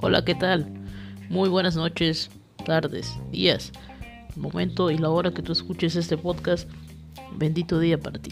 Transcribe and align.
Hola, 0.00 0.24
¿qué 0.24 0.34
tal? 0.34 0.66
Muy 1.28 1.48
buenas 1.48 1.76
noches, 1.76 2.30
tardes, 2.64 3.18
días, 3.30 3.72
el 4.34 4.40
momento 4.40 4.90
y 4.90 4.96
la 4.96 5.10
hora 5.10 5.32
que 5.32 5.42
tú 5.42 5.52
escuches 5.52 5.96
este 5.96 6.16
podcast. 6.16 6.68
Bendito 7.36 7.78
día 7.78 7.98
para 7.98 8.18
ti. 8.18 8.30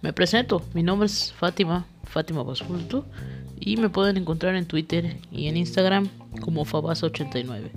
Me 0.00 0.12
presento, 0.12 0.62
mi 0.74 0.82
nombre 0.82 1.06
es 1.06 1.32
Fátima, 1.32 1.86
Fátima 2.04 2.42
Basulto, 2.42 3.04
y 3.60 3.76
me 3.76 3.90
pueden 3.90 4.16
encontrar 4.16 4.56
en 4.56 4.66
Twitter 4.66 5.18
y 5.30 5.48
en 5.48 5.56
Instagram 5.56 6.08
como 6.40 6.64
Fabasa89. 6.64 7.70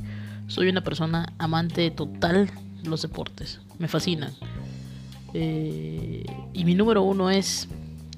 Soy 0.48 0.70
una 0.70 0.84
persona 0.84 1.34
amante 1.40 1.92
total 1.92 2.50
de 2.82 2.90
los 2.90 3.02
deportes, 3.02 3.60
me 3.80 3.88
fascinan. 3.88 4.34
Eh, 5.34 6.26
y 6.54 6.66
mi 6.66 6.74
número 6.74 7.04
uno 7.04 7.30
es 7.30 7.68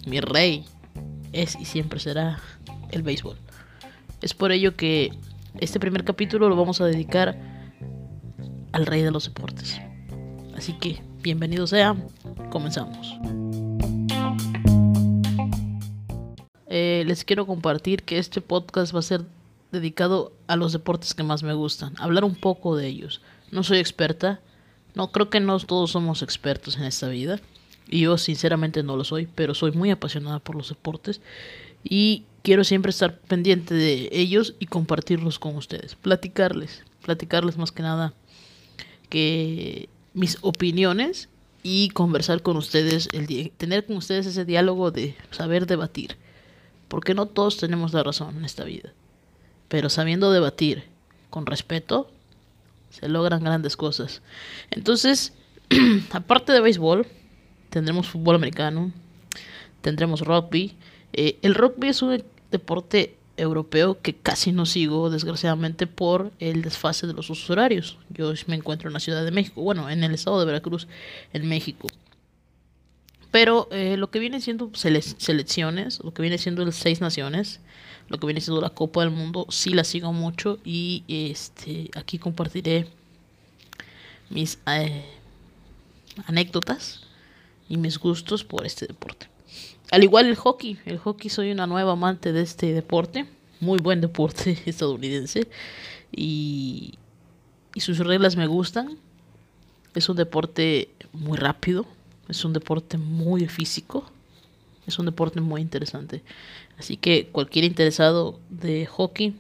mi 0.05 0.19
rey, 0.19 0.65
es 1.33 1.57
y 1.59 1.65
siempre 1.65 1.99
será 1.99 2.39
el 2.91 3.03
béisbol. 3.03 3.37
Es 4.21 4.33
por 4.33 4.51
ello 4.51 4.75
que 4.75 5.11
este 5.59 5.79
primer 5.79 6.03
capítulo 6.03 6.49
lo 6.49 6.55
vamos 6.55 6.81
a 6.81 6.85
dedicar 6.85 7.37
al 8.71 8.85
rey 8.85 9.01
de 9.01 9.11
los 9.11 9.25
deportes. 9.25 9.81
Así 10.55 10.73
que, 10.73 11.01
bienvenido 11.21 11.67
sea, 11.67 11.95
comenzamos. 12.51 13.17
Eh, 16.67 17.03
les 17.05 17.25
quiero 17.25 17.45
compartir 17.45 18.03
que 18.03 18.17
este 18.17 18.39
podcast 18.39 18.95
va 18.95 18.99
a 18.99 19.03
ser 19.03 19.25
dedicado 19.71 20.33
a 20.47 20.55
los 20.55 20.71
deportes 20.71 21.13
que 21.13 21.23
más 21.23 21.43
me 21.43 21.53
gustan, 21.53 21.93
hablar 21.97 22.23
un 22.23 22.35
poco 22.35 22.75
de 22.75 22.87
ellos. 22.87 23.21
No 23.51 23.63
soy 23.63 23.79
experta, 23.79 24.39
no 24.95 25.11
creo 25.11 25.29
que 25.29 25.39
no 25.39 25.59
todos 25.59 25.91
somos 25.91 26.21
expertos 26.21 26.77
en 26.77 26.83
esta 26.83 27.07
vida, 27.07 27.39
y 27.87 28.01
yo 28.01 28.17
sinceramente 28.17 28.83
no 28.83 28.95
lo 28.95 29.03
soy, 29.03 29.27
pero 29.33 29.53
soy 29.53 29.71
muy 29.71 29.91
apasionada 29.91 30.39
por 30.39 30.55
los 30.55 30.69
deportes 30.69 31.21
y 31.83 32.23
quiero 32.43 32.63
siempre 32.63 32.91
estar 32.91 33.19
pendiente 33.19 33.73
de 33.73 34.09
ellos 34.11 34.55
y 34.59 34.65
compartirlos 34.65 35.39
con 35.39 35.55
ustedes, 35.55 35.95
platicarles, 35.95 36.83
platicarles 37.03 37.57
más 37.57 37.71
que 37.71 37.83
nada 37.83 38.13
que 39.09 39.89
mis 40.13 40.37
opiniones 40.41 41.29
y 41.63 41.89
conversar 41.89 42.41
con 42.41 42.57
ustedes, 42.57 43.09
el 43.11 43.51
tener 43.57 43.85
con 43.85 43.97
ustedes 43.97 44.25
ese 44.25 44.45
diálogo 44.45 44.89
de 44.91 45.15
saber 45.31 45.67
debatir, 45.67 46.17
porque 46.87 47.13
no 47.13 47.27
todos 47.27 47.57
tenemos 47.57 47.93
la 47.93 48.03
razón 48.03 48.37
en 48.37 48.45
esta 48.45 48.63
vida, 48.63 48.93
pero 49.67 49.89
sabiendo 49.89 50.31
debatir 50.31 50.85
con 51.29 51.45
respeto, 51.45 52.09
se 52.89 53.07
logran 53.07 53.43
grandes 53.43 53.77
cosas. 53.77 54.21
Entonces, 54.71 55.33
aparte 56.11 56.51
de 56.51 56.61
béisbol, 56.61 57.05
tendremos 57.71 58.07
fútbol 58.07 58.35
americano, 58.35 58.91
tendremos 59.81 60.21
rugby. 60.21 60.75
Eh, 61.13 61.39
el 61.41 61.55
rugby 61.55 61.87
es 61.87 62.01
un 62.03 62.23
deporte 62.51 63.15
europeo 63.37 63.99
que 64.01 64.13
casi 64.13 64.51
no 64.51 64.65
sigo, 64.65 65.09
desgraciadamente, 65.09 65.87
por 65.87 66.31
el 66.39 66.61
desfase 66.61 67.07
de 67.07 67.13
los 67.13 67.29
usos 67.29 67.49
horarios. 67.49 67.97
Yo 68.09 68.31
me 68.45 68.55
encuentro 68.55 68.89
en 68.89 68.93
la 68.93 68.99
Ciudad 68.99 69.25
de 69.25 69.31
México, 69.31 69.61
bueno, 69.61 69.89
en 69.89 70.03
el 70.03 70.13
estado 70.13 70.39
de 70.39 70.45
Veracruz, 70.45 70.87
en 71.33 71.47
México. 71.47 71.87
Pero 73.31 73.69
eh, 73.71 73.95
lo 73.97 74.11
que 74.11 74.19
viene 74.19 74.41
siendo 74.41 74.69
selecciones, 74.73 76.01
lo 76.03 76.13
que 76.13 76.21
viene 76.21 76.37
siendo 76.37 76.63
el 76.63 76.73
Seis 76.73 76.99
Naciones, 76.99 77.61
lo 78.09 78.19
que 78.19 78.27
viene 78.27 78.41
siendo 78.41 78.59
la 78.59 78.71
Copa 78.71 79.01
del 79.01 79.11
Mundo, 79.11 79.45
sí 79.49 79.69
la 79.69 79.85
sigo 79.85 80.11
mucho 80.11 80.59
y 80.65 81.03
este 81.07 81.89
aquí 81.95 82.17
compartiré 82.17 82.87
mis 84.29 84.59
eh, 84.67 85.05
anécdotas 86.25 87.00
y 87.71 87.77
mis 87.77 87.97
gustos 87.97 88.43
por 88.43 88.65
este 88.65 88.85
deporte. 88.85 89.27
Al 89.91 90.03
igual 90.03 90.27
el 90.27 90.35
hockey, 90.35 90.77
el 90.85 90.97
hockey 90.97 91.29
soy 91.29 91.51
una 91.51 91.67
nueva 91.67 91.93
amante 91.93 92.33
de 92.33 92.41
este 92.41 92.73
deporte, 92.73 93.25
muy 93.61 93.79
buen 93.79 94.01
deporte 94.01 94.61
estadounidense 94.65 95.47
y, 96.11 96.95
sus 97.77 97.97
reglas 97.99 98.35
me 98.35 98.45
gustan. 98.45 98.97
Es 99.95 100.09
un 100.09 100.17
deporte 100.17 100.89
muy 101.13 101.37
rápido, 101.37 101.85
es 102.27 102.43
un 102.43 102.51
deporte 102.51 102.97
muy 102.97 103.47
físico, 103.47 104.03
es 104.85 104.99
un 104.99 105.05
deporte 105.05 105.39
muy 105.39 105.61
interesante. 105.61 106.23
Así 106.77 106.97
que 106.97 107.27
cualquier 107.31 107.63
interesado 107.63 108.37
de 108.49 108.85
hockey 108.85 109.33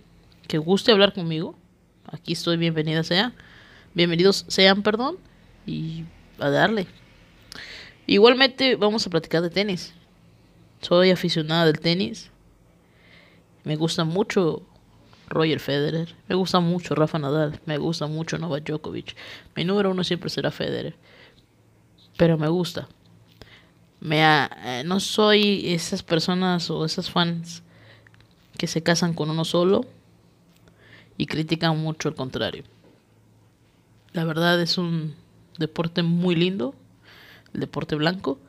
que 0.47 0.57
guste 0.57 0.93
hablar 0.93 1.13
conmigo, 1.13 1.53
aquí 2.05 2.31
estoy, 2.31 2.55
bienvenida 2.55 3.03
sea. 3.03 3.33
Bienvenidos 3.93 4.45
sean, 4.47 4.83
perdón, 4.83 5.17
y 5.65 6.05
a 6.39 6.49
darle. 6.49 6.87
Igualmente 8.07 8.75
vamos 8.75 9.05
a 9.05 9.09
platicar 9.09 9.41
de 9.41 9.49
tenis. 9.49 9.93
Soy 10.81 11.11
aficionada 11.11 11.65
del 11.65 11.79
tenis. 11.79 12.31
Me 13.63 13.75
gusta 13.75 14.03
mucho 14.03 14.63
Roger 15.27 15.59
Federer. 15.59 16.15
Me 16.27 16.35
gusta 16.35 16.59
mucho 16.59 16.95
Rafa 16.95 17.19
Nadal. 17.19 17.59
Me 17.65 17.77
gusta 17.77 18.07
mucho 18.07 18.37
Novak 18.37 18.65
Djokovic. 18.65 19.15
Mi 19.55 19.63
número 19.63 19.91
uno 19.91 20.03
siempre 20.03 20.29
será 20.29 20.51
Federer. 20.51 20.95
Pero 22.17 22.37
me 22.37 22.47
gusta. 22.47 22.87
Me 23.99 24.19
eh, 24.19 24.83
no 24.83 24.99
soy 24.99 25.73
esas 25.73 26.01
personas 26.01 26.69
o 26.71 26.85
esas 26.85 27.11
fans 27.11 27.61
que 28.57 28.67
se 28.67 28.81
casan 28.81 29.13
con 29.13 29.29
uno 29.29 29.45
solo 29.45 29.85
y 31.17 31.27
critican 31.27 31.77
mucho 31.77 32.09
el 32.09 32.15
contrario. 32.15 32.63
La 34.13 34.25
verdad 34.25 34.59
es 34.59 34.77
un 34.79 35.15
deporte 35.57 36.01
muy 36.01 36.35
lindo 36.35 36.73
el 37.53 37.59
deporte 37.59 37.95
blanco, 37.95 38.39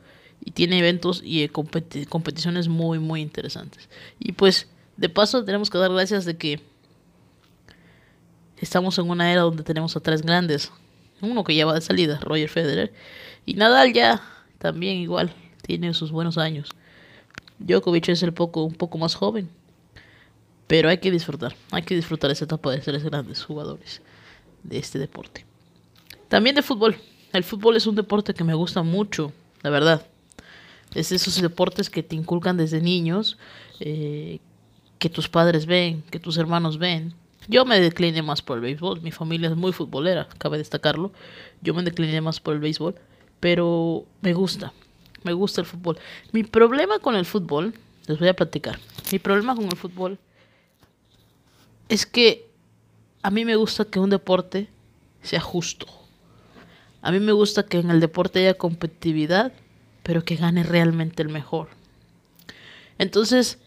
y 0.43 0.51
tiene 0.51 0.79
eventos 0.79 1.21
y 1.23 1.43
eh, 1.43 1.49
competiciones 1.49 2.67
muy, 2.67 2.99
muy 2.99 3.21
interesantes. 3.21 3.89
Y 4.19 4.33
pues, 4.33 4.67
de 4.97 5.09
paso, 5.09 5.45
tenemos 5.45 5.69
que 5.69 5.77
dar 5.77 5.91
gracias 5.91 6.25
de 6.25 6.37
que 6.37 6.59
estamos 8.57 8.97
en 8.97 9.09
una 9.09 9.31
era 9.31 9.41
donde 9.41 9.63
tenemos 9.63 9.95
a 9.95 9.99
tres 9.99 10.21
grandes. 10.21 10.71
Uno 11.21 11.43
que 11.43 11.55
ya 11.55 11.65
va 11.65 11.73
de 11.73 11.81
salida, 11.81 12.19
Roger 12.21 12.49
Federer, 12.49 12.93
y 13.45 13.53
Nadal 13.53 13.93
ya 13.93 14.21
también 14.57 14.97
igual, 14.97 15.33
tiene 15.61 15.93
sus 15.93 16.11
buenos 16.11 16.37
años. 16.37 16.69
Djokovic 17.59 18.09
es 18.09 18.23
el 18.23 18.33
poco, 18.33 18.63
un 18.63 18.73
poco 18.73 18.97
más 18.97 19.15
joven. 19.15 19.49
Pero 20.67 20.89
hay 20.89 20.97
que 20.97 21.11
disfrutar, 21.11 21.55
hay 21.71 21.83
que 21.83 21.95
disfrutar 21.95 22.31
esa 22.31 22.45
etapa 22.45 22.71
de 22.71 22.79
tres 22.79 23.03
grandes 23.03 23.43
jugadores 23.43 24.01
de 24.63 24.79
este 24.79 24.97
deporte. 24.99 25.45
También 26.29 26.55
de 26.55 26.61
fútbol. 26.61 26.97
El 27.33 27.43
fútbol 27.43 27.75
es 27.75 27.87
un 27.87 27.95
deporte 27.95 28.35
que 28.35 28.43
me 28.43 28.53
gusta 28.53 28.83
mucho, 28.83 29.33
la 29.63 29.71
verdad. 29.71 30.05
Es 30.93 31.11
esos 31.11 31.41
deportes 31.41 31.89
que 31.89 32.03
te 32.03 32.15
inculcan 32.15 32.57
desde 32.57 32.79
niños, 32.79 33.39
eh, 33.79 34.39
que 34.99 35.09
tus 35.09 35.27
padres 35.27 35.65
ven, 35.65 36.03
que 36.11 36.19
tus 36.19 36.37
hermanos 36.37 36.77
ven. 36.77 37.15
Yo 37.47 37.65
me 37.65 37.79
decliné 37.79 38.21
más 38.21 38.43
por 38.43 38.57
el 38.57 38.61
béisbol. 38.61 39.01
Mi 39.01 39.11
familia 39.11 39.49
es 39.49 39.55
muy 39.55 39.73
futbolera, 39.73 40.29
cabe 40.37 40.59
destacarlo. 40.59 41.11
Yo 41.61 41.73
me 41.73 41.81
decliné 41.81 42.21
más 42.21 42.39
por 42.39 42.53
el 42.53 42.59
béisbol, 42.59 42.95
pero 43.39 44.05
me 44.21 44.33
gusta. 44.33 44.71
Me 45.23 45.33
gusta 45.33 45.61
el 45.61 45.67
fútbol. 45.67 45.97
Mi 46.31 46.43
problema 46.43 46.99
con 46.99 47.15
el 47.15 47.25
fútbol, 47.25 47.73
les 48.05 48.19
voy 48.19 48.27
a 48.27 48.35
platicar. 48.35 48.79
Mi 49.11 49.17
problema 49.17 49.55
con 49.55 49.65
el 49.65 49.75
fútbol 49.75 50.19
es 51.89 52.05
que 52.05 52.47
a 53.23 53.31
mí 53.31 53.43
me 53.43 53.55
gusta 53.55 53.85
que 53.85 53.99
un 53.99 54.11
deporte 54.11 54.69
sea 55.23 55.41
justo. 55.41 56.02
A 57.03 57.11
mí 57.11 57.19
me 57.19 57.33
gusta 57.33 57.63
que 57.63 57.79
en 57.79 57.91
el 57.91 57.99
deporte 57.99 58.39
haya 58.39 58.53
competitividad, 58.53 59.51
pero 60.03 60.23
que 60.23 60.37
gane 60.37 60.63
realmente 60.63 61.21
el 61.21 61.27
mejor. 61.27 61.67
Entonces, 62.97 63.59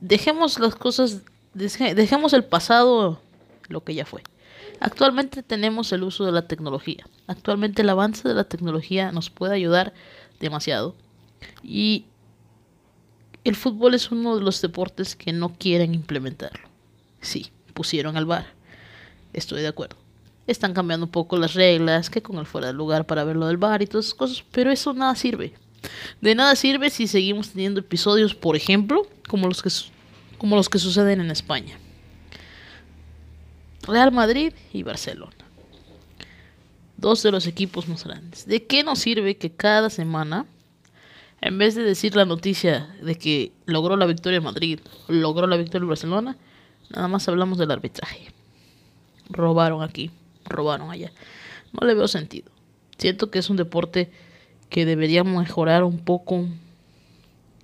dejemos 0.00 0.58
las 0.58 0.74
cosas, 0.74 1.22
dejemos 1.54 2.32
el 2.32 2.42
pasado 2.42 3.22
lo 3.68 3.84
que 3.84 3.94
ya 3.94 4.04
fue. 4.04 4.24
Actualmente 4.80 5.44
tenemos 5.44 5.92
el 5.92 6.02
uso 6.02 6.24
de 6.24 6.32
la 6.32 6.48
tecnología. 6.48 7.06
Actualmente 7.28 7.82
el 7.82 7.88
avance 7.88 8.28
de 8.28 8.34
la 8.34 8.44
tecnología 8.44 9.12
nos 9.12 9.30
puede 9.30 9.54
ayudar 9.54 9.94
demasiado. 10.40 10.96
Y 11.62 12.06
el 13.44 13.54
fútbol 13.54 13.94
es 13.94 14.10
uno 14.10 14.34
de 14.34 14.42
los 14.42 14.60
deportes 14.60 15.14
que 15.14 15.32
no 15.32 15.54
quieren 15.56 15.94
implementarlo. 15.94 16.68
Sí, 17.20 17.52
pusieron 17.74 18.16
al 18.16 18.26
bar. 18.26 18.46
Estoy 19.32 19.62
de 19.62 19.68
acuerdo 19.68 20.05
están 20.46 20.74
cambiando 20.74 21.06
un 21.06 21.12
poco 21.12 21.36
las 21.36 21.54
reglas, 21.54 22.10
que 22.10 22.22
con 22.22 22.38
el 22.38 22.46
fuera 22.46 22.68
de 22.68 22.72
lugar 22.72 23.06
para 23.06 23.24
ver 23.24 23.36
lo 23.36 23.46
del 23.46 23.56
bar 23.56 23.82
y 23.82 23.86
todas 23.86 24.06
esas 24.06 24.14
cosas, 24.14 24.44
pero 24.52 24.70
eso 24.70 24.92
nada 24.92 25.14
sirve. 25.14 25.54
De 26.20 26.34
nada 26.34 26.54
sirve 26.56 26.90
si 26.90 27.06
seguimos 27.06 27.50
teniendo 27.50 27.80
episodios, 27.80 28.34
por 28.34 28.56
ejemplo, 28.56 29.06
como 29.28 29.48
los 29.48 29.62
que, 29.62 29.70
como 30.38 30.56
los 30.56 30.68
que 30.68 30.78
suceden 30.78 31.20
en 31.20 31.30
España. 31.30 31.78
Real 33.82 34.12
Madrid 34.12 34.52
y 34.72 34.82
Barcelona. 34.82 35.32
Dos 36.96 37.22
de 37.22 37.30
los 37.30 37.46
equipos 37.46 37.88
más 37.88 38.04
grandes. 38.04 38.46
¿De 38.46 38.64
qué 38.64 38.82
nos 38.82 39.00
sirve 39.00 39.36
que 39.36 39.52
cada 39.52 39.90
semana, 39.90 40.46
en 41.40 41.58
vez 41.58 41.74
de 41.74 41.82
decir 41.82 42.16
la 42.16 42.24
noticia 42.24 42.96
de 43.02 43.16
que 43.16 43.52
logró 43.66 43.96
la 43.96 44.06
victoria 44.06 44.40
Madrid, 44.40 44.80
logró 45.08 45.46
la 45.46 45.56
victoria 45.56 45.86
Barcelona, 45.86 46.36
nada 46.90 47.08
más 47.08 47.28
hablamos 47.28 47.58
del 47.58 47.70
arbitraje? 47.70 48.32
Robaron 49.28 49.82
aquí 49.82 50.10
robaron 50.48 50.90
allá. 50.90 51.12
No 51.72 51.86
le 51.86 51.94
veo 51.94 52.08
sentido. 52.08 52.50
Siento 52.98 53.30
que 53.30 53.38
es 53.38 53.50
un 53.50 53.56
deporte 53.56 54.10
que 54.70 54.84
debería 54.86 55.22
mejorar 55.24 55.84
un 55.84 55.98
poco 55.98 56.46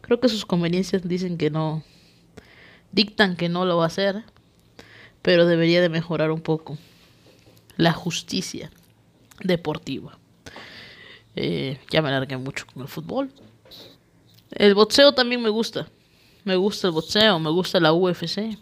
Creo 0.03 0.19
que 0.19 0.29
sus 0.29 0.45
conveniencias 0.45 1.09
dicen 1.09 1.39
que 1.39 1.49
no, 1.49 1.83
dictan 2.91 3.37
que 3.37 3.49
no 3.49 3.65
lo 3.65 3.79
va 3.79 3.85
a 3.85 3.87
hacer, 3.87 4.25
pero 5.23 5.47
debería 5.47 5.81
de 5.81 5.89
mejorar 5.89 6.33
un 6.33 6.41
poco 6.41 6.77
la 7.77 7.93
justicia 7.93 8.71
deportiva. 9.43 10.19
Eh, 11.37 11.79
ya 11.89 12.03
me 12.03 12.09
alargué 12.09 12.37
mucho 12.37 12.67
con 12.67 12.83
el 12.83 12.89
fútbol. 12.89 13.33
El 14.51 14.75
boxeo 14.75 15.15
también 15.15 15.41
me 15.41 15.49
gusta. 15.49 15.89
Me 16.45 16.57
gusta 16.57 16.89
el 16.89 16.93
boxeo, 16.93 17.39
me 17.39 17.51
gusta 17.51 17.79
la 17.79 17.93
UFC, 17.93 18.59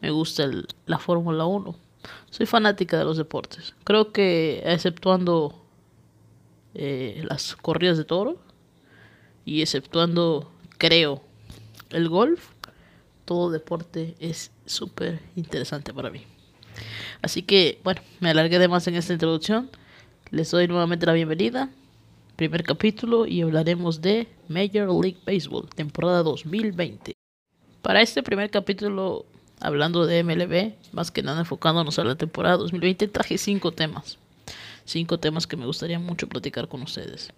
me 0.00 0.10
gusta 0.10 0.50
la 0.84 0.98
Fórmula 0.98 1.46
1. 1.46 1.76
Soy 2.30 2.46
fanática 2.46 2.98
de 2.98 3.04
los 3.04 3.16
deportes. 3.16 3.74
Creo 3.84 4.12
que, 4.12 4.62
exceptuando 4.64 5.62
eh, 6.74 7.24
las 7.28 7.56
corridas 7.56 7.98
de 7.98 8.04
toro 8.04 8.38
y 9.44 9.62
exceptuando, 9.62 10.50
creo, 10.78 11.22
el 11.90 12.08
golf, 12.08 12.50
todo 13.24 13.50
deporte 13.50 14.14
es 14.20 14.50
súper 14.66 15.20
interesante 15.36 15.94
para 15.94 16.10
mí. 16.10 16.24
Así 17.22 17.42
que, 17.42 17.80
bueno, 17.82 18.00
me 18.20 18.30
alargué 18.30 18.58
de 18.58 18.68
más 18.68 18.86
en 18.86 18.94
esta 18.94 19.12
introducción. 19.12 19.70
Les 20.30 20.50
doy 20.50 20.68
nuevamente 20.68 21.06
la 21.06 21.12
bienvenida. 21.12 21.70
Primer 22.36 22.64
capítulo 22.64 23.26
y 23.26 23.40
hablaremos 23.40 24.02
de 24.02 24.28
Major 24.48 24.88
League 25.02 25.18
Baseball, 25.24 25.68
temporada 25.74 26.22
2020. 26.22 27.12
Para 27.80 28.02
este 28.02 28.22
primer 28.22 28.50
capítulo, 28.50 29.24
hablando 29.60 30.06
de 30.06 30.22
MLB, 30.22 30.74
más 30.92 31.10
que 31.10 31.22
nada 31.22 31.40
enfocándonos 31.40 31.98
a 31.98 32.04
la 32.04 32.16
temporada 32.16 32.56
2020, 32.56 33.08
traje 33.08 33.38
cinco 33.38 33.72
temas. 33.72 34.18
Cinco 34.84 35.18
temas 35.18 35.46
que 35.46 35.56
me 35.56 35.66
gustaría 35.66 35.98
mucho 35.98 36.28
platicar 36.28 36.68
con 36.68 36.82
ustedes. 36.82 37.32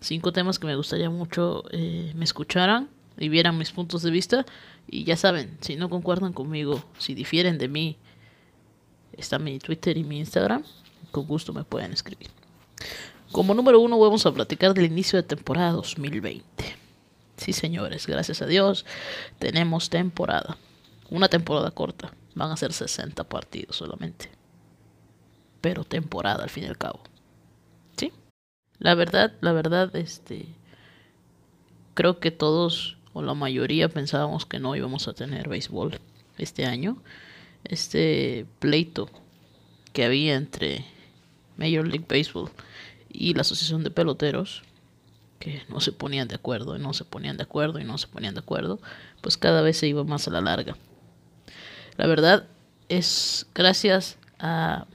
Cinco 0.00 0.32
temas 0.32 0.58
que 0.58 0.66
me 0.66 0.76
gustaría 0.76 1.10
mucho 1.10 1.64
eh, 1.70 2.12
me 2.14 2.24
escucharan 2.24 2.88
y 3.18 3.28
vieran 3.28 3.56
mis 3.56 3.70
puntos 3.70 4.02
de 4.02 4.10
vista. 4.10 4.44
Y 4.88 5.04
ya 5.04 5.16
saben, 5.16 5.56
si 5.60 5.76
no 5.76 5.88
concuerdan 5.88 6.32
conmigo, 6.32 6.82
si 6.98 7.14
difieren 7.14 7.58
de 7.58 7.68
mí, 7.68 7.96
está 9.12 9.38
mi 9.38 9.58
Twitter 9.58 9.96
y 9.96 10.04
mi 10.04 10.18
Instagram. 10.18 10.64
Con 11.10 11.26
gusto 11.26 11.52
me 11.52 11.64
pueden 11.64 11.92
escribir. 11.92 12.28
Como 13.32 13.54
número 13.54 13.80
uno 13.80 13.98
vamos 13.98 14.26
a 14.26 14.32
platicar 14.32 14.74
del 14.74 14.86
inicio 14.86 15.16
de 15.16 15.22
temporada 15.22 15.72
2020. 15.72 16.44
Sí, 17.36 17.52
señores, 17.52 18.06
gracias 18.06 18.42
a 18.42 18.46
Dios 18.46 18.84
tenemos 19.38 19.88
temporada. 19.88 20.58
Una 21.10 21.28
temporada 21.28 21.70
corta. 21.72 22.14
Van 22.34 22.50
a 22.50 22.56
ser 22.56 22.72
60 22.72 23.24
partidos 23.24 23.76
solamente. 23.76 24.30
Pero 25.60 25.84
temporada 25.84 26.44
al 26.44 26.50
fin 26.50 26.64
y 26.64 26.68
al 26.68 26.78
cabo. 26.78 27.00
¿Sí? 27.96 28.12
La 28.78 28.94
verdad, 28.94 29.32
la 29.40 29.52
verdad, 29.52 29.94
este... 29.96 30.46
Creo 31.94 32.20
que 32.20 32.30
todos 32.30 32.96
o 33.12 33.22
la 33.22 33.34
mayoría 33.34 33.88
pensábamos 33.88 34.46
que 34.46 34.60
no 34.60 34.76
íbamos 34.76 35.08
a 35.08 35.12
tener 35.12 35.48
béisbol 35.48 35.98
este 36.38 36.64
año. 36.64 37.02
Este 37.64 38.46
pleito 38.60 39.10
que 39.92 40.04
había 40.04 40.36
entre 40.36 40.86
Major 41.56 41.86
League 41.86 42.06
Baseball 42.08 42.50
y 43.10 43.34
la 43.34 43.42
Asociación 43.42 43.82
de 43.82 43.90
Peloteros, 43.90 44.62
que 45.40 45.62
no 45.68 45.80
se 45.80 45.92
ponían 45.92 46.28
de 46.28 46.36
acuerdo 46.36 46.76
y 46.76 46.78
no 46.78 46.94
se 46.94 47.04
ponían 47.04 47.36
de 47.36 47.42
acuerdo 47.42 47.80
y 47.80 47.84
no 47.84 47.98
se 47.98 48.06
ponían 48.06 48.34
de 48.34 48.40
acuerdo, 48.40 48.80
pues 49.20 49.36
cada 49.36 49.60
vez 49.60 49.76
se 49.76 49.88
iba 49.88 50.04
más 50.04 50.28
a 50.28 50.30
la 50.30 50.40
larga. 50.40 50.76
La 51.96 52.06
verdad 52.06 52.46
es 52.88 53.46
gracias 53.54 54.18
a 54.38 54.86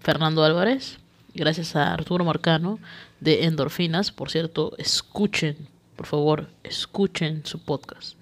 Fernando 0.00 0.44
Álvarez, 0.44 0.98
gracias 1.34 1.76
a 1.76 1.92
Arturo 1.92 2.24
Marcano 2.24 2.78
de 3.20 3.44
Endorfinas, 3.44 4.12
por 4.12 4.30
cierto, 4.30 4.72
escuchen, 4.78 5.68
por 5.96 6.06
favor, 6.06 6.48
escuchen 6.62 7.44
su 7.44 7.58
podcast. 7.58 8.16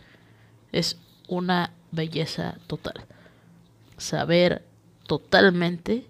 Es 0.72 0.96
una 1.28 1.72
belleza 1.92 2.56
total. 2.66 3.04
Saber 3.96 4.64
totalmente 5.06 6.06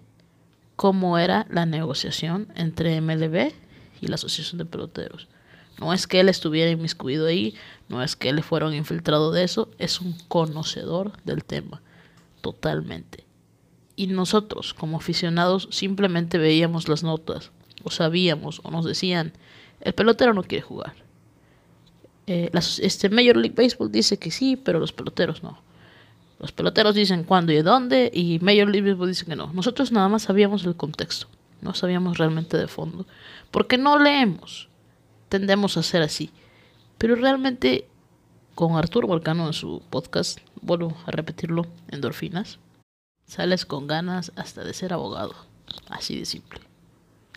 cómo 0.75 1.17
era 1.17 1.45
la 1.49 1.65
negociación 1.65 2.47
entre 2.55 2.99
MLB 3.01 3.53
y 4.01 4.07
la 4.07 4.15
Asociación 4.15 4.57
de 4.57 4.65
Peloteros. 4.65 5.27
No 5.79 5.93
es 5.93 6.07
que 6.07 6.19
él 6.19 6.29
estuviera 6.29 6.71
inmiscuido 6.71 7.27
ahí, 7.27 7.55
no 7.89 8.01
es 8.01 8.15
que 8.15 8.29
él 8.29 8.41
fuera 8.43 8.67
un 8.67 8.73
infiltrado 8.73 9.31
de 9.31 9.43
eso, 9.43 9.69
es 9.77 10.01
un 10.01 10.17
conocedor 10.27 11.11
del 11.23 11.43
tema, 11.43 11.81
totalmente. 12.41 13.25
Y 13.95 14.07
nosotros, 14.07 14.73
como 14.73 14.97
aficionados, 14.97 15.67
simplemente 15.71 16.37
veíamos 16.37 16.87
las 16.87 17.03
notas, 17.03 17.51
o 17.83 17.91
sabíamos, 17.91 18.61
o 18.63 18.71
nos 18.71 18.85
decían, 18.85 19.33
el 19.81 19.93
pelotero 19.93 20.33
no 20.33 20.43
quiere 20.43 20.63
jugar. 20.63 20.95
Eh, 22.27 22.49
este 22.81 23.09
Major 23.09 23.37
League 23.37 23.55
Baseball 23.55 23.91
dice 23.91 24.17
que 24.17 24.31
sí, 24.31 24.55
pero 24.55 24.79
los 24.79 24.93
peloteros 24.93 25.43
no. 25.43 25.59
Los 26.39 26.51
peloteros 26.51 26.95
dicen 26.95 27.23
cuándo 27.23 27.51
y 27.53 27.61
dónde 27.61 28.11
y 28.13 28.39
Major 28.39 28.69
League 28.69 28.89
Baseball 28.89 29.09
dice 29.09 29.25
que 29.25 29.35
no. 29.35 29.53
Nosotros 29.53 29.91
nada 29.91 30.09
más 30.09 30.23
sabíamos 30.23 30.65
el 30.65 30.75
contexto, 30.75 31.27
no 31.61 31.73
sabíamos 31.73 32.17
realmente 32.17 32.57
de 32.57 32.67
fondo, 32.67 33.05
porque 33.51 33.77
no 33.77 33.99
leemos. 33.99 34.69
Tendemos 35.35 35.75
a 35.75 35.83
ser 35.83 36.01
así. 36.01 36.31
Pero 36.97 37.17
realmente 37.17 37.89
con 38.53 38.77
Arturo 38.77 39.05
Volcano 39.05 39.47
en 39.47 39.51
su 39.51 39.81
podcast, 39.89 40.39
vuelvo 40.61 40.95
a 41.05 41.11
repetirlo, 41.11 41.65
endorfinas, 41.89 42.57
sales 43.25 43.65
con 43.65 43.85
ganas 43.85 44.31
hasta 44.37 44.63
de 44.63 44.73
ser 44.73 44.93
abogado. 44.93 45.35
Así 45.89 46.17
de 46.17 46.23
simple. 46.23 46.61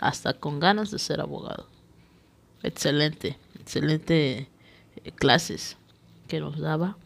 Hasta 0.00 0.34
con 0.34 0.60
ganas 0.60 0.92
de 0.92 1.00
ser 1.00 1.20
abogado. 1.20 1.66
Excelente, 2.62 3.36
excelente 3.58 4.48
eh, 5.02 5.10
clases 5.16 5.76
que 6.28 6.38
nos 6.38 6.56
daba 6.60 6.96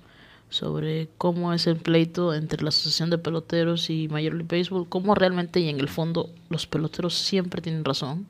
sobre 0.51 1.09
cómo 1.17 1.55
es 1.55 1.67
el 1.67 1.77
pleito 1.79 2.35
entre 2.35 2.63
la 2.63 2.69
Asociación 2.69 3.09
de 3.09 3.17
Peloteros 3.17 3.89
y 3.89 4.09
Major 4.09 4.35
League 4.35 4.59
Baseball, 4.59 4.87
cómo 4.91 5.15
realmente 5.15 5.59
y 5.61 5.71
en 5.71 5.81
el 5.81 5.89
fondo 5.89 6.29
los 6.51 6.67
peloteros 6.67 7.15
siempre 7.15 7.63
tienen 7.63 7.83
razón. 7.83 8.27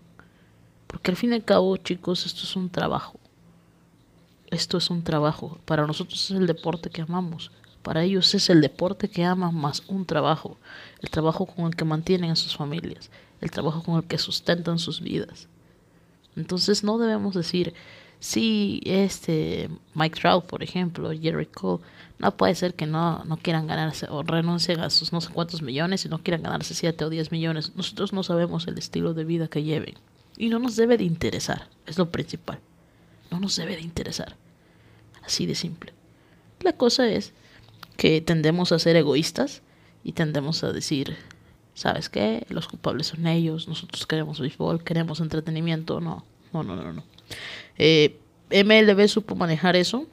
Porque 0.93 1.11
al 1.11 1.17
fin 1.17 1.33
y 1.33 1.35
al 1.35 1.45
cabo, 1.45 1.77
chicos, 1.79 2.25
esto 2.27 2.45
es 2.45 2.55
un 2.55 2.71
trabajo. 2.71 3.19
Esto 4.51 4.79
es 4.79 4.91
un 4.91 5.03
trabajo. 5.03 5.59
Para 5.65 5.87
nosotros 5.87 6.31
es 6.31 6.37
el 6.37 6.47
deporte 6.47 6.91
que 6.91 7.03
amamos. 7.03 7.51
Para 7.83 8.05
ellos 8.05 8.33
es 8.35 8.49
el 8.51 8.61
deporte 8.61 9.09
que 9.09 9.25
aman 9.25 9.55
más 9.55 9.83
un 9.89 10.07
trabajo. 10.07 10.59
El 11.01 11.11
trabajo 11.11 11.47
con 11.47 11.67
el 11.67 11.75
que 11.75 11.85
mantienen 11.85 12.31
a 12.31 12.37
sus 12.37 12.57
familias. 12.57 13.11
El 13.41 13.51
trabajo 13.51 13.83
con 13.83 13.97
el 13.97 14.05
que 14.05 14.19
sustentan 14.19 14.79
sus 14.79 15.01
vidas. 15.01 15.49
Entonces 16.37 16.85
no 16.85 16.99
debemos 16.99 17.35
decir, 17.35 17.75
si 18.21 18.81
este 18.85 19.69
Mike 19.95 20.21
Trout, 20.21 20.45
por 20.45 20.63
ejemplo, 20.63 21.11
Jerry 21.11 21.47
Cole, 21.47 21.83
no 22.19 22.37
puede 22.37 22.55
ser 22.55 22.75
que 22.75 22.87
no, 22.87 23.25
no 23.25 23.37
quieran 23.37 23.67
ganarse 23.67 24.07
o 24.09 24.23
renuncien 24.23 24.79
a 24.79 24.91
sus 24.91 25.13
no 25.13 25.21
sé 25.21 25.31
cuántos 25.33 25.61
millones 25.61 26.05
y 26.05 26.09
no 26.09 26.19
quieran 26.19 26.43
ganarse 26.43 26.75
7 26.75 27.05
o 27.05 27.11
10 27.11 27.33
millones. 27.33 27.73
Nosotros 27.75 28.13
no 28.13 28.23
sabemos 28.23 28.69
el 28.69 28.79
estilo 28.79 29.13
de 29.13 29.25
vida 29.25 29.49
que 29.49 29.65
lleven. 29.65 29.97
Y 30.43 30.49
no 30.49 30.59
nos 30.59 30.75
debe 30.75 30.99
de 30.99 31.05
interesar, 31.05 31.69
es 31.87 31.99
lo 31.99 32.11
principal. 32.11 32.59
No 33.31 33.39
nos 33.39 33.55
debe 33.55 33.77
de 33.77 33.83
interesar. 33.83 34.35
Así 35.23 35.47
de 35.47 35.55
simple. 35.55 35.93
La 36.59 36.73
cosa 36.73 37.07
es 37.09 37.33
que 37.97 38.21
tendemos 38.21 38.73
a 38.73 38.81
ser 38.81 38.97
egoístas 38.97 39.63
y 40.03 40.15
tendemos 40.15 40.65
a 40.65 40.73
decir, 40.73 41.17
¿sabes 41.75 42.09
qué? 42.09 42.45
Los 42.49 42.67
culpables 42.67 43.07
son 43.07 43.29
ellos, 43.29 43.69
nosotros 43.69 44.05
queremos 44.05 44.41
béisbol, 44.41 44.83
queremos 44.83 45.21
entretenimiento. 45.21 46.01
No, 46.01 46.25
no, 46.53 46.65
no, 46.65 46.75
no, 46.75 46.93
no. 46.93 47.05
Eh, 47.79 48.19
MLB 48.51 49.07
supo 49.07 49.37
manejar 49.37 49.77
eso, 49.77 50.09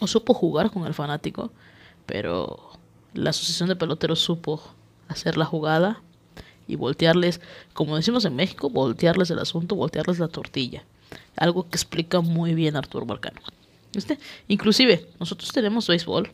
o 0.00 0.08
supo 0.08 0.34
jugar 0.34 0.72
con 0.72 0.86
el 0.86 0.94
fanático, 0.94 1.52
pero 2.04 2.72
la 3.14 3.30
Asociación 3.30 3.68
de 3.68 3.76
Peloteros 3.76 4.18
supo 4.18 4.60
hacer 5.06 5.36
la 5.36 5.44
jugada 5.44 6.02
y 6.70 6.76
voltearles, 6.76 7.40
como 7.72 7.96
decimos 7.96 8.24
en 8.24 8.36
México, 8.36 8.70
voltearles 8.70 9.30
el 9.30 9.38
asunto, 9.38 9.74
voltearles 9.74 10.18
la 10.18 10.28
tortilla. 10.28 10.84
Algo 11.36 11.68
que 11.68 11.76
explica 11.76 12.20
muy 12.20 12.54
bien 12.54 12.76
Arturo 12.76 13.06
Marcano. 13.06 13.40
¿Viste? 13.92 14.18
Inclusive, 14.46 15.08
nosotros 15.18 15.50
tenemos 15.52 15.88
béisbol 15.88 16.32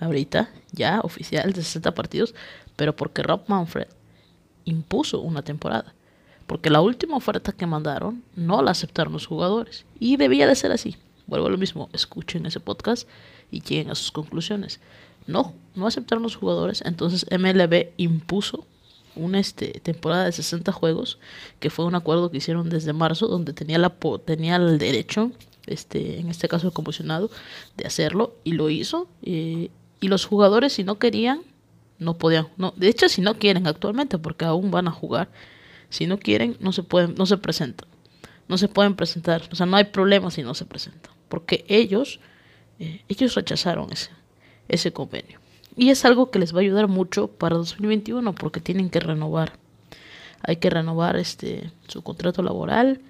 ahorita, 0.00 0.50
ya 0.72 1.00
oficial 1.00 1.52
de 1.52 1.62
60 1.62 1.94
partidos, 1.94 2.34
pero 2.76 2.96
porque 2.96 3.22
Rob 3.22 3.42
Manfred 3.46 3.88
impuso 4.64 5.20
una 5.20 5.42
temporada. 5.42 5.94
Porque 6.46 6.70
la 6.70 6.80
última 6.80 7.16
oferta 7.16 7.52
que 7.52 7.66
mandaron 7.66 8.24
no 8.34 8.62
la 8.62 8.72
aceptaron 8.72 9.12
los 9.12 9.26
jugadores. 9.26 9.84
Y 9.98 10.16
debía 10.16 10.46
de 10.46 10.56
ser 10.56 10.72
así. 10.72 10.96
Vuelvo 11.26 11.46
a 11.46 11.50
lo 11.50 11.58
mismo, 11.58 11.88
escuchen 11.92 12.46
ese 12.46 12.58
podcast 12.58 13.06
y 13.50 13.60
lleguen 13.60 13.90
a 13.90 13.94
sus 13.94 14.10
conclusiones. 14.10 14.80
No, 15.26 15.54
no 15.76 15.86
aceptaron 15.86 16.22
los 16.22 16.34
jugadores. 16.36 16.82
Entonces 16.84 17.26
MLB 17.30 17.90
impuso 17.98 18.66
una 19.16 19.38
este, 19.38 19.80
temporada 19.80 20.24
de 20.24 20.32
60 20.32 20.72
juegos, 20.72 21.18
que 21.58 21.70
fue 21.70 21.84
un 21.84 21.94
acuerdo 21.94 22.30
que 22.30 22.38
hicieron 22.38 22.68
desde 22.68 22.92
marzo, 22.92 23.26
donde 23.26 23.52
tenía, 23.52 23.78
la, 23.78 23.90
tenía 24.24 24.56
el 24.56 24.78
derecho, 24.78 25.32
este, 25.66 26.18
en 26.20 26.28
este 26.28 26.48
caso 26.48 26.66
el 26.66 26.72
comisionado, 26.72 27.30
de 27.76 27.86
hacerlo, 27.86 28.34
y 28.44 28.52
lo 28.52 28.70
hizo. 28.70 29.08
y 29.22 29.70
los 30.00 30.24
jugadores, 30.24 30.72
si 30.72 30.84
no 30.84 30.98
querían, 30.98 31.42
no 32.00 32.16
podían. 32.18 32.48
No, 32.56 32.72
de 32.76 32.88
hecho, 32.88 33.08
si 33.08 33.20
no 33.20 33.38
quieren 33.38 33.66
actualmente, 33.66 34.18
porque 34.18 34.44
aún 34.46 34.70
van 34.72 34.88
a 34.88 34.90
jugar, 34.90 35.30
si 35.90 36.06
no 36.06 36.18
quieren, 36.18 36.56
no 36.58 36.72
se 36.72 36.82
pueden, 36.82 37.14
no 37.14 37.26
se 37.26 37.36
presentan. 37.36 37.88
no 38.48 38.58
se 38.58 38.66
pueden 38.66 38.96
presentar. 38.96 39.42
O 39.52 39.54
sea, 39.54 39.66
no 39.66 39.76
hay 39.76 39.84
problema 39.84 40.30
si 40.30 40.42
no 40.42 40.54
se 40.54 40.64
presentan. 40.64 41.12
Porque 41.28 41.64
ellos, 41.68 42.18
eh, 42.80 43.04
ellos 43.08 43.34
rechazaron 43.34 43.92
ese, 43.92 44.10
ese 44.66 44.92
convenio. 44.92 45.39
Y 45.80 45.88
es 45.88 46.04
algo 46.04 46.30
que 46.30 46.38
les 46.38 46.52
va 46.54 46.58
a 46.58 46.60
ayudar 46.60 46.88
mucho 46.88 47.28
para 47.28 47.56
2021 47.56 48.34
porque 48.34 48.60
tienen 48.60 48.90
que 48.90 49.00
renovar. 49.00 49.54
Hay 50.42 50.56
que 50.56 50.68
renovar 50.68 51.16
este 51.16 51.70
su 51.88 52.02
contrato 52.02 52.42
laboral 52.42 53.00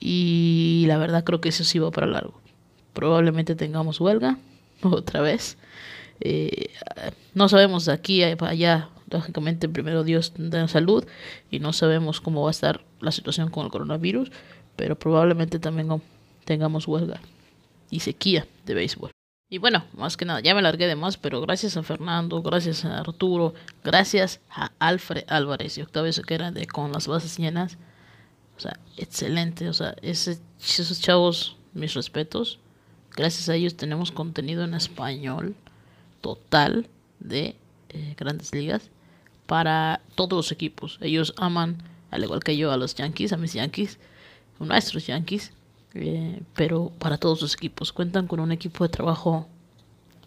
y 0.00 0.84
la 0.86 0.98
verdad 0.98 1.24
creo 1.24 1.40
que 1.40 1.48
eso 1.48 1.64
sí 1.64 1.78
va 1.78 1.90
para 1.90 2.06
largo. 2.06 2.38
Probablemente 2.92 3.54
tengamos 3.54 4.02
huelga 4.02 4.36
otra 4.82 5.22
vez. 5.22 5.56
Eh, 6.20 6.66
no 7.32 7.48
sabemos 7.48 7.86
de 7.86 7.94
aquí 7.94 8.22
a 8.22 8.36
allá, 8.38 8.90
lógicamente 9.08 9.66
primero 9.66 10.04
Dios 10.04 10.34
da 10.36 10.68
salud 10.68 11.06
y 11.50 11.58
no 11.58 11.72
sabemos 11.72 12.20
cómo 12.20 12.42
va 12.42 12.50
a 12.50 12.58
estar 12.58 12.84
la 13.00 13.12
situación 13.12 13.48
con 13.48 13.64
el 13.64 13.72
coronavirus, 13.72 14.30
pero 14.76 14.98
probablemente 14.98 15.58
también 15.58 15.88
tengamos 16.44 16.86
huelga 16.86 17.22
y 17.88 18.00
sequía 18.00 18.46
de 18.66 18.74
béisbol. 18.74 19.13
Y 19.48 19.58
bueno, 19.58 19.84
más 19.92 20.16
que 20.16 20.24
nada, 20.24 20.40
ya 20.40 20.54
me 20.54 20.62
largué 20.62 20.86
de 20.86 20.96
más, 20.96 21.16
pero 21.16 21.40
gracias 21.40 21.76
a 21.76 21.82
Fernando, 21.82 22.42
gracias 22.42 22.84
a 22.84 23.00
Arturo, 23.00 23.54
gracias 23.84 24.40
a 24.50 24.72
Alfred 24.78 25.24
Álvarez 25.28 25.78
y 25.78 25.82
Octavio 25.82 26.12
Sequera 26.12 26.50
de 26.50 26.66
Con 26.66 26.92
las 26.92 27.06
Bases 27.06 27.38
Llenas. 27.38 27.78
O 28.56 28.60
sea, 28.60 28.78
excelente. 28.96 29.68
O 29.68 29.72
sea, 29.72 29.94
ese, 30.02 30.38
esos 30.60 31.00
chavos, 31.00 31.56
mis 31.72 31.94
respetos. 31.94 32.58
Gracias 33.16 33.48
a 33.48 33.54
ellos 33.54 33.76
tenemos 33.76 34.10
contenido 34.10 34.64
en 34.64 34.74
español 34.74 35.54
total 36.20 36.88
de 37.20 37.56
eh, 37.90 38.14
grandes 38.16 38.52
ligas 38.52 38.90
para 39.46 40.00
todos 40.14 40.32
los 40.32 40.52
equipos. 40.52 40.98
Ellos 41.00 41.34
aman, 41.36 41.82
al 42.10 42.24
igual 42.24 42.42
que 42.42 42.56
yo, 42.56 42.72
a 42.72 42.76
los 42.76 42.94
Yankees, 42.94 43.32
a 43.32 43.36
mis 43.36 43.52
Yankees, 43.52 43.98
nuestros 44.58 45.06
Yankees. 45.06 45.52
Eh, 45.94 46.42
pero 46.54 46.90
para 46.98 47.18
todos 47.18 47.40
los 47.40 47.54
equipos 47.54 47.92
cuentan 47.92 48.26
con 48.26 48.40
un 48.40 48.50
equipo 48.50 48.84
de 48.84 48.90
trabajo 48.90 49.46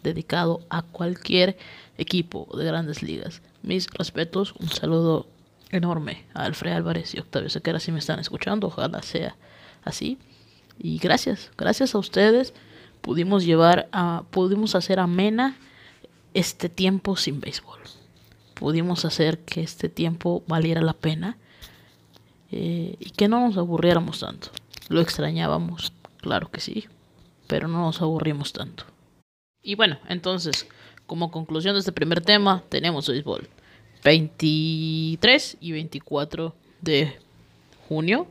dedicado 0.01 0.61
a 0.69 0.81
cualquier 0.81 1.57
equipo 1.97 2.47
de 2.57 2.65
grandes 2.65 3.03
ligas. 3.03 3.41
Mis 3.63 3.87
respetos, 3.87 4.53
un 4.59 4.69
saludo 4.69 5.27
enorme 5.71 6.25
a 6.33 6.45
Alfred 6.45 6.71
Álvarez 6.71 7.13
y 7.13 7.19
Octavio 7.19 7.49
Sequera 7.49 7.79
si 7.79 7.91
me 7.91 7.99
están 7.99 8.19
escuchando, 8.19 8.67
ojalá 8.67 9.01
sea 9.01 9.35
así. 9.83 10.17
Y 10.79 10.99
gracias, 10.99 11.51
gracias 11.57 11.95
a 11.95 11.97
ustedes 11.97 12.53
pudimos 13.01 13.45
llevar 13.45 13.89
a, 13.91 14.23
pudimos 14.31 14.75
hacer 14.75 14.99
amena 14.99 15.57
este 16.33 16.69
tiempo 16.69 17.15
sin 17.15 17.39
béisbol. 17.39 17.79
Pudimos 18.53 19.05
hacer 19.05 19.39
que 19.39 19.61
este 19.61 19.89
tiempo 19.89 20.43
valiera 20.47 20.81
la 20.81 20.93
pena 20.93 21.37
eh, 22.51 22.95
y 22.99 23.09
que 23.11 23.27
no 23.27 23.39
nos 23.39 23.57
aburriéramos 23.57 24.19
tanto. 24.19 24.49
Lo 24.89 25.01
extrañábamos, 25.01 25.93
claro 26.21 26.49
que 26.49 26.61
sí, 26.61 26.85
pero 27.47 27.67
no 27.67 27.79
nos 27.81 28.01
aburrimos 28.01 28.53
tanto. 28.53 28.85
Y 29.61 29.75
bueno, 29.75 29.97
entonces, 30.07 30.67
como 31.05 31.31
conclusión 31.31 31.73
de 31.73 31.79
este 31.79 31.91
primer 31.91 32.21
tema, 32.21 32.63
tenemos 32.69 33.07
béisbol. 33.07 33.49
23 34.03 35.57
y 35.59 35.71
24 35.71 36.55
de 36.81 37.19
junio, 37.89 38.27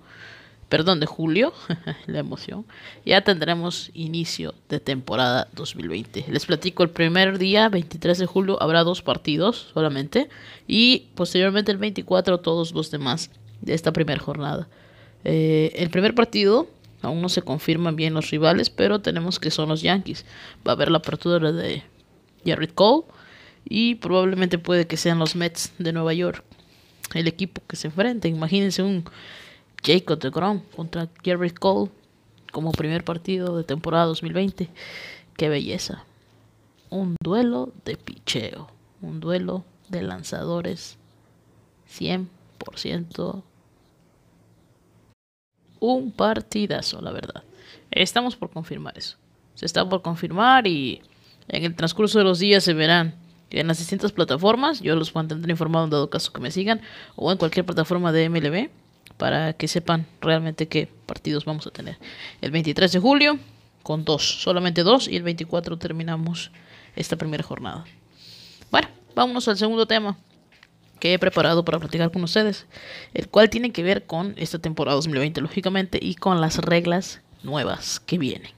perdón, 0.69 1.01
de 1.01 1.07
julio, 1.07 1.53
la 2.07 2.21
emoción, 2.21 2.65
ya 3.05 3.23
tendremos 3.23 3.91
inicio 3.95 4.55
de 4.69 4.81
temporada 4.81 5.49
2020. 5.53 6.27
Les 6.29 6.47
platico 6.47 6.83
el 6.83 6.91
primer 6.91 7.39
día, 7.39 7.69
23 7.69 8.19
de 8.19 8.27
julio, 8.27 8.63
habrá 8.63 8.85
dos 8.85 9.03
partidos 9.03 9.71
solamente 9.75 10.29
y 10.67 11.09
posteriormente 11.15 11.73
el 11.73 11.79
24 11.79 12.41
todos 12.41 12.73
los 12.73 12.91
demás 12.91 13.31
de 13.61 13.75
esta 13.75 13.93
primera 13.93 14.21
jornada. 14.21 14.69
Eh, 15.28 15.73
el 15.75 15.90
primer 15.90 16.14
partido, 16.14 16.68
aún 17.02 17.21
no 17.21 17.28
se 17.28 17.42
confirman 17.42 17.97
bien 17.97 18.14
los 18.14 18.30
rivales, 18.30 18.71
pero 18.71 19.00
tenemos 19.00 19.40
que 19.40 19.50
son 19.50 19.68
los 19.68 19.83
Yankees. 19.83 20.25
Va 20.64 20.71
a 20.71 20.75
haber 20.75 20.88
la 20.88 20.99
apertura 20.99 21.50
de 21.50 21.83
Jared 22.45 22.71
Cole 22.71 23.06
y 23.68 23.97
probablemente 23.97 24.59
puede 24.59 24.87
que 24.87 24.97
sean 24.97 25.18
los 25.18 25.35
Mets 25.35 25.73
de 25.78 25.92
Nueva 25.92 26.14
York. 26.14 26.45
El 27.12 27.26
equipo 27.26 27.61
que 27.66 27.75
se 27.75 27.88
enfrenta. 27.88 28.28
Imagínense 28.28 28.85
un 28.85 29.02
Jacob 29.85 30.21
de 30.21 30.30
Grom 30.30 30.61
contra 30.76 31.09
Jared 31.25 31.54
Cole 31.54 31.90
como 32.52 32.71
primer 32.71 33.02
partido 33.02 33.56
de 33.56 33.64
temporada 33.64 34.04
2020. 34.04 34.68
Qué 35.37 35.49
belleza. 35.49 36.04
Un 36.88 37.16
duelo 37.21 37.73
de 37.85 37.97
picheo. 37.97 38.68
Un 39.02 39.18
duelo 39.18 39.64
de 39.88 40.02
lanzadores 40.02 40.99
100% 41.99 43.42
un 45.95 46.12
partidazo, 46.12 47.00
la 47.00 47.12
verdad. 47.12 47.43
Estamos 47.90 48.37
por 48.37 48.50
confirmar 48.50 48.97
eso. 48.99 49.16
Se 49.55 49.66
está 49.66 49.88
por 49.88 50.02
confirmar 50.02 50.66
y 50.66 51.02
en 51.49 51.64
el 51.64 51.75
transcurso 51.75 52.19
de 52.19 52.25
los 52.25 52.38
días 52.38 52.64
se 52.64 52.75
verán 52.75 53.14
en 53.50 53.66
las 53.66 53.78
distintas 53.78 54.12
plataformas. 54.12 54.81
Yo 54.81 54.97
los 54.97 55.14
mantendré 55.14 55.50
informados 55.50 55.87
en 55.87 55.90
dado 55.90 56.11
caso 56.11 56.33
que 56.33 56.40
me 56.40 56.50
sigan 56.50 56.81
o 57.14 57.33
en 57.33 57.38
cualquier 57.38 57.64
plataforma 57.64 58.12
de 58.12 58.28
MLB 58.28 58.71
para 59.16 59.52
que 59.55 59.69
sepan 59.69 60.07
realmente 60.21 60.69
qué 60.69 60.88
partidos 61.07 61.45
vamos 61.45 61.66
a 61.66 61.71
tener. 61.71 61.99
El 62.40 62.50
23 62.50 62.93
de 62.93 62.99
julio 62.99 63.38
con 63.83 64.05
dos, 64.05 64.43
solamente 64.43 64.83
dos 64.83 65.09
y 65.09 65.16
el 65.16 65.23
24 65.23 65.78
terminamos 65.78 66.50
esta 66.97 67.16
primera 67.16 67.43
jornada. 67.43 67.85
Bueno, 68.71 68.88
vámonos 69.14 69.47
al 69.49 69.57
segundo 69.57 69.87
tema 69.87 70.19
que 70.99 71.15
he 71.15 71.19
preparado 71.19 71.65
para 71.65 71.79
platicar 71.79 72.11
con 72.11 72.25
ustedes, 72.25 72.67
el 73.15 73.29
cual 73.29 73.50
tiene 73.50 73.73
que 73.73 73.83
ver 73.83 74.07
con 74.07 74.35
esta 74.37 74.59
temporada 74.59 74.97
2020, 74.97 75.41
lógicamente, 75.41 75.99
y 76.00 76.15
con 76.15 76.41
las 76.41 76.59
reglas 76.59 77.21
nuevas 77.43 78.00
que 78.00 78.19
vienen. 78.19 78.50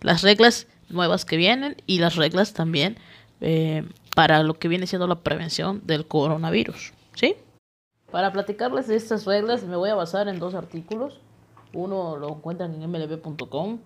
Las 0.00 0.22
reglas 0.22 0.66
nuevas 0.88 1.24
que 1.24 1.36
vienen 1.36 1.76
y 1.86 1.98
las 1.98 2.16
reglas 2.16 2.52
también 2.52 2.98
eh, 3.40 3.88
para 4.14 4.42
lo 4.42 4.54
que 4.54 4.68
viene 4.68 4.86
siendo 4.86 5.06
la 5.06 5.20
prevención 5.20 5.80
del 5.84 6.06
coronavirus, 6.06 6.92
¿sí? 7.14 7.36
Para 8.10 8.32
platicarles 8.32 8.88
de 8.88 8.96
estas 8.96 9.24
reglas 9.24 9.64
me 9.64 9.76
voy 9.76 9.88
a 9.88 9.94
basar 9.94 10.28
en 10.28 10.38
dos 10.38 10.54
artículos. 10.54 11.18
Uno 11.72 12.16
lo 12.18 12.28
encuentran 12.28 12.74
en 12.74 12.90
mlb.com, 12.90 13.78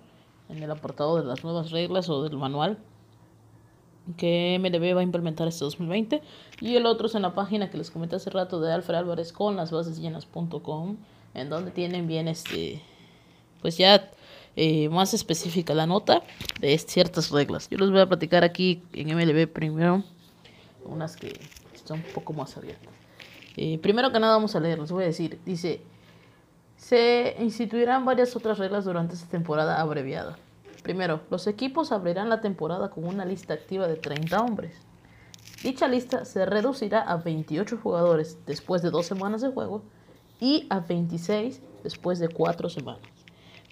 en 0.48 0.62
el 0.62 0.70
apartado 0.70 1.18
de 1.18 1.24
las 1.24 1.44
nuevas 1.44 1.70
reglas 1.70 2.08
o 2.08 2.24
del 2.24 2.36
manual 2.36 2.78
que 4.16 4.58
MLB 4.60 4.94
va 4.94 5.00
a 5.00 5.02
implementar 5.02 5.48
este 5.48 5.64
2020 5.64 6.22
y 6.60 6.76
el 6.76 6.86
otro 6.86 7.06
es 7.08 7.14
en 7.14 7.22
la 7.22 7.34
página 7.34 7.70
que 7.70 7.78
les 7.78 7.90
comenté 7.90 8.16
hace 8.16 8.30
rato 8.30 8.60
de 8.60 8.72
Alfred 8.72 8.96
Álvarez 8.96 9.32
con 9.32 9.56
las 9.56 9.70
bases 9.70 9.98
llenas.com 9.98 10.96
en 11.34 11.50
donde 11.50 11.70
tienen 11.70 12.06
bien 12.06 12.28
este 12.28 12.80
pues 13.62 13.76
ya 13.76 14.10
eh, 14.54 14.88
más 14.88 15.12
específica 15.12 15.74
la 15.74 15.86
nota 15.86 16.22
de 16.60 16.78
ciertas 16.78 17.30
reglas. 17.30 17.68
Yo 17.68 17.78
les 17.78 17.90
voy 17.90 18.00
a 18.00 18.06
platicar 18.06 18.44
aquí 18.44 18.82
en 18.92 19.14
MLB 19.14 19.48
primero 19.48 20.04
unas 20.84 21.16
que 21.16 21.38
están 21.74 21.98
un 21.98 22.12
poco 22.14 22.32
más 22.32 22.56
abiertas. 22.56 22.94
Eh, 23.56 23.78
primero 23.82 24.12
que 24.12 24.20
nada 24.20 24.34
vamos 24.34 24.54
a 24.54 24.60
leer 24.60 24.78
les 24.78 24.92
voy 24.92 25.04
a 25.04 25.06
decir 25.06 25.40
dice 25.44 25.80
se 26.76 27.36
instituirán 27.40 28.04
varias 28.04 28.36
otras 28.36 28.58
reglas 28.58 28.84
durante 28.84 29.14
esta 29.14 29.28
temporada 29.28 29.80
abreviada 29.80 30.38
Primero, 30.86 31.22
los 31.30 31.48
equipos 31.48 31.90
abrirán 31.90 32.28
la 32.28 32.40
temporada 32.40 32.90
con 32.90 33.06
una 33.06 33.24
lista 33.24 33.54
activa 33.54 33.88
de 33.88 33.96
30 33.96 34.40
hombres. 34.40 34.76
Dicha 35.64 35.88
lista 35.88 36.24
se 36.24 36.46
reducirá 36.46 37.00
a 37.00 37.16
28 37.16 37.80
jugadores 37.82 38.38
después 38.46 38.82
de 38.82 38.90
dos 38.90 39.04
semanas 39.04 39.40
de 39.40 39.50
juego 39.50 39.82
y 40.38 40.64
a 40.70 40.78
26 40.78 41.60
después 41.82 42.20
de 42.20 42.28
cuatro 42.28 42.68
semanas. 42.68 43.02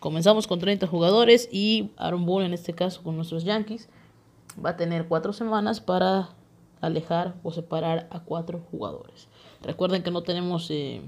Comenzamos 0.01 0.49
con 0.49 0.59
30 0.59 0.89
jugadores 0.89 1.49
y 1.53 1.93
Aaron 1.99 2.27
Boone, 2.27 2.47
en 2.47 2.53
este 2.53 2.73
caso 2.73 3.01
con 3.05 3.15
nuestros 3.15 3.45
Yankees, 3.45 3.89
va 4.59 4.71
a 4.71 4.77
tener 4.77 5.07
cuatro 5.07 5.33
semanas 5.33 5.81
para 5.81 6.31
alejar 6.81 7.37
o 7.45 7.53
separar 7.53 8.09
a 8.11 8.25
cuatro 8.25 8.67
jugadores. 8.73 9.29
Recuerden 9.63 10.03
que 10.03 10.11
no 10.11 10.25
tenemos, 10.25 10.69
eh, 10.73 11.01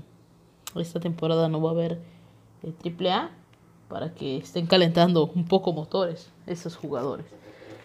esta 0.76 1.00
temporada 1.00 1.48
no 1.48 1.60
va 1.60 1.70
a 1.70 1.72
haber 1.72 2.00
eh, 2.62 2.72
triple 2.80 3.10
A 3.10 3.32
para 3.88 4.12
que 4.12 4.38
estén 4.38 4.66
calentando 4.66 5.30
un 5.34 5.46
poco 5.46 5.72
motores 5.72 6.28
esos 6.46 6.76
jugadores. 6.76 7.26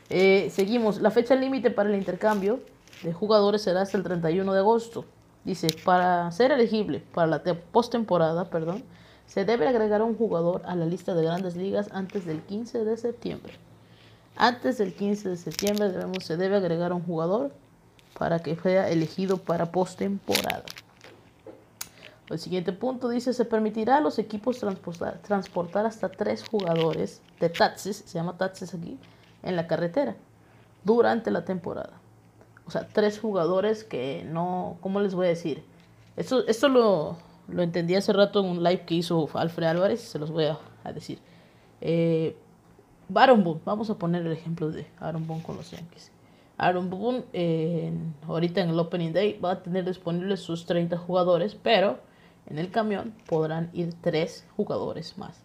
Eh, 0.10 0.50
seguimos, 0.51 1.01
la 1.01 1.12
fecha 1.12 1.36
límite 1.36 1.72
para 1.72 1.89
el 1.89 1.96
intercambio 1.96 2.60
de 3.03 3.13
jugadores 3.13 3.62
será 3.62 3.81
hasta 3.81 3.98
el 3.98 4.03
31 4.03 4.53
de 4.53 4.60
agosto. 4.60 5.05
Dice, 5.43 5.67
para 5.86 6.31
ser 6.31 6.51
elegible 6.51 7.01
para 7.13 7.27
la 7.27 7.41
postemporada, 7.72 8.46
perdón, 8.46 8.84
se 9.25 9.46
debe 9.46 9.67
agregar 9.67 10.01
un 10.01 10.15
jugador 10.15 10.62
a 10.65 10.75
la 10.75 10.86
lista 10.86 11.15
de 11.15 11.24
grandes 11.24 11.55
ligas 11.55 11.88
antes 11.93 12.25
del 12.25 12.41
15 12.41 12.84
de 12.84 12.98
septiembre. 12.98 13.53
Antes 14.36 14.77
del 14.77 14.93
15 14.93 15.29
de 15.29 15.38
septiembre 15.38 15.89
debemos, 15.89 16.25
se 16.25 16.38
debe 16.38 16.58
agregar 16.58 16.93
un 16.93 17.01
jugador 17.01 17.51
para 18.17 18.39
que 18.39 18.55
sea 18.55 18.89
elegido 18.89 19.38
para 19.38 19.72
postemporada. 19.72 20.65
El 22.32 22.40
siguiente 22.40 22.72
punto 22.72 23.10
dice, 23.10 23.34
se 23.34 23.46
permitirá 23.46 23.98
a 23.98 24.02
los 24.02 24.18
equipos 24.18 24.60
transportar, 24.60 25.86
hasta 25.86 26.10
tres 26.10 26.48
jugadores 26.48 27.22
de 27.40 27.50
taxis, 27.50 27.98
se 28.06 28.18
llama 28.18 28.38
taxis 28.38 28.74
aquí, 28.74 28.98
en 29.44 29.56
la 29.56 29.68
carretera 29.68 30.16
durante 30.84 31.30
la 31.32 31.44
temporada. 31.46 31.94
O 32.66 32.72
sea, 32.72 32.88
tres 32.88 33.20
jugadores 33.20 33.84
que 33.84 34.26
no, 34.30 34.78
¿cómo 34.82 35.02
les 35.02 35.14
voy 35.14 35.26
a 35.26 35.30
decir? 35.30 35.64
Esto, 36.16 36.48
esto 36.48 36.70
lo, 36.70 37.18
lo 37.50 37.64
entendí 37.64 37.96
hace 37.96 38.14
rato 38.14 38.40
en 38.40 38.46
un 38.50 38.64
live 38.64 38.86
que 38.86 38.96
hizo 38.96 39.30
Alfred 39.34 39.68
Álvarez, 39.68 40.02
se 40.02 40.20
los 40.20 40.32
voy 40.32 40.46
a, 40.46 40.92
decir. 40.94 41.20
Eh, 41.82 42.36
Baron 43.10 43.44
Boone, 43.44 43.62
vamos 43.66 43.90
a 43.90 43.96
poner 43.96 44.26
el 44.26 44.32
ejemplo 44.32 44.72
de 44.72 44.88
Aaron 45.00 45.28
Boone 45.28 45.44
con 45.44 45.58
los 45.58 45.70
Yankees. 45.72 46.12
Aaron 46.58 46.90
Boone, 46.90 47.24
ahorita 48.28 48.62
en 48.62 48.70
el 48.70 48.80
Opening 48.80 49.12
Day, 49.12 49.40
va 49.40 49.52
a 49.52 49.64
tener 49.64 49.84
disponibles 49.84 50.40
sus 50.40 50.66
30 50.66 50.98
jugadores, 50.98 51.56
pero 51.56 52.00
en 52.51 52.60
el 52.60 52.70
camión 52.70 53.13
podrán 53.27 53.70
ir 53.74 53.93
tres 54.01 54.46
jugadores 54.58 55.17
más. 55.17 55.41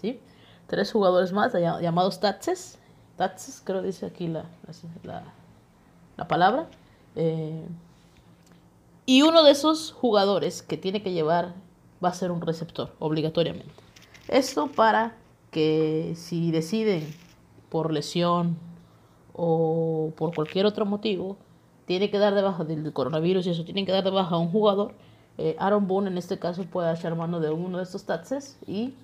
¿Sí? 0.00 0.20
Tres 0.68 0.92
jugadores 0.92 1.32
más 1.32 1.52
llamados 1.54 2.20
Tatses. 2.20 2.78
Tatses, 3.16 3.60
creo 3.64 3.80
que 3.80 3.88
dice 3.88 4.06
aquí 4.06 4.28
la, 4.28 4.44
la, 6.16 6.28
palabra. 6.28 6.68
Eh, 7.16 7.66
y 9.06 9.22
uno 9.22 9.42
de 9.42 9.50
esos 9.50 9.92
jugadores 9.92 10.62
que 10.62 10.76
tiene 10.76 11.02
que 11.02 11.12
llevar 11.12 11.54
va 12.04 12.10
a 12.10 12.14
ser 12.14 12.30
un 12.30 12.40
receptor, 12.40 12.94
obligatoriamente. 13.00 13.72
Esto 14.28 14.68
para 14.68 15.16
que 15.50 16.14
si 16.16 16.52
deciden 16.52 17.12
por 17.70 17.92
lesión 17.92 18.56
o 19.32 20.12
por 20.16 20.34
cualquier 20.34 20.66
otro 20.66 20.86
motivo, 20.86 21.38
tiene 21.86 22.10
que 22.10 22.18
dar 22.18 22.34
de 22.34 22.42
baja 22.42 22.64
del 22.64 22.92
coronavirus 22.92 23.46
y 23.46 23.50
eso, 23.50 23.64
tienen 23.64 23.84
que 23.84 23.92
dar 23.92 24.04
de 24.04 24.10
baja 24.10 24.36
a 24.36 24.38
un 24.38 24.50
jugador, 24.50 24.94
eh, 25.38 25.56
Aaron 25.58 25.86
Boone 25.86 26.10
en 26.10 26.18
este 26.18 26.38
caso 26.38 26.64
puede 26.64 26.92
echar 26.94 27.14
mano 27.14 27.40
de 27.40 27.50
uno 27.50 27.78
de 27.78 27.84
estos 27.84 28.04
taxes 28.04 28.56
y 28.66 28.94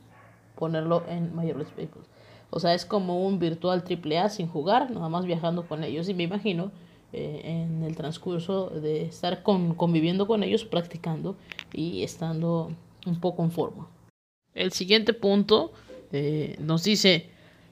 ponerlo 0.57 1.05
en 1.09 1.35
League 1.37 1.53
Baseball. 1.53 2.05
O 2.51 2.61
sea, 2.61 2.75
es 2.75 2.85
como 2.85 3.27
un 3.27 3.39
virtual 3.39 3.83
AAA 3.83 4.29
sin 4.29 4.47
jugar, 4.47 4.91
nada 4.91 5.09
más 5.09 5.25
viajando 5.25 5.67
con 5.67 5.85
ellos. 5.85 6.09
Y 6.09 6.15
me 6.15 6.25
imagino 6.25 6.71
eh, 7.13 7.41
en 7.45 7.83
el 7.83 7.97
transcurso 7.97 8.69
de 8.69 9.05
estar 9.05 9.43
con, 9.43 9.75
conviviendo 9.75 10.27
con 10.27 10.43
ellos, 10.43 10.65
practicando 10.65 11.37
y 11.73 12.03
estando 12.03 12.71
un 13.07 13.21
poco 13.21 13.43
en 13.43 13.51
forma. 13.51 13.89
El 14.55 14.73
siguiente 14.73 15.15
punto 15.15 15.73
eh, 16.13 16.57
nos 16.61 16.85
dice, 16.85 17.31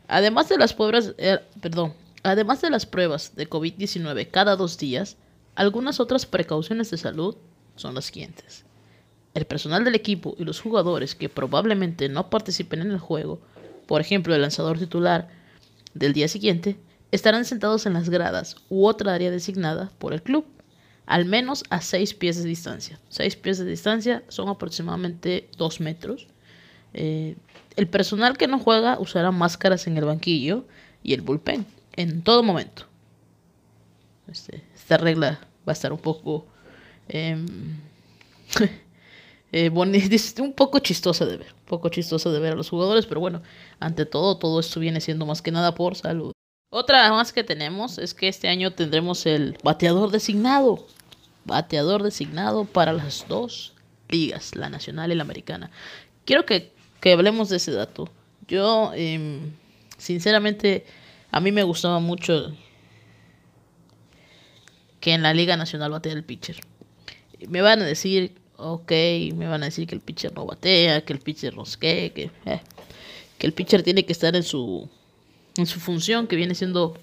además 0.09 0.49
de 0.49 0.57
las 0.57 0.73
pruebas, 0.73 1.15
perdón, 1.61 1.93
además 2.23 2.63
de 2.63 2.71
las 2.71 2.87
pruebas 2.87 3.37
de 3.37 3.49
COVID-19 3.49 4.31
cada 4.31 4.57
dos 4.57 4.79
días, 4.79 5.19
algunas 5.55 6.01
otras 6.01 6.25
precauciones 6.25 6.91
de 6.91 6.97
salud 6.97 7.37
son 7.81 7.95
las 7.95 8.07
siguientes. 8.07 8.65
El 9.35 9.45
personal 9.45 9.85
del 9.85 9.95
equipo 9.95 10.35
y 10.39 10.45
los 10.45 10.61
jugadores 10.61 11.15
que 11.15 11.29
probablemente 11.29 12.09
no 12.09 12.31
participen 12.31 12.81
en 12.81 12.91
el 12.91 12.99
juego, 12.99 13.41
por 13.87 14.01
ejemplo 14.01 14.35
el 14.35 14.43
lanzador 14.43 14.79
titular 14.79 15.29
del 15.95 16.13
día 16.13 16.29
siguiente, 16.29 16.77
estarán 17.13 17.45
sentados 17.45 17.87
en 17.87 17.95
las 17.95 18.09
gradas 18.09 18.57
u 18.69 18.87
otra 18.87 19.15
área 19.15 19.31
designada 19.31 19.93
por 19.99 20.13
el 20.13 20.23
club, 20.23 20.45
al 21.07 21.25
menos 21.25 21.65
a 21.71 21.81
6 21.81 22.15
pies 22.15 22.43
de 22.43 22.49
distancia. 22.49 23.01
6 23.09 23.37
pies 23.37 23.59
de 23.59 23.65
distancia 23.65 24.23
son 24.29 24.49
aproximadamente 24.49 25.49
2 25.57 25.81
metros. 25.81 26.29
Eh, 26.95 27.37
el 27.77 27.89
personal 27.89 28.37
que 28.37 28.49
no 28.49 28.59
juega 28.59 28.99
usará 28.99 29.31
máscaras 29.31 29.87
en 29.87 29.97
el 29.97 30.05
banquillo 30.05 30.65
y 31.03 31.15
el 31.15 31.23
bullpen 31.23 31.67
en 31.97 32.23
todo 32.23 32.43
momento. 32.43 32.87
Este, 34.29 34.63
esta 34.75 34.97
regla 34.97 35.41
va 35.67 35.73
a 35.73 35.73
estar 35.73 35.93
un 35.93 35.99
poco 35.99 36.47
em, 37.13 37.47
eh, 39.53 39.71
un 40.41 40.53
poco 40.53 40.79
chistosa 40.79 41.27
de 41.27 41.37
ver, 41.37 41.55
poco 41.67 41.91
de 41.91 42.39
ver 42.41 42.53
a 42.53 42.57
los 42.57 42.71
jugadores, 42.71 43.07
pero 43.07 43.21
bueno, 43.21 43.43
ante 43.79 44.07
todo, 44.07 44.39
todo 44.39 44.61
esto 44.61 44.81
viene 44.81 45.01
siendo 45.01 45.27
más 45.27 45.43
que 45.43 45.51
nada 45.51 45.75
por 45.75 45.97
salud. 45.97 46.33
Otra 46.73 47.11
más 47.11 47.33
que 47.33 47.43
tenemos 47.43 47.99
es 47.99 48.15
que 48.15 48.29
este 48.29 48.49
año 48.49 48.73
tendremos 48.73 49.27
el 49.27 49.59
bateador 49.65 50.11
designado, 50.11 50.87
bateador 51.45 52.03
designado 52.05 52.65
para 52.65 52.93
las 52.93 53.27
dos 53.27 53.75
ligas, 54.09 54.55
la 54.55 54.71
nacional 54.71 55.11
y 55.11 55.17
la 55.17 55.23
americana. 55.23 55.71
Quiero 56.25 56.47
que, 56.47 56.73
hablemos 57.13 57.49
de 57.49 57.57
ese 57.57 57.73
dato. 57.73 58.09
Yo, 58.47 58.93
em, 58.95 59.53
sinceramente, 59.99 60.87
a 61.33 61.41
mí 61.41 61.51
me 61.51 61.65
gustaba 61.65 61.99
mucho 61.99 62.53
que 65.01 65.15
en 65.15 65.23
la 65.23 65.35
Liga 65.35 65.57
Nacional 65.57 65.91
batea 65.91 66.13
el 66.13 66.25
pitcher. 66.25 66.61
Me 67.49 67.63
van 67.63 67.81
a 67.81 67.85
decir, 67.85 68.35
ok, 68.57 68.93
me 69.35 69.49
van 69.49 69.63
a 69.63 69.67
decir 69.67 69.87
que 69.87 69.95
el 69.95 70.01
pitcher 70.01 70.33
no 70.35 70.47
batea, 70.47 71.05
que 71.05 71.13
el 71.13 71.21
pitcher 71.21 71.57
no 71.57 71.65
que, 71.79 72.31
eh, 72.45 72.61
que 73.39 73.47
el 73.47 73.53
pitcher 73.53 73.83
tiene 73.83 74.05
que 74.05 74.13
estar 74.13 74.37
en 74.37 74.43
su, 74.43 74.89
en 75.57 75.67
su 75.67 75.81
función, 75.81 76.27
que 76.27 76.37
viene 76.37 76.55
siendo, 76.55 76.97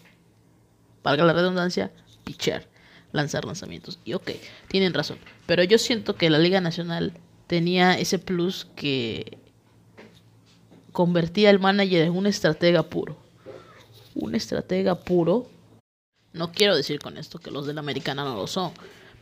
valga 1.03 1.25
la 1.25 1.33
redundancia, 1.33 1.91
pitcher, 2.23 2.67
lanzar 3.11 3.45
lanzamientos. 3.45 3.99
Y 4.05 4.13
ok, 4.13 4.31
tienen 4.67 4.93
razón. 4.93 5.17
Pero 5.45 5.63
yo 5.63 5.77
siento 5.77 6.15
que 6.15 6.29
la 6.29 6.39
Liga 6.39 6.61
Nacional 6.61 7.13
tenía 7.47 7.97
ese 7.97 8.19
plus 8.19 8.67
que 8.75 9.37
convertía 10.91 11.49
al 11.49 11.59
manager 11.59 12.03
en 12.03 12.15
un 12.15 12.27
estratega 12.27 12.83
puro. 12.83 13.17
Un 14.15 14.35
estratega 14.35 14.95
puro. 14.95 15.47
No 16.33 16.51
quiero 16.51 16.75
decir 16.75 16.99
con 16.99 17.17
esto 17.17 17.39
que 17.39 17.51
los 17.51 17.65
de 17.65 17.73
la 17.73 17.79
americana 17.79 18.23
no 18.23 18.35
lo 18.35 18.47
son, 18.47 18.71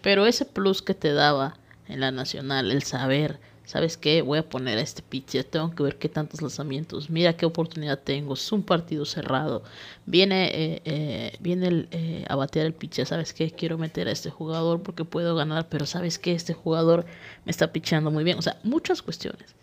pero 0.05 0.27
ese 0.27 0.45
plus 0.45 0.83
que 0.83 0.93
te 0.93 1.13
daba 1.13 1.57
en 1.87 1.99
la 1.99 2.11
nacional, 2.11 2.69
el 2.69 2.83
saber, 2.83 3.39
¿sabes 3.63 3.97
qué? 3.97 4.21
Voy 4.21 4.37
a 4.37 4.47
poner 4.47 4.77
a 4.77 4.81
este 4.81 5.01
pitcher, 5.01 5.43
tengo 5.45 5.73
que 5.73 5.81
ver 5.81 5.97
qué 5.97 6.09
tantos 6.09 6.43
lanzamientos, 6.43 7.09
mira 7.09 7.35
qué 7.35 7.47
oportunidad 7.47 7.97
tengo, 7.97 8.35
es 8.35 8.51
un 8.51 8.61
partido 8.61 9.03
cerrado, 9.05 9.63
viene, 10.05 10.45
eh, 10.53 10.81
eh, 10.85 11.35
viene 11.39 11.67
el, 11.69 11.87
eh, 11.89 12.23
a 12.29 12.35
batear 12.35 12.67
el 12.67 12.75
pitcher, 12.75 13.07
¿sabes 13.07 13.33
qué? 13.33 13.49
Quiero 13.49 13.79
meter 13.79 14.07
a 14.07 14.11
este 14.11 14.29
jugador 14.29 14.83
porque 14.83 15.05
puedo 15.05 15.35
ganar, 15.35 15.69
pero 15.69 15.87
¿sabes 15.87 16.19
qué? 16.19 16.33
Este 16.33 16.53
jugador 16.53 17.07
me 17.43 17.49
está 17.49 17.73
pitchando 17.73 18.11
muy 18.11 18.23
bien, 18.23 18.37
o 18.37 18.43
sea, 18.43 18.59
muchas 18.61 19.01
cuestiones. 19.01 19.55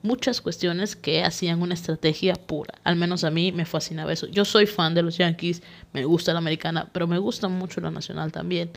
Muchas 0.00 0.40
cuestiones 0.40 0.94
que 0.94 1.24
hacían 1.24 1.60
una 1.60 1.74
estrategia 1.74 2.36
pura. 2.36 2.72
Al 2.84 2.94
menos 2.94 3.24
a 3.24 3.32
mí 3.32 3.50
me 3.50 3.66
fascinaba 3.66 4.12
eso. 4.12 4.28
Yo 4.28 4.44
soy 4.44 4.66
fan 4.66 4.94
de 4.94 5.02
los 5.02 5.18
Yankees, 5.18 5.60
me 5.92 6.04
gusta 6.04 6.32
la 6.32 6.38
americana, 6.38 6.88
pero 6.92 7.08
me 7.08 7.18
gusta 7.18 7.48
mucho 7.48 7.80
la 7.80 7.90
nacional 7.90 8.30
también 8.30 8.70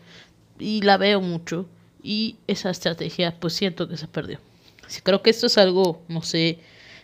y 0.61 0.81
la 0.81 0.97
veo 0.97 1.21
mucho 1.21 1.67
y 2.03 2.37
esa 2.47 2.69
estrategia 2.69 3.35
pues 3.39 3.53
siento 3.53 3.87
que 3.87 3.97
se 3.97 4.07
perdió. 4.07 4.39
Creo 5.03 5.21
que 5.21 5.29
esto 5.29 5.47
es 5.47 5.57
algo, 5.57 6.01
no 6.07 6.21
sé, 6.21 6.59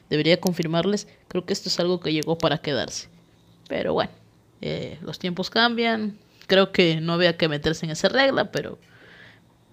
debería 0.09 0.39
confirmarles, 0.39 1.07
creo 1.27 1.45
que 1.45 1.53
esto 1.53 1.69
es 1.69 1.79
algo 1.79 1.99
que 1.99 2.13
llegó 2.13 2.37
para 2.37 2.57
quedarse. 2.57 3.07
Pero 3.67 3.93
bueno, 3.93 4.11
eh, 4.61 4.97
los 5.01 5.19
tiempos 5.19 5.49
cambian, 5.49 6.17
creo 6.47 6.71
que 6.71 6.99
no 7.01 7.13
había 7.13 7.37
que 7.37 7.47
meterse 7.47 7.85
en 7.85 7.91
esa 7.91 8.09
regla, 8.09 8.51
pero 8.51 8.77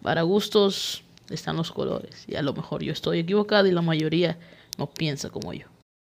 para 0.02 0.22
gustos 0.22 1.02
están 1.30 1.56
los 1.56 1.72
colores 1.72 2.24
y 2.28 2.36
a 2.36 2.42
lo 2.42 2.52
mejor 2.52 2.82
yo 2.82 2.92
estoy 2.92 3.20
equivocado 3.20 3.66
y 3.66 3.72
la 3.72 3.82
mayoría 3.82 4.38
no 4.78 4.88
piensa 4.88 5.30
como 5.30 5.52
yo. 5.52 5.66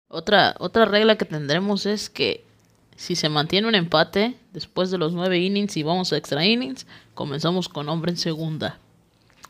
Otra, 0.10 0.56
otra 0.60 0.86
regla 0.86 1.18
que 1.18 1.26
tendremos 1.26 1.86
es 1.86 2.10
que 2.10 2.46
si 2.96 3.16
se 3.16 3.30
mantiene 3.30 3.68
un 3.68 3.76
empate 3.76 4.36
después 4.54 4.92
de 4.92 4.98
los 4.98 5.14
nueve 5.14 5.40
innings 5.40 5.76
y 5.78 5.84
vamos 5.84 6.14
a 6.14 6.18
extra 6.18 6.46
innings, 6.46 6.88
comenzamos 7.14 7.68
con 7.68 7.90
hombre 7.90 8.12
en 8.12 8.18
segunda. 8.18 8.80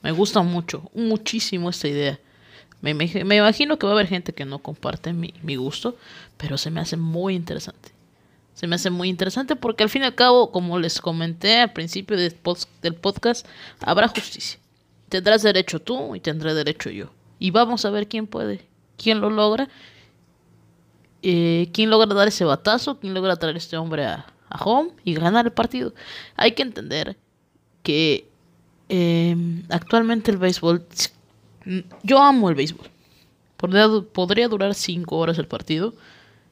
Me 0.01 0.11
gusta 0.11 0.41
mucho, 0.41 0.89
muchísimo 0.93 1.69
esta 1.69 1.87
idea. 1.87 2.19
Me, 2.81 2.91
imagino 2.91 3.79
que 3.79 3.85
va 3.87 3.93
a 3.93 3.95
haber 3.95 4.07
gente 4.07 4.33
que 4.33 4.45
no 4.45 4.59
comparte 4.59 5.13
mi, 5.13 5.55
gusto, 5.55 5.97
pero 6.37 6.57
se 6.57 6.69
me 6.69 6.79
hace 6.79 6.97
muy 6.97 7.35
interesante. 7.35 7.91
Se 8.53 8.67
me 8.67 8.75
hace 8.75 8.89
muy 8.89 9.09
interesante 9.09 9.55
porque 9.55 9.83
al 9.83 9.89
fin 9.89 10.03
y 10.03 10.05
al 10.05 10.15
cabo, 10.15 10.51
como 10.51 10.79
les 10.79 11.01
comenté 11.01 11.57
al 11.57 11.73
principio 11.73 12.17
del 12.17 12.93
podcast, 12.95 13.47
habrá 13.79 14.07
justicia. 14.07 14.59
Tendrás 15.09 15.41
derecho 15.43 15.79
tú 15.79 16.15
y 16.15 16.19
tendré 16.19 16.53
derecho 16.53 16.89
yo. 16.89 17.11
Y 17.39 17.51
vamos 17.51 17.85
a 17.85 17.89
ver 17.89 18.07
quién 18.07 18.27
puede, 18.27 18.65
quién 18.97 19.19
lo 19.19 19.29
logra 19.29 19.67
eh, 21.27 21.69
quién 21.73 21.89
logra 21.89 22.13
dar 22.13 22.27
ese 22.27 22.45
batazo, 22.45 22.99
quién 22.99 23.15
logra 23.15 23.35
traer 23.35 23.57
este 23.57 23.77
hombre 23.77 24.05
a, 24.05 24.27
home 24.63 24.91
y 25.03 25.15
ganar 25.15 25.47
el 25.47 25.51
partido. 25.51 25.91
Hay 26.35 26.51
que 26.51 26.61
entender 26.61 27.17
que 27.81 28.29
em, 28.89 29.63
actualmente 29.69 30.29
el 30.29 30.37
béisbol, 30.37 30.85
yo 32.03 32.21
amo 32.21 32.47
el 32.49 32.55
béisbol. 32.55 32.87
Podría, 33.57 33.87
podría 34.13 34.47
durar 34.47 34.75
cinco 34.75 35.17
horas 35.17 35.39
el 35.39 35.47
partido 35.47 35.95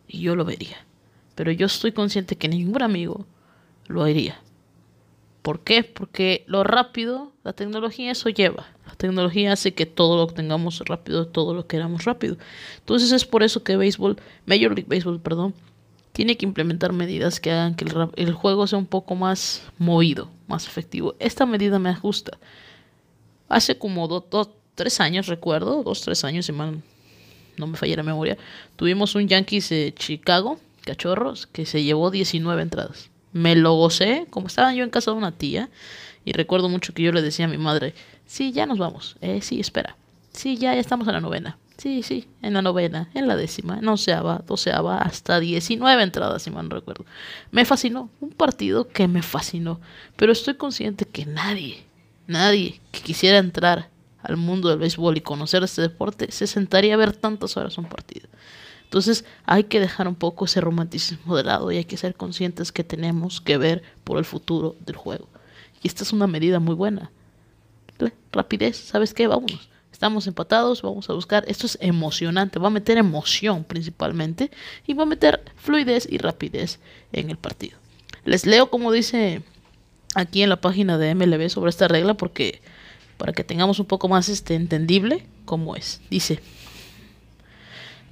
y 0.08 0.22
yo 0.22 0.36
lo 0.36 0.44
vería. 0.44 0.78
Pero 1.36 1.52
yo 1.52 1.68
estoy 1.68 1.92
consciente 1.92 2.36
que 2.36 2.50
ningún 2.50 2.82
amigo 2.82 3.28
lo 3.86 4.02
haría. 4.02 4.42
¿Por 5.44 5.60
qué? 5.60 5.84
Porque 5.84 6.46
lo 6.48 6.64
rápido, 6.64 7.32
la 7.44 7.54
tecnología 7.54 8.12
eso 8.12 8.30
lleva. 8.30 8.68
La 8.88 8.96
tecnología 8.96 9.54
hace 9.54 9.74
que 9.74 9.86
todo 9.86 10.18
lo 10.18 10.28
tengamos 10.28 10.80
rápido, 10.86 11.28
todo 11.28 11.54
lo 11.54 11.68
queramos 11.68 12.06
rápido. 12.06 12.38
Entonces 12.80 13.12
es 13.12 13.26
por 13.26 13.44
eso 13.44 13.64
que 13.64 13.76
béisbol, 13.76 14.18
Major 14.46 14.74
League 14.74 14.88
Baseball, 14.88 15.20
perdón, 15.20 15.54
tiene 16.14 16.38
que 16.38 16.46
implementar 16.46 16.94
medidas 16.94 17.40
que 17.40 17.52
hagan 17.52 17.76
que 17.76 17.86
el, 18.16 18.34
juego 18.34 18.68
sea 18.68 18.80
un 18.80 18.86
poco 18.86 19.16
más 19.16 19.64
movido, 19.78 20.30
más 20.48 20.68
efectivo. 20.68 21.16
Esta 21.20 21.46
medida 21.46 21.80
me 21.80 21.94
gusta. 21.96 22.38
Hace 23.50 23.78
como 23.78 24.08
dos, 24.08 24.50
tres 24.76 25.00
años, 25.02 25.28
recuerdo, 25.28 25.84
dos, 25.84 26.02
tres 26.02 26.24
años, 26.24 26.46
si 26.46 26.52
mal 26.54 26.82
no 27.58 27.68
me 27.68 27.78
falla 27.78 27.98
la 27.98 28.04
memoria, 28.04 28.38
tuvimos 28.76 29.16
un 29.16 29.28
Yankees 29.28 29.70
de 29.70 29.94
Chicago, 29.98 30.60
cachorros, 30.86 31.48
que 31.48 31.66
se 31.66 31.84
llevó 31.84 32.10
19 32.10 32.62
entradas. 32.62 33.10
Me 33.32 33.56
lo 33.56 33.74
gocé, 33.74 34.28
como 34.30 34.48
estaba 34.48 34.74
yo 34.74 34.84
en 34.84 34.92
casa 34.92 35.12
de 35.12 35.18
una 35.18 35.32
tía, 35.32 35.70
y 36.26 36.34
recuerdo 36.34 36.70
mucho 36.70 36.94
que 36.94 37.04
yo 37.04 37.12
le 37.12 37.22
decía 37.22 37.46
a 37.46 37.50
mi 37.50 37.58
madre, 37.58 37.94
sí, 38.26 38.52
ya 38.52 38.66
nos 38.66 38.78
vamos, 38.78 39.18
eh, 39.22 39.42
sí, 39.42 39.60
espera. 39.60 39.96
Sí, 40.32 40.58
ya, 40.58 40.74
ya 40.74 40.80
estamos 40.80 41.08
en 41.08 41.14
la 41.14 41.22
novena. 41.22 41.58
Sí, 41.78 42.04
sí, 42.04 42.28
en 42.42 42.54
la 42.54 42.62
novena, 42.62 43.10
en 43.14 43.28
la 43.28 43.36
décima, 43.36 43.80
en 43.80 43.88
onceava, 43.88 44.44
doceava, 44.48 45.00
hasta 45.00 45.40
diecinueve 45.40 46.04
entradas, 46.04 46.44
si 46.44 46.52
mal 46.52 46.70
no 46.70 46.76
recuerdo. 46.76 47.06
Me 47.52 47.66
fascinó, 47.66 48.10
un 48.20 48.30
partido 48.30 48.88
que 48.88 49.08
me 49.08 49.22
fascinó, 49.24 49.82
pero 50.16 50.32
estoy 50.32 50.54
consciente 50.54 51.06
que 51.06 51.26
nadie, 51.26 51.84
nadie 52.28 52.80
que 52.92 53.02
quisiera 53.02 53.40
entrar 53.40 53.90
al 54.22 54.38
mundo 54.38 54.70
del 54.70 54.80
béisbol 54.80 55.18
y 55.18 55.22
conocer 55.22 55.64
este 55.64 55.82
deporte 55.82 56.32
se 56.32 56.48
sentaría 56.48 56.94
a 56.94 56.98
ver 56.98 57.16
tantas 57.16 57.58
horas 57.58 57.78
un 57.78 57.86
partido. 57.86 58.30
Entonces 58.84 59.26
hay 59.46 59.64
que 59.64 59.80
dejar 59.80 60.08
un 60.08 60.16
poco 60.16 60.46
ese 60.46 60.62
romanticismo 60.62 61.36
de 61.36 61.44
lado 61.44 61.72
y 61.72 61.78
hay 61.78 61.86
que 61.86 61.98
ser 61.98 62.16
conscientes 62.16 62.72
que 62.72 62.84
tenemos 62.84 63.42
que 63.42 63.58
ver 63.58 63.82
por 64.04 64.18
el 64.20 64.26
futuro 64.26 64.76
del 64.86 64.96
juego. 64.96 65.28
Y 65.84 65.88
esta 65.88 66.04
es 66.04 66.14
una 66.14 66.28
medida 66.28 66.60
muy 66.60 66.74
buena. 66.74 67.12
Rapidez, 68.32 68.78
¿sabes 68.78 69.14
qué? 69.14 69.28
Vámonos. 69.28 69.70
Estamos 69.92 70.26
empatados, 70.26 70.82
vamos 70.82 71.10
a 71.10 71.14
buscar. 71.14 71.46
Esto 71.48 71.68
es 71.68 71.78
emocionante, 71.80 72.58
va 72.58 72.68
a 72.68 72.72
meter 72.72 72.98
emoción 72.98 73.64
principalmente 73.64 74.50
y 74.88 74.96
va 74.96 75.04
a 75.04 75.06
meter 75.06 75.44
fluidez 75.56 76.08
y 76.10 76.18
rapidez 76.18 76.80
en 77.12 77.30
el 77.30 77.38
partido. 77.38 77.78
Les 78.26 78.46
leo 78.46 78.72
como 78.72 78.92
dice 78.92 79.44
aquí 80.16 80.42
en 80.42 80.50
la 80.50 80.60
página 80.60 80.98
de 80.98 81.14
MLB 81.14 81.48
sobre 81.50 81.70
esta 81.70 81.88
regla 81.88 82.16
porque 82.16 82.62
para 83.18 83.34
que 83.34 83.44
tengamos 83.44 83.80
un 83.80 83.86
poco 83.86 84.08
más 84.08 84.30
este 84.30 84.56
entendible 84.56 85.28
cómo 85.46 85.76
es. 85.76 86.02
Dice 86.10 86.42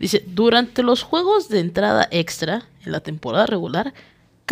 Dice, 0.02 0.24
durante 0.26 0.82
los 0.82 1.04
juegos 1.04 1.48
de 1.48 1.60
entrada 1.60 2.08
extra 2.10 2.66
en 2.84 2.92
la 2.92 3.02
temporada 3.02 3.46
regular, 3.46 3.94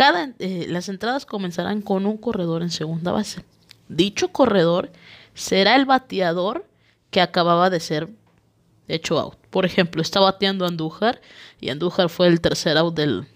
cada, 0.00 0.32
eh, 0.38 0.64
las 0.66 0.88
entradas 0.88 1.26
comenzarán 1.26 1.82
con 1.82 2.06
un 2.06 2.16
corredor 2.16 2.62
en 2.62 2.70
segunda 2.70 3.12
base. 3.12 3.44
Dicho 3.90 4.28
corredor 4.28 4.90
será 5.34 5.76
el 5.76 5.84
bateador 5.84 6.66
que 7.10 7.20
acababa 7.20 7.68
de 7.68 7.80
ser 7.80 8.08
hecho 8.88 9.18
out. 9.20 9.36
Por 9.50 9.66
ejemplo, 9.66 10.00
está 10.00 10.18
bateando 10.18 10.64
Andújar 10.64 11.20
y 11.60 11.68
Andújar 11.68 12.08
fue 12.08 12.28
el 12.28 12.40
tercer 12.40 12.78
out 12.78 12.94
del 12.94 13.26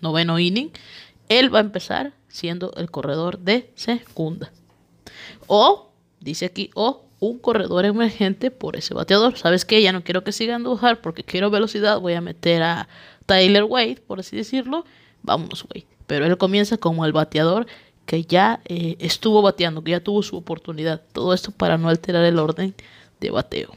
noveno 0.00 0.38
inning. 0.38 0.70
Él 1.28 1.54
va 1.54 1.58
a 1.58 1.60
empezar 1.60 2.14
siendo 2.28 2.72
el 2.78 2.90
corredor 2.90 3.40
de 3.40 3.70
segunda. 3.74 4.50
O, 5.46 5.90
dice 6.20 6.46
aquí, 6.46 6.70
o 6.74 7.04
un 7.20 7.38
corredor 7.38 7.84
emergente 7.84 8.50
por 8.50 8.76
ese 8.76 8.94
bateador. 8.94 9.36
¿Sabes 9.36 9.66
qué? 9.66 9.82
Ya 9.82 9.92
no 9.92 10.02
quiero 10.02 10.24
que 10.24 10.32
siga 10.32 10.54
Andújar 10.54 11.02
porque 11.02 11.22
quiero 11.22 11.50
velocidad. 11.50 12.00
Voy 12.00 12.14
a 12.14 12.22
meter 12.22 12.62
a 12.62 12.88
Tyler 13.26 13.64
Wade, 13.64 14.02
por 14.06 14.20
así 14.20 14.34
decirlo. 14.34 14.86
Vámonos, 15.20 15.64
Wade. 15.64 15.93
Pero 16.06 16.26
él 16.26 16.36
comienza 16.38 16.76
como 16.76 17.04
el 17.04 17.12
bateador 17.12 17.66
que 18.06 18.24
ya 18.24 18.60
eh, 18.66 18.96
estuvo 18.98 19.42
bateando, 19.42 19.82
que 19.82 19.92
ya 19.92 20.00
tuvo 20.00 20.22
su 20.22 20.36
oportunidad. 20.36 21.02
Todo 21.12 21.32
esto 21.32 21.50
para 21.50 21.78
no 21.78 21.88
alterar 21.88 22.24
el 22.24 22.38
orden 22.38 22.74
de 23.20 23.30
bateo. 23.30 23.76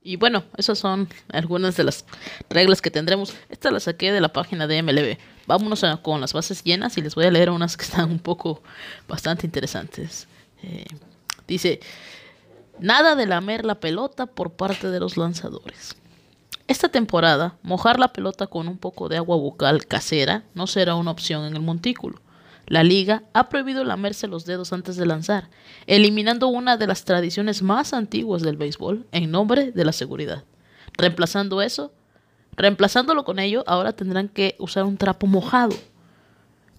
Y 0.00 0.16
bueno, 0.16 0.44
esas 0.56 0.78
son 0.78 1.08
algunas 1.28 1.76
de 1.76 1.84
las 1.84 2.04
reglas 2.48 2.80
que 2.80 2.90
tendremos. 2.90 3.34
Esta 3.50 3.70
la 3.70 3.80
saqué 3.80 4.12
de 4.12 4.20
la 4.20 4.32
página 4.32 4.66
de 4.66 4.82
MLB. 4.82 5.18
Vámonos 5.46 5.84
con 6.02 6.20
las 6.20 6.32
bases 6.32 6.62
llenas 6.62 6.96
y 6.96 7.02
les 7.02 7.14
voy 7.14 7.26
a 7.26 7.30
leer 7.30 7.50
unas 7.50 7.76
que 7.76 7.84
están 7.84 8.10
un 8.10 8.18
poco 8.18 8.62
bastante 9.06 9.44
interesantes. 9.44 10.26
Eh, 10.62 10.86
dice, 11.46 11.80
nada 12.78 13.16
de 13.16 13.26
lamer 13.26 13.64
la 13.64 13.80
pelota 13.80 14.26
por 14.26 14.52
parte 14.52 14.88
de 14.88 15.00
los 15.00 15.16
lanzadores. 15.16 15.96
Esta 16.68 16.90
temporada, 16.90 17.56
mojar 17.62 17.98
la 17.98 18.12
pelota 18.12 18.46
con 18.46 18.68
un 18.68 18.76
poco 18.76 19.08
de 19.08 19.16
agua 19.16 19.36
bucal 19.36 19.86
casera 19.86 20.44
no 20.54 20.66
será 20.66 20.96
una 20.96 21.10
opción 21.10 21.46
en 21.46 21.56
el 21.56 21.62
montículo. 21.62 22.20
La 22.66 22.84
liga 22.84 23.22
ha 23.32 23.48
prohibido 23.48 23.84
lamerse 23.84 24.26
los 24.26 24.44
dedos 24.44 24.74
antes 24.74 24.96
de 24.96 25.06
lanzar, 25.06 25.48
eliminando 25.86 26.48
una 26.48 26.76
de 26.76 26.86
las 26.86 27.06
tradiciones 27.06 27.62
más 27.62 27.94
antiguas 27.94 28.42
del 28.42 28.58
béisbol 28.58 29.06
en 29.12 29.30
nombre 29.30 29.72
de 29.72 29.84
la 29.86 29.92
seguridad. 29.92 30.44
Reemplazando 30.92 31.62
eso, 31.62 31.90
reemplazándolo 32.52 33.24
con 33.24 33.38
ello, 33.38 33.64
ahora 33.66 33.94
tendrán 33.94 34.28
que 34.28 34.54
usar 34.58 34.84
un 34.84 34.98
trapo 34.98 35.26
mojado 35.26 35.74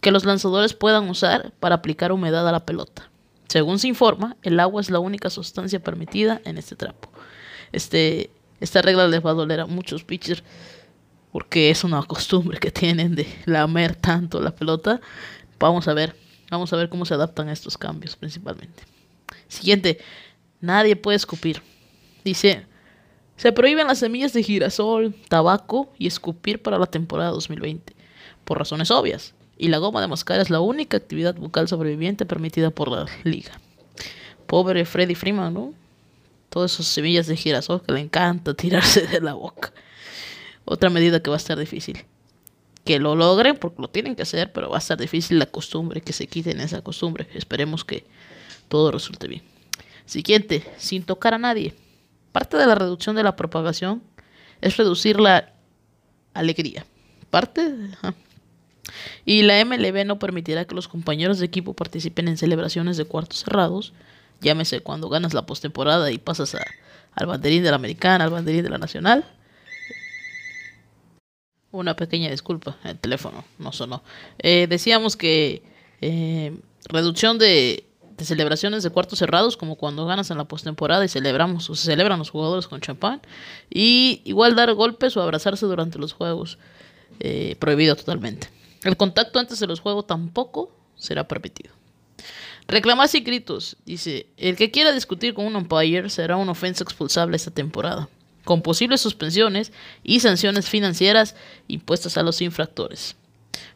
que 0.01 0.11
los 0.11 0.23
lanzadores 0.23 0.75
puedan 0.75 1.09
usar 1.09 1.51
para 1.59 1.75
aplicar 1.75 2.11
humedad 2.11 2.47
a 2.47 2.51
la 2.51 2.63
pelota. 2.63 3.09
Según 3.47 3.79
se 3.79 3.87
informa, 3.87 4.37
el 4.43 4.59
agua 4.59 4.81
es 4.81 4.91
la 4.91 4.99
única 4.99 5.31
sustancia 5.31 5.79
permitida 5.79 6.41
en 6.45 6.59
este 6.59 6.75
trapo. 6.75 7.09
Este, 7.71 8.29
esta 8.59 8.81
regla 8.81 9.07
les 9.07 9.25
va 9.25 9.31
a 9.31 9.35
doler 9.35 9.59
a 9.59 9.65
muchos 9.65 10.03
pitchers 10.03 10.43
porque 11.31 11.69
es 11.69 11.83
una 11.83 12.01
costumbre 12.03 12.59
que 12.59 12.71
tienen 12.71 13.15
de 13.15 13.27
lamer 13.45 13.95
tanto 13.95 14.41
la 14.41 14.51
pelota 14.55 14.99
Vamos 15.59 15.89
a 15.89 15.93
ver, 15.93 16.15
vamos 16.49 16.71
a 16.71 16.77
ver 16.77 16.87
cómo 16.87 17.05
se 17.05 17.13
adaptan 17.13 17.49
a 17.49 17.53
estos 17.53 17.77
cambios 17.77 18.15
principalmente. 18.15 18.83
Siguiente, 19.49 19.99
nadie 20.61 20.95
puede 20.95 21.17
escupir. 21.17 21.61
Dice, 22.23 22.65
se 23.35 23.51
prohíben 23.51 23.87
las 23.87 23.99
semillas 23.99 24.31
de 24.31 24.41
girasol, 24.41 25.13
tabaco 25.27 25.91
y 25.97 26.07
escupir 26.07 26.61
para 26.61 26.79
la 26.79 26.85
temporada 26.85 27.31
2020, 27.31 27.93
por 28.45 28.57
razones 28.57 28.89
obvias. 28.89 29.33
Y 29.57 29.67
la 29.67 29.79
goma 29.79 29.99
de 29.99 30.07
mascar 30.07 30.39
es 30.39 30.49
la 30.49 30.61
única 30.61 30.95
actividad 30.95 31.35
bucal 31.35 31.67
sobreviviente 31.67 32.25
permitida 32.25 32.69
por 32.69 32.89
la 32.89 33.05
liga. 33.25 33.59
Pobre 34.47 34.85
Freddy 34.85 35.15
Freeman, 35.15 35.53
¿no? 35.53 35.73
Todas 36.49 36.73
esas 36.73 36.87
semillas 36.87 37.27
de 37.27 37.35
girasol 37.37 37.81
que 37.81 37.93
le 37.93 37.99
encanta 37.99 38.53
tirarse 38.53 39.07
de 39.07 39.21
la 39.21 39.33
boca. 39.33 39.73
Otra 40.65 40.89
medida 40.89 41.21
que 41.21 41.29
va 41.29 41.35
a 41.35 41.37
estar 41.37 41.57
difícil 41.57 42.05
que 42.89 42.97
lo 42.97 43.15
logren, 43.15 43.55
porque 43.55 43.81
lo 43.81 43.87
tienen 43.87 44.15
que 44.15 44.23
hacer, 44.23 44.51
pero 44.51 44.69
va 44.69 44.77
a 44.77 44.81
ser 44.81 44.97
difícil 44.97 45.37
la 45.37 45.45
costumbre, 45.45 46.01
que 46.01 46.11
se 46.11 46.25
quiten 46.25 46.59
esa 46.59 46.81
costumbre. 46.81 47.27
Esperemos 47.35 47.85
que 47.85 48.05
todo 48.67 48.91
resulte 48.91 49.27
bien. 49.27 49.43
Siguiente, 50.05 50.63
sin 50.77 51.03
tocar 51.03 51.35
a 51.35 51.37
nadie. 51.37 51.75
Parte 52.31 52.57
de 52.57 52.65
la 52.65 52.73
reducción 52.73 53.15
de 53.15 53.21
la 53.21 53.35
propagación 53.35 54.01
es 54.61 54.75
reducir 54.77 55.19
la 55.19 55.53
alegría. 56.33 56.83
Parte. 57.29 57.75
Y 59.23 59.43
la 59.43 59.63
MLB 59.63 60.03
no 60.05 60.17
permitirá 60.17 60.65
que 60.65 60.73
los 60.73 60.87
compañeros 60.87 61.37
de 61.37 61.45
equipo 61.45 61.75
participen 61.75 62.27
en 62.27 62.37
celebraciones 62.37 62.97
de 62.97 63.05
cuartos 63.05 63.41
cerrados. 63.41 63.93
Llámese 64.41 64.81
cuando 64.81 65.09
ganas 65.09 65.33
la 65.33 65.45
postemporada 65.45 66.11
y 66.11 66.17
pasas 66.17 66.55
al 67.13 67.27
banderín 67.27 67.63
de 67.63 67.69
la 67.69 67.75
americana, 67.75 68.23
al 68.23 68.29
banderín 68.29 68.63
de 68.63 68.69
la 68.69 68.77
nacional 68.77 69.25
una 71.71 71.95
pequeña 71.95 72.29
disculpa, 72.29 72.77
el 72.83 72.97
teléfono 72.97 73.43
no 73.57 73.71
sonó. 73.71 74.03
Eh, 74.39 74.67
decíamos 74.67 75.15
que 75.15 75.61
eh, 76.01 76.57
reducción 76.85 77.37
de, 77.37 77.85
celebraciones 78.17 78.83
de 78.83 78.89
cuartos 78.89 79.19
cerrados, 79.19 79.55
como 79.55 79.75
cuando 79.75 80.05
ganas 80.05 80.31
en 80.31 80.37
la 80.37 80.45
postemporada 80.45 81.05
y 81.05 81.07
celebramos 81.07 81.69
o 81.69 81.75
se 81.75 81.85
celebran 81.85 82.19
los 82.19 82.31
jugadores 82.31 82.67
con 82.67 82.81
champán. 82.81 83.21
Y 83.69 84.21
igual 84.25 84.55
dar 84.55 84.73
golpes 84.73 85.15
o 85.15 85.21
abrazarse 85.21 85.65
durante 85.65 85.99
los 85.99 86.13
juegos, 86.13 86.57
eh, 87.19 87.55
prohibido 87.59 87.95
totalmente. 87.95 88.49
El 88.83 88.97
contacto 88.97 89.39
antes 89.39 89.59
de 89.59 89.67
los 89.67 89.79
juegos 89.79 90.07
tampoco 90.07 90.71
será 90.95 91.27
permitido. 91.27 91.78
Reclamar 92.69 93.07
sin 93.07 93.23
gritos. 93.23 93.77
Dice, 93.83 94.27
el 94.37 94.55
que 94.55 94.69
quiera 94.69 94.91
discutir 94.91 95.33
con 95.33 95.45
un 95.45 95.55
umpire 95.55 96.09
será 96.09 96.37
una 96.37 96.51
ofensa 96.51 96.83
expulsable 96.83 97.35
esta 97.35 97.51
temporada 97.51 98.07
con 98.45 98.61
posibles 98.61 99.01
suspensiones 99.01 99.71
y 100.03 100.21
sanciones 100.21 100.69
financieras 100.69 101.35
impuestas 101.67 102.17
a 102.17 102.23
los 102.23 102.41
infractores. 102.41 103.15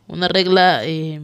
Una 0.07 0.27
regla, 0.27 0.83
eh, 0.83 1.19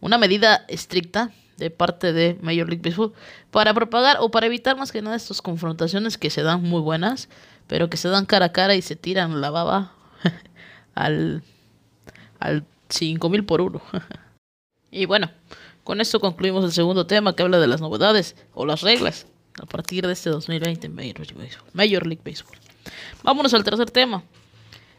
una 0.00 0.18
medida 0.18 0.64
estricta 0.68 1.30
de 1.56 1.70
parte 1.70 2.12
de 2.12 2.38
Major 2.42 2.68
League 2.68 2.82
Baseball 2.82 3.12
para 3.50 3.74
propagar 3.74 4.16
o 4.20 4.30
para 4.30 4.46
evitar 4.46 4.76
más 4.76 4.92
que 4.92 5.02
nada 5.02 5.16
estas 5.16 5.42
confrontaciones 5.42 6.18
que 6.18 6.30
se 6.30 6.42
dan 6.42 6.62
muy 6.62 6.80
buenas, 6.80 7.28
pero 7.66 7.90
que 7.90 7.96
se 7.96 8.08
dan 8.08 8.26
cara 8.26 8.46
a 8.46 8.52
cara 8.52 8.74
y 8.74 8.82
se 8.82 8.96
tiran 8.96 9.40
la 9.40 9.50
baba 9.50 9.92
al, 10.94 11.42
al 12.38 12.64
5000 12.88 13.44
por 13.44 13.60
uno. 13.60 13.82
y 14.90 15.06
bueno, 15.06 15.30
con 15.86 16.00
esto 16.00 16.18
concluimos 16.18 16.64
el 16.64 16.72
segundo 16.72 17.06
tema 17.06 17.36
que 17.36 17.44
habla 17.44 17.60
de 17.60 17.68
las 17.68 17.80
novedades 17.80 18.34
o 18.54 18.66
las 18.66 18.80
reglas 18.80 19.28
a 19.62 19.66
partir 19.66 20.04
de 20.04 20.12
este 20.12 20.30
2020 20.30 20.88
en 20.88 20.94
Major 21.72 22.06
League 22.06 22.22
Baseball. 22.24 22.58
Vámonos 23.22 23.54
al 23.54 23.62
tercer 23.62 23.88
tema 23.92 24.24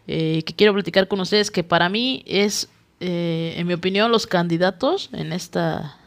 eh, 0.08 0.43
que 0.45 0.54
quiero 0.56 0.73
platicar 0.73 1.10
con 1.10 1.19
ustedes, 1.19 1.52
que 1.52 1.62
para 1.62 1.89
mí 1.89 2.23
es, 2.26 2.69
eh, 3.02 3.56
en 3.58 3.67
mi 3.67 3.73
opinión, 3.73 4.13
los 4.13 4.28
candidatos 4.28 5.10
en 5.12 5.34
esta 5.34 5.97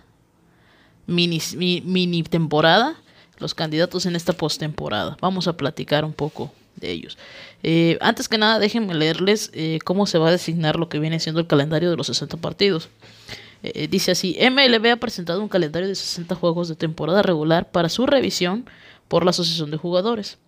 mini, 1.07 2.23
temporada, 2.23 2.97
los 3.37 3.55
candidatos 3.55 4.07
en 4.07 4.17
esta 4.17 4.33
postemporada. 4.33 5.19
Vamos 5.21 5.47
a 5.47 5.59
platicar 5.59 6.07
un 6.07 6.15
poco 6.15 6.51
de 6.77 6.91
ellos. 6.91 7.19
Eh, 7.63 7.99
antes 8.01 8.31
que 8.31 8.39
nada, 8.39 8.59
déjenme 8.59 8.95
leerles 8.95 9.53
cómo 9.85 10.07
se 10.07 10.17
va 10.17 10.29
a 10.29 10.33
designar 10.33 10.77
lo 10.77 10.89
que 10.89 10.99
viene 10.99 11.21
siendo 11.21 11.39
el 11.39 11.47
calendario 11.47 11.91
de 11.91 11.99
los 11.99 12.07
60 12.07 12.39
partidos. 12.39 12.89
Eh, 13.63 13.89
dice 13.89 14.13
así, 14.13 14.37
MLB 14.41 14.93
ha 14.93 14.97
presentado 14.97 15.43
un 15.43 15.49
calendario 15.49 15.89
de 15.89 15.95
60 15.95 16.35
juegos 16.35 16.69
de 16.69 16.77
temporada 16.77 17.23
regular 17.23 17.71
para 17.71 17.89
su 17.89 18.07
revisión 18.07 18.65
por 19.09 19.25
la 19.25 19.31
Asociación 19.31 19.71
de 19.71 19.77
Jugadores. 19.77 20.39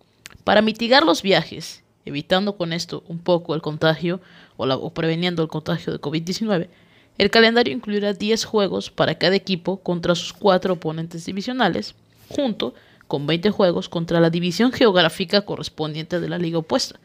Para 0.43 0.61
mitigar 0.61 1.03
los 1.03 1.21
viajes, 1.21 1.83
evitando 2.05 2.57
con 2.57 2.73
esto 2.73 3.03
un 3.07 3.19
poco 3.19 3.55
el 3.55 3.61
contagio 3.61 4.19
o, 4.57 4.93
preveniendo 4.93 5.41
el 5.43 5.47
contagio 5.47 5.93
de 5.93 6.01
COVID-19, 6.01 6.69
el 7.17 7.29
calendario 7.29 7.73
incluirá 7.73 8.13
10 8.13 8.45
juegos 8.45 8.89
para 8.89 9.15
cada 9.15 9.35
equipo 9.35 9.77
contra 9.77 10.15
sus 10.15 10.33
cuatro 10.33 10.73
oponentes 10.73 11.25
divisionales, 11.25 11.93
junto 12.29 12.73
con 13.07 13.27
20 13.27 13.51
juegos 13.51 13.89
contra 13.89 14.19
la 14.19 14.31
división 14.31 14.71
geográfica 14.71 15.41
correspondiente 15.41 16.19
de 16.19 16.29
la 16.29 16.39
liga 16.39 16.57
opuesta. 16.57 16.99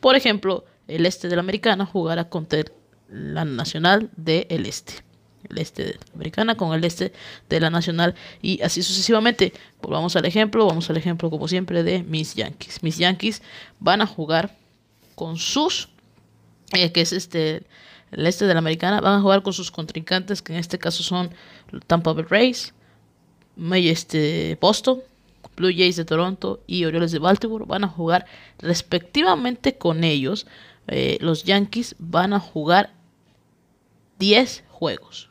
Por 0.00 0.16
ejemplo, 0.16 0.66
el 0.88 1.06
este 1.06 1.28
de 1.28 1.36
la 1.36 1.40
americana 1.40 1.86
jugará 1.86 2.28
contra 2.28 2.64
la 3.08 3.46
nacional 3.46 4.10
del 4.16 4.66
este. 4.66 5.02
El 5.50 5.58
este 5.58 5.98
americana 6.14 6.56
con 6.56 6.72
el 6.74 6.84
este 6.84 7.12
de 7.48 7.60
la 7.60 7.70
nacional 7.70 8.14
y 8.42 8.62
así 8.62 8.82
sucesivamente. 8.82 9.52
Volvamos 9.82 10.16
al 10.16 10.24
ejemplo, 10.24 10.66
vamos 10.66 10.88
al 10.90 10.96
ejemplo 10.96 11.30
como 11.30 11.48
siempre 11.48 11.82
de 11.82 12.02
mis 12.02 12.34
Yankees. 12.34 12.82
Mis 12.82 12.98
Yankees 12.98 13.42
van 13.80 14.00
a 14.00 14.06
jugar 14.06 14.56
con 15.14 15.36
sus, 15.36 15.88
eh, 16.72 16.92
que 16.92 17.02
es 17.02 17.12
este, 17.12 17.62
el 18.12 18.26
este 18.26 18.46
de 18.46 18.54
la 18.54 18.58
americana, 18.58 19.00
van 19.00 19.18
a 19.18 19.22
jugar 19.22 19.42
con 19.42 19.52
sus 19.52 19.70
contrincantes, 19.70 20.42
que 20.42 20.52
en 20.52 20.58
este 20.58 20.78
caso 20.78 21.02
son 21.02 21.30
Tampa 21.86 22.12
Bay 22.12 22.24
Rays, 22.28 22.74
este, 23.72 24.58
Boston, 24.60 25.02
Blue 25.56 25.72
Jays 25.72 25.96
de 25.96 26.04
Toronto 26.04 26.60
y 26.66 26.84
Orioles 26.84 27.12
de 27.12 27.18
Baltimore. 27.18 27.64
Van 27.66 27.84
a 27.84 27.88
jugar 27.88 28.26
respectivamente 28.58 29.76
con 29.76 30.04
ellos. 30.04 30.46
Eh, 30.88 31.18
los 31.20 31.44
Yankees 31.44 31.94
van 31.98 32.32
a 32.32 32.40
jugar 32.40 32.92
10 34.18 34.64
juegos. 34.68 35.30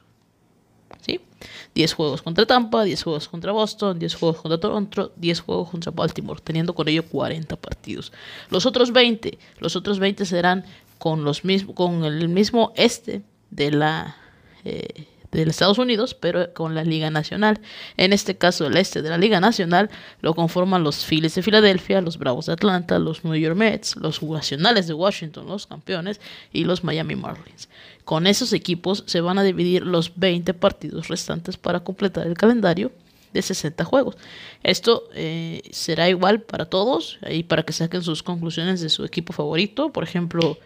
¿Sí? 1.44 1.50
10 1.76 1.94
juegos 1.94 2.22
contra 2.22 2.46
Tampa, 2.46 2.84
10 2.84 3.04
juegos 3.04 3.28
contra 3.28 3.52
Boston, 3.52 4.00
10 4.00 4.16
juegos 4.16 4.42
contra 4.42 4.60
Toronto, 4.60 5.12
10 5.16 5.40
juegos 5.42 5.70
contra 5.70 5.92
Baltimore, 5.92 6.42
teniendo 6.44 6.74
con 6.74 6.88
ello 6.88 7.04
40 7.06 7.56
partidos. 7.58 8.12
Los 8.50 8.66
otros 8.66 8.92
20, 8.92 9.38
los 9.60 9.76
otros 9.76 10.00
20 10.00 10.26
serán 10.26 10.66
con 10.98 11.24
los 11.24 11.44
mismos 11.44 11.76
con 11.76 12.06
el 12.06 12.30
mismo 12.30 12.72
este 12.76 13.24
de 13.52 13.72
la 13.72 14.16
eh, 14.64 15.08
de 15.34 15.50
Estados 15.50 15.78
Unidos, 15.78 16.14
pero 16.14 16.54
con 16.54 16.76
la 16.76 16.84
Liga 16.84 17.10
Nacional. 17.10 17.60
En 17.98 18.14
este 18.14 18.38
caso, 18.38 18.68
el 18.68 18.78
este 18.78 19.02
de 19.02 19.10
la 19.10 19.18
Liga 19.18 19.40
Nacional 19.40 19.90
lo 20.22 20.34
conforman 20.34 20.84
los 20.84 21.06
Phillies 21.06 21.36
de 21.36 21.42
Filadelfia, 21.42 22.02
los 22.02 22.18
Bravos 22.18 22.46
de 22.46 22.54
Atlanta, 22.54 23.00
los 23.00 23.24
New 23.24 23.36
York 23.36 23.56
Mets, 23.56 23.96
los 23.96 24.22
Nacionales 24.22 24.88
de 24.88 24.94
Washington, 24.94 25.48
los 25.48 25.68
campeones, 25.68 26.20
y 26.52 26.64
los 26.64 26.84
Miami 26.84 27.16
Marlins. 27.16 27.70
Con 28.06 28.28
esos 28.28 28.54
equipos 28.54 29.04
se 29.08 29.22
van 29.22 29.38
a 29.38 29.44
dividir 29.44 29.86
los 29.86 30.14
20 30.16 30.54
partidos 30.54 31.08
restantes 31.08 31.58
para 31.58 31.82
completar 31.82 32.28
el 32.28 32.36
calendario 32.36 32.92
de 33.34 33.42
60 33.42 33.84
juegos. 33.84 34.16
Esto 34.62 35.10
eh, 35.16 35.62
será 35.72 36.10
igual 36.10 36.42
para 36.42 36.66
todos, 36.66 37.18
ahí 37.22 37.44
para 37.44 37.64
que 37.64 37.74
saquen 37.74 38.04
sus 38.04 38.24
conclusiones 38.24 38.82
de 38.82 38.90
su 38.90 39.04
equipo 39.06 39.34
favorito. 39.34 39.92
Por 39.92 40.04
ejemplo, 40.04 40.58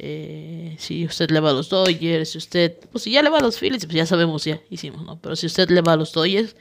eh, 0.00 0.76
si 0.78 1.04
usted 1.04 1.30
le 1.30 1.40
va 1.40 1.50
a 1.50 1.52
los 1.52 1.68
Dodgers, 1.68 2.30
si 2.30 2.38
usted, 2.38 2.76
pues 2.92 3.02
si 3.02 3.10
ya 3.10 3.20
le 3.20 3.30
va 3.30 3.38
a 3.38 3.42
los 3.42 3.58
Phillies, 3.58 3.84
pues 3.84 3.96
ya 3.96 4.06
sabemos, 4.06 4.44
ya 4.44 4.60
hicimos, 4.70 5.04
¿no? 5.04 5.18
Pero 5.20 5.34
si 5.34 5.46
usted 5.46 5.68
le 5.70 5.80
va 5.80 5.94
a 5.94 5.96
los 5.96 6.12
Dodgers, 6.12 6.54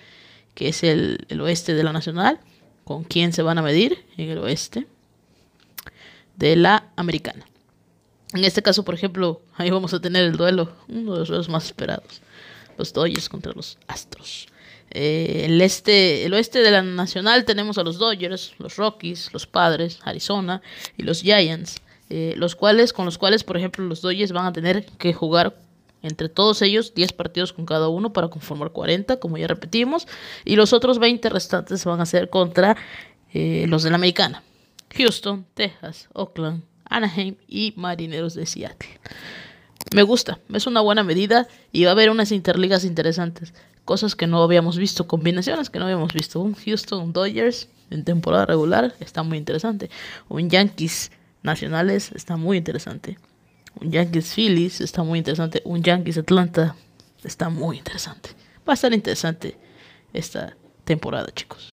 que 0.56 0.70
es 0.70 0.84
el, 0.84 1.20
oeste 1.40 1.76
de 1.76 1.84
la 1.84 1.94
Nacional, 1.94 2.40
¿con 2.84 3.04
quién 3.04 3.34
se 3.34 3.44
van 3.44 3.60
a 3.60 3.62
medir? 3.62 4.04
En 4.18 4.32
el 4.32 4.40
oeste 4.40 4.88
de 6.36 6.56
la 6.56 6.90
Americana. 6.96 7.46
En 8.34 8.44
este 8.44 8.64
caso, 8.64 8.84
por 8.84 8.96
ejemplo, 8.96 9.42
ahí 9.56 9.70
vamos 9.70 9.94
a 9.94 10.02
tener 10.02 10.24
el 10.24 10.36
duelo, 10.36 10.74
uno 10.88 11.14
de 11.14 11.20
los 11.20 11.28
duelos 11.28 11.48
más 11.48 11.66
esperados. 11.66 12.22
Los 12.76 12.92
Dodgers 12.92 13.30
contra 13.30 13.54
los 13.54 13.78
Astros. 13.88 14.48
Eh, 14.90 15.44
el 15.46 15.62
este, 15.62 16.26
el 16.26 16.34
oeste 16.34 16.60
de 16.60 16.72
la 16.72 16.82
Nacional 16.82 17.46
tenemos 17.46 17.78
a 17.78 17.84
los 17.84 18.00
Dodgers, 18.00 18.54
los 18.58 18.78
Rockies, 18.78 19.32
los 19.32 19.46
Padres, 19.46 20.00
Arizona 20.04 20.64
y 20.98 21.04
los 21.04 21.22
Giants. 21.22 21.82
Eh, 22.10 22.34
los 22.38 22.56
cuales, 22.56 22.94
con 22.94 23.06
los 23.06 23.18
cuales, 23.18 23.44
por 23.44 23.58
ejemplo, 23.58 23.84
los 23.86 24.02
Dodgers 24.02 24.32
van 24.32 24.46
a 24.46 24.54
tener 24.54 24.86
que 24.98 25.14
jugar 25.14 25.58
entre 26.02 26.30
todos 26.30 26.62
ellos 26.62 26.94
10 26.94 27.14
partidos 27.14 27.54
con 27.54 27.66
cada 27.66 27.90
uno 27.90 28.14
para 28.14 28.30
conformar 28.30 28.72
40, 28.72 29.20
como 29.20 29.38
ya 29.38 29.48
repetimos, 29.48 30.08
y 30.46 30.56
los 30.56 30.74
otros 30.74 31.00
20 31.00 31.30
restantes 31.30 31.84
van 31.86 32.00
a 32.00 32.06
ser 32.06 32.30
contra 32.30 32.78
eh, 33.34 33.66
los 33.68 33.84
de 33.84 33.90
la 33.90 33.96
Americana. 33.96 34.44
Houston, 34.96 35.46
Texas, 35.54 36.08
Oakland, 36.14 36.64
Anaheim 36.86 37.36
y 37.48 37.74
Marineros 37.76 38.36
de 38.36 38.46
Seattle. 38.46 39.00
Me 39.94 40.04
gusta, 40.04 40.40
es 40.54 40.68
una 40.68 40.82
buena 40.82 41.04
medida 41.04 41.48
y 41.72 41.84
va 41.84 41.90
a 41.90 41.94
haber 41.94 42.10
unas 42.10 42.32
interligas 42.32 42.84
interesantes, 42.84 43.54
cosas 43.86 44.16
que 44.16 44.28
no 44.28 44.42
habíamos 44.44 44.78
visto, 44.78 45.08
combinaciones 45.08 45.70
que 45.70 45.80
no 45.80 45.86
habíamos 45.86 46.14
visto. 46.14 46.40
Un 46.40 46.56
Houston 46.56 47.14
Dodgers 47.14 47.70
en 47.90 48.04
temporada 48.04 48.46
regular 48.46 48.94
está 49.00 49.24
muy 49.24 49.38
interesante. 49.38 49.90
Un 50.28 50.50
Yankees 50.50 51.12
nacionales 51.44 52.12
está 52.14 52.38
muy 52.38 52.58
interesante. 52.58 53.18
Un 53.80 53.92
Yankees 53.92 54.34
Phillies 54.34 54.82
está 54.82 55.04
muy 55.04 55.20
interesante. 55.20 55.62
Un 55.66 55.84
Yankees 55.84 56.18
Atlanta 56.18 56.76
está 57.24 57.50
muy 57.50 57.78
interesante. 57.78 58.30
Va 58.68 58.74
a 58.74 58.76
estar 58.76 58.94
interesante 58.94 59.58
esta 60.14 60.56
temporada, 60.84 61.28
chicos. 61.34 61.70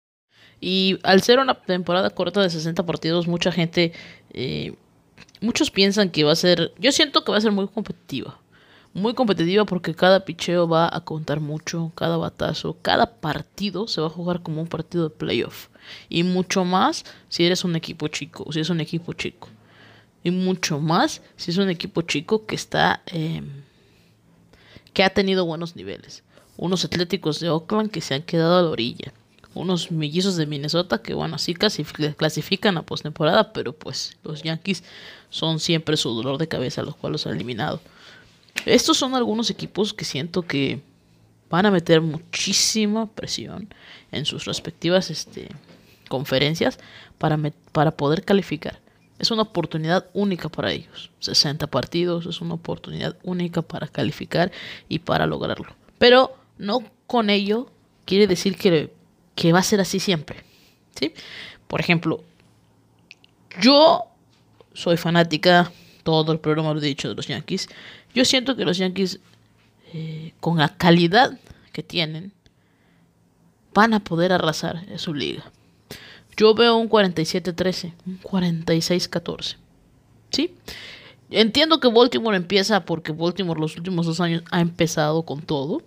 Y 0.59 0.99
al 1.03 1.21
ser 1.21 1.39
una 1.39 1.55
temporada 1.55 2.09
corta 2.09 2.41
de 2.41 2.49
60 2.49 2.85
partidos, 2.85 3.27
mucha 3.27 3.51
gente, 3.51 3.93
eh, 4.31 4.75
muchos 5.41 5.71
piensan 5.71 6.09
que 6.09 6.23
va 6.23 6.31
a 6.31 6.37
ser, 6.37 6.73
yo 6.79 6.91
siento 6.91 7.23
que 7.23 7.31
va 7.31 7.37
a 7.37 7.41
ser 7.41 7.51
muy 7.51 7.67
competitiva. 7.67 8.39
Muy 8.93 9.15
competitiva 9.15 9.65
porque 9.65 9.95
cada 9.95 10.23
picheo 10.23 10.67
va 10.67 10.87
a 10.95 11.01
contar 11.01 11.39
mucho, 11.39 11.91
cada 11.95 12.15
batazo, 12.15 12.77
cada 12.81 13.07
partido 13.07 13.87
se 13.87 14.01
va 14.01 14.07
a 14.07 14.11
jugar 14.11 14.43
como 14.43 14.61
un 14.61 14.67
partido 14.67 15.09
de 15.09 15.15
playoff. 15.15 15.69
Y 16.09 16.23
mucho 16.23 16.63
más 16.63 17.03
si 17.27 17.43
eres 17.43 17.63
un 17.63 17.75
equipo 17.75 18.07
chico, 18.07 18.45
si 18.51 18.59
es 18.59 18.69
un 18.69 18.81
equipo 18.81 19.13
chico 19.13 19.49
y 20.23 20.31
mucho 20.31 20.79
más 20.79 21.21
si 21.35 21.51
es 21.51 21.57
un 21.57 21.69
equipo 21.69 22.01
chico 22.01 22.45
que 22.45 22.55
está 22.55 23.01
em, 23.07 23.63
que 24.93 25.03
ha 25.03 25.09
tenido 25.09 25.45
buenos 25.45 25.75
niveles. 25.75 26.23
Unos 26.55 26.85
atléticos 26.85 27.39
de 27.39 27.49
Oakland 27.49 27.91
que 27.91 28.01
se 28.01 28.13
han 28.13 28.21
quedado 28.21 28.57
a 28.57 28.61
la 28.61 28.69
orilla. 28.69 29.11
Unos 29.55 29.91
mellizos 29.91 30.35
de 30.35 30.45
Minnesota 30.45 31.01
que, 31.01 31.13
bueno, 31.13 31.37
sí 31.37 31.53
clasifican 31.53 32.77
a 32.77 32.83
postemporada, 32.83 33.53
pero 33.53 33.73
pues 33.73 34.17
los 34.23 34.41
Yankees 34.43 34.83
son 35.29 35.59
siempre 35.59 35.97
su 35.97 36.09
dolor 36.11 36.37
de 36.37 36.47
cabeza, 36.47 36.81
los 36.83 36.95
cuales 36.95 37.13
los 37.13 37.27
han 37.27 37.35
eliminado. 37.35 37.81
Estos 38.65 38.97
son 38.97 39.15
algunos 39.15 39.49
equipos 39.49 39.93
que 39.93 40.05
siento 40.05 40.43
que 40.43 40.81
van 41.49 41.65
a 41.65 41.71
meter 41.71 42.01
muchísima 42.01 43.07
presión 43.07 43.67
en 44.11 44.25
sus 44.25 44.45
respectivas 44.45 45.11
este, 45.11 45.49
conferencias 46.07 46.79
para, 47.17 47.39
para 47.71 47.91
poder 47.91 48.23
calificar. 48.23 48.82
Es 49.23 49.31
una 49.31 49.43
oportunidad 49.43 50.07
única 50.11 50.49
para 50.49 50.73
ellos. 50.73 51.09
60 51.19 51.67
partidos 51.67 52.25
es 52.25 52.41
una 52.41 52.55
oportunidad 52.55 53.15
única 53.23 53.61
para 53.61 53.87
calificar 53.87 54.51
y 54.89 54.99
para 54.99 55.25
lograrlo. 55.25 55.73
Pero 55.97 56.35
no 56.57 56.83
con 57.07 57.29
ello 57.29 57.71
quiere 58.03 58.27
decir 58.27 58.57
que, 58.57 58.93
que 59.33 59.53
va 59.53 59.59
a 59.59 59.63
ser 59.63 59.79
así 59.79 60.01
siempre. 60.01 60.43
¿sí? 60.99 61.13
Por 61.69 61.79
ejemplo, 61.79 62.21
yo 63.61 64.07
soy 64.73 64.97
fanática, 64.97 65.71
todo 66.03 66.33
el 66.33 66.39
programa 66.41 66.73
lo 66.73 66.81
he 66.81 66.85
dicho, 66.85 67.07
de 67.07 67.15
los 67.15 67.27
Yankees. 67.27 67.69
Yo 68.13 68.25
siento 68.25 68.57
que 68.57 68.65
los 68.65 68.77
Yankees, 68.77 69.21
eh, 69.93 70.33
con 70.41 70.57
la 70.57 70.75
calidad 70.75 71.39
que 71.71 71.81
tienen, 71.81 72.33
van 73.73 73.93
a 73.93 74.01
poder 74.01 74.33
arrasar 74.33 74.83
en 74.89 74.99
su 74.99 75.13
liga. 75.13 75.49
Yo 76.35 76.53
veo 76.53 76.77
un 76.77 76.89
47-13, 76.89 77.93
un 78.05 78.19
46-14. 78.21 79.55
¿Sí? 80.31 80.55
Entiendo 81.29 81.79
que 81.79 81.87
Baltimore 81.87 82.37
empieza 82.37 82.85
porque 82.85 83.11
Baltimore 83.11 83.59
los 83.59 83.75
últimos 83.77 84.05
dos 84.05 84.19
años 84.19 84.43
ha 84.51 84.61
empezado 84.61 85.23
con 85.23 85.41
todo. 85.41 85.81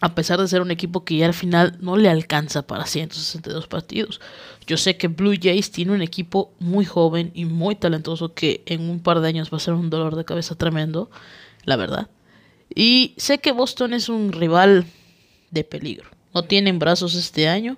A 0.00 0.14
pesar 0.14 0.40
de 0.40 0.46
ser 0.46 0.62
un 0.62 0.70
equipo 0.70 1.04
que 1.04 1.16
ya 1.16 1.26
al 1.26 1.34
final 1.34 1.76
no 1.80 1.96
le 1.96 2.08
alcanza 2.08 2.66
para 2.66 2.86
162 2.86 3.66
partidos. 3.66 4.20
Yo 4.66 4.76
sé 4.76 4.96
que 4.96 5.08
Blue 5.08 5.34
Jays 5.40 5.72
tiene 5.72 5.92
un 5.92 6.02
equipo 6.02 6.52
muy 6.60 6.84
joven 6.84 7.32
y 7.34 7.46
muy 7.46 7.74
talentoso 7.74 8.32
que 8.32 8.62
en 8.66 8.88
un 8.88 9.00
par 9.00 9.20
de 9.20 9.28
años 9.28 9.52
va 9.52 9.56
a 9.56 9.60
ser 9.60 9.74
un 9.74 9.90
dolor 9.90 10.14
de 10.14 10.24
cabeza 10.24 10.54
tremendo, 10.54 11.10
la 11.64 11.76
verdad. 11.76 12.08
Y 12.72 13.14
sé 13.16 13.38
que 13.38 13.50
Boston 13.50 13.92
es 13.92 14.08
un 14.08 14.32
rival 14.32 14.86
de 15.50 15.64
peligro. 15.64 16.10
No 16.34 16.44
tienen 16.44 16.78
brazos 16.78 17.14
este 17.14 17.48
año 17.48 17.76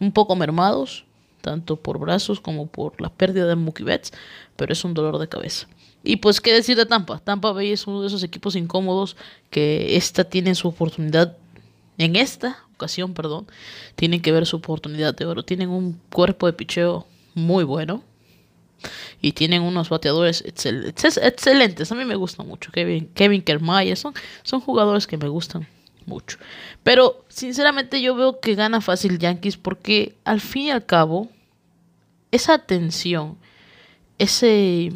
un 0.00 0.12
poco 0.12 0.36
mermados, 0.36 1.04
tanto 1.40 1.76
por 1.76 1.98
brazos 1.98 2.40
como 2.40 2.66
por 2.66 3.00
la 3.00 3.08
pérdida 3.08 3.46
de 3.46 3.56
Mookie 3.56 3.84
Betts, 3.84 4.12
pero 4.56 4.72
es 4.72 4.84
un 4.84 4.94
dolor 4.94 5.18
de 5.18 5.28
cabeza. 5.28 5.68
Y 6.02 6.16
pues, 6.16 6.40
¿qué 6.40 6.52
decir 6.52 6.76
de 6.76 6.86
Tampa? 6.86 7.18
Tampa 7.18 7.52
Bay 7.52 7.72
es 7.72 7.86
uno 7.86 8.00
de 8.00 8.06
esos 8.06 8.22
equipos 8.22 8.54
incómodos 8.54 9.16
que 9.50 9.96
esta 9.96 10.24
tiene 10.24 10.54
su 10.54 10.68
oportunidad, 10.68 11.36
en 11.98 12.14
esta 12.14 12.58
ocasión, 12.74 13.14
perdón, 13.14 13.46
tienen 13.96 14.20
que 14.20 14.32
ver 14.32 14.46
su 14.46 14.56
oportunidad 14.56 15.14
de 15.14 15.24
oro. 15.24 15.44
Tienen 15.44 15.70
un 15.70 16.00
cuerpo 16.12 16.46
de 16.46 16.52
picheo 16.52 17.06
muy 17.34 17.64
bueno 17.64 18.02
y 19.20 19.32
tienen 19.32 19.62
unos 19.62 19.88
bateadores 19.88 20.44
excelentes. 20.44 21.90
A 21.90 21.94
mí 21.94 22.04
me 22.04 22.16
gustan 22.16 22.46
mucho. 22.46 22.70
Kevin, 22.70 23.08
Kevin 23.14 23.42
Kermaya, 23.42 23.96
son, 23.96 24.14
son 24.42 24.60
jugadores 24.60 25.06
que 25.06 25.16
me 25.16 25.28
gustan 25.28 25.66
mucho. 26.06 26.38
Pero 26.82 27.24
sinceramente 27.28 28.00
yo 28.00 28.14
veo 28.14 28.40
que 28.40 28.54
gana 28.54 28.80
fácil 28.80 29.18
Yankees 29.18 29.56
porque 29.56 30.16
al 30.24 30.40
fin 30.40 30.64
y 30.64 30.70
al 30.70 30.86
cabo 30.86 31.28
esa 32.30 32.58
tensión, 32.58 33.36
ese 34.18 34.92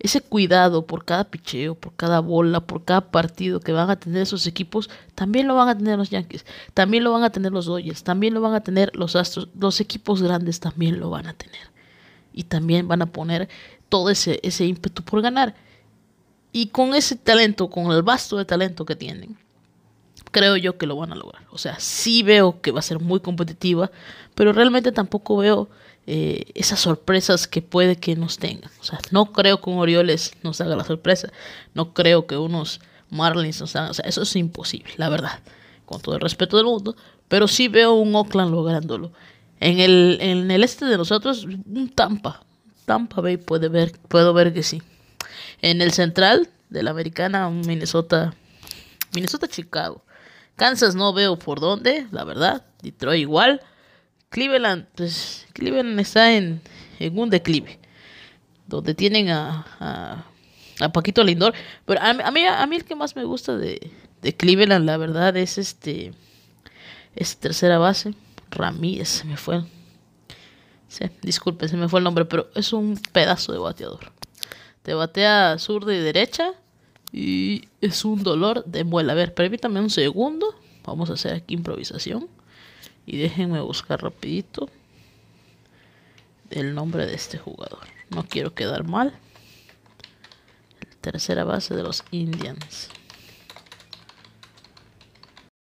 ese 0.00 0.20
cuidado 0.20 0.86
por 0.86 1.04
cada 1.04 1.24
picheo, 1.24 1.74
por 1.74 1.94
cada 1.94 2.20
bola, 2.20 2.60
por 2.60 2.84
cada 2.84 3.10
partido 3.10 3.60
que 3.60 3.72
van 3.72 3.90
a 3.90 3.98
tener 3.98 4.22
esos 4.22 4.46
equipos, 4.46 4.88
también 5.14 5.48
lo 5.48 5.56
van 5.56 5.68
a 5.68 5.76
tener 5.76 5.98
los 5.98 6.10
Yankees, 6.10 6.46
también 6.74 7.04
lo 7.04 7.12
van 7.12 7.24
a 7.24 7.30
tener 7.30 7.52
los 7.52 7.66
Dodgers, 7.66 8.04
también 8.04 8.34
lo 8.34 8.40
van 8.40 8.54
a 8.54 8.62
tener 8.62 8.94
los 8.94 9.16
Astros, 9.16 9.48
los 9.58 9.80
equipos 9.80 10.22
grandes 10.22 10.60
también 10.60 11.00
lo 11.00 11.10
van 11.10 11.26
a 11.26 11.34
tener. 11.34 11.70
Y 12.32 12.44
también 12.44 12.86
van 12.86 13.02
a 13.02 13.06
poner 13.06 13.48
todo 13.88 14.10
ese, 14.10 14.38
ese 14.42 14.64
ímpetu 14.64 15.02
por 15.02 15.20
ganar. 15.20 15.56
Y 16.52 16.68
con 16.68 16.94
ese 16.94 17.16
talento, 17.16 17.68
con 17.68 17.90
el 17.90 18.02
vasto 18.02 18.36
de 18.36 18.44
talento 18.44 18.84
que 18.84 18.94
tienen, 18.94 19.36
creo 20.30 20.56
yo 20.56 20.78
que 20.78 20.86
lo 20.86 20.96
van 20.96 21.12
a 21.12 21.16
lograr. 21.16 21.42
O 21.50 21.58
sea, 21.58 21.78
sí 21.80 22.22
veo 22.22 22.60
que 22.60 22.70
va 22.70 22.80
a 22.80 22.82
ser 22.82 23.00
muy 23.00 23.20
competitiva, 23.20 23.90
pero 24.34 24.52
realmente 24.52 24.92
tampoco 24.92 25.36
veo 25.38 25.68
eh, 26.06 26.52
esas 26.54 26.80
sorpresas 26.80 27.46
que 27.46 27.60
puede 27.60 27.96
que 27.96 28.16
nos 28.16 28.38
tengan. 28.38 28.70
O 28.80 28.84
sea, 28.84 28.98
no 29.10 29.32
creo 29.32 29.60
que 29.60 29.68
un 29.70 29.78
Orioles 29.78 30.32
nos 30.42 30.60
haga 30.60 30.76
la 30.76 30.84
sorpresa. 30.84 31.30
No 31.74 31.92
creo 31.92 32.26
que 32.26 32.36
unos 32.36 32.80
Marlins 33.10 33.60
nos 33.60 33.76
hagan. 33.76 33.90
O 33.90 33.94
sea, 33.94 34.06
eso 34.06 34.22
es 34.22 34.36
imposible, 34.36 34.92
la 34.96 35.08
verdad. 35.08 35.40
Con 35.84 36.00
todo 36.00 36.14
el 36.14 36.20
respeto 36.20 36.56
del 36.56 36.66
mundo. 36.66 36.96
Pero 37.28 37.46
sí 37.46 37.68
veo 37.68 37.94
un 37.94 38.14
Oakland 38.14 38.52
lográndolo. 38.52 39.12
En 39.60 39.80
el, 39.80 40.18
en 40.20 40.50
el 40.50 40.64
este 40.64 40.86
de 40.86 40.96
nosotros, 40.96 41.44
un 41.44 41.92
Tampa. 41.94 42.42
Tampa 42.86 43.20
Bay 43.20 43.36
puede 43.36 43.68
ver, 43.68 43.92
puedo 44.08 44.32
ver 44.32 44.54
que 44.54 44.62
sí. 44.62 44.82
En 45.60 45.82
el 45.82 45.92
central 45.92 46.48
de 46.70 46.82
la 46.82 46.90
americana, 46.90 47.48
un 47.48 47.60
Minnesota. 47.66 48.34
Minnesota, 49.12 49.46
Chicago. 49.46 50.02
Kansas 50.58 50.94
no 50.94 51.14
veo 51.14 51.38
por 51.38 51.60
dónde, 51.60 52.06
la 52.10 52.24
verdad. 52.24 52.66
Detroit 52.82 53.20
igual. 53.20 53.62
Cleveland, 54.30 54.86
pues 54.94 55.46
Cleveland 55.54 55.98
está 56.00 56.34
en, 56.34 56.60
en 56.98 57.18
un 57.18 57.30
declive, 57.30 57.78
donde 58.66 58.94
tienen 58.94 59.30
a, 59.30 59.64
a, 59.80 60.24
a 60.84 60.92
Paquito 60.92 61.24
Lindor, 61.24 61.54
pero 61.86 62.00
a, 62.02 62.12
mí, 62.12 62.44
a 62.44 62.66
mí 62.66 62.76
el 62.76 62.84
que 62.84 62.94
más 62.94 63.16
me 63.16 63.24
gusta 63.24 63.56
de, 63.56 63.90
de 64.20 64.36
Cleveland, 64.36 64.84
la 64.84 64.98
verdad, 64.98 65.34
es 65.36 65.56
este, 65.56 66.12
es 67.16 67.38
tercera 67.38 67.78
base, 67.78 68.14
Ramírez, 68.50 69.08
se 69.08 69.24
me 69.24 69.38
fue, 69.38 69.64
sí, 70.88 71.06
disculpe, 71.22 71.68
se 71.68 71.78
me 71.78 71.88
fue 71.88 72.00
el 72.00 72.04
nombre, 72.04 72.26
pero 72.26 72.50
es 72.54 72.74
un 72.74 73.00
pedazo 73.12 73.52
de 73.52 73.58
bateador, 73.58 74.12
te 74.82 74.92
batea 74.92 75.56
zurda 75.58 75.94
y 75.94 76.00
derecha, 76.00 76.52
y 77.12 77.68
es 77.80 78.04
un 78.04 78.22
dolor 78.22 78.64
de 78.64 78.84
muela, 78.84 79.12
a 79.12 79.16
ver, 79.16 79.34
permítame 79.34 79.80
un 79.80 79.90
segundo, 79.90 80.54
vamos 80.84 81.10
a 81.10 81.14
hacer 81.14 81.34
aquí 81.34 81.54
improvisación. 81.54 82.28
Y 83.06 83.16
déjenme 83.16 83.60
buscar 83.62 84.02
rapidito 84.02 84.68
el 86.50 86.74
nombre 86.74 87.06
de 87.06 87.14
este 87.14 87.38
jugador. 87.38 87.86
No 88.10 88.24
quiero 88.24 88.54
quedar 88.54 88.84
mal. 88.84 89.14
Tercera 91.00 91.44
base 91.44 91.74
de 91.74 91.82
los 91.82 92.04
Indians. 92.10 92.90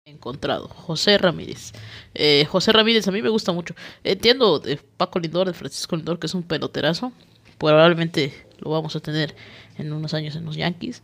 Encontrado. 0.05 0.67
José 0.67 1.17
Ramírez. 1.17 1.71
Eh, 2.13 2.45
José 2.49 2.73
Ramírez 2.73 3.07
a 3.07 3.11
mí 3.11 3.21
me 3.21 3.29
gusta 3.29 3.53
mucho. 3.53 3.73
Entiendo 4.03 4.59
de 4.59 4.75
Paco 4.75 5.19
Lindor, 5.19 5.47
de 5.47 5.53
Francisco 5.53 5.95
Lindor, 5.95 6.19
que 6.19 6.27
es 6.27 6.33
un 6.33 6.43
peloterazo. 6.43 7.13
Probablemente 7.57 8.47
lo 8.59 8.71
vamos 8.71 8.95
a 8.97 8.99
tener 8.99 9.35
en 9.77 9.93
unos 9.93 10.13
años 10.13 10.35
en 10.35 10.43
los 10.45 10.57
Yankees. 10.57 11.03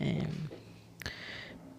Eh, 0.00 0.26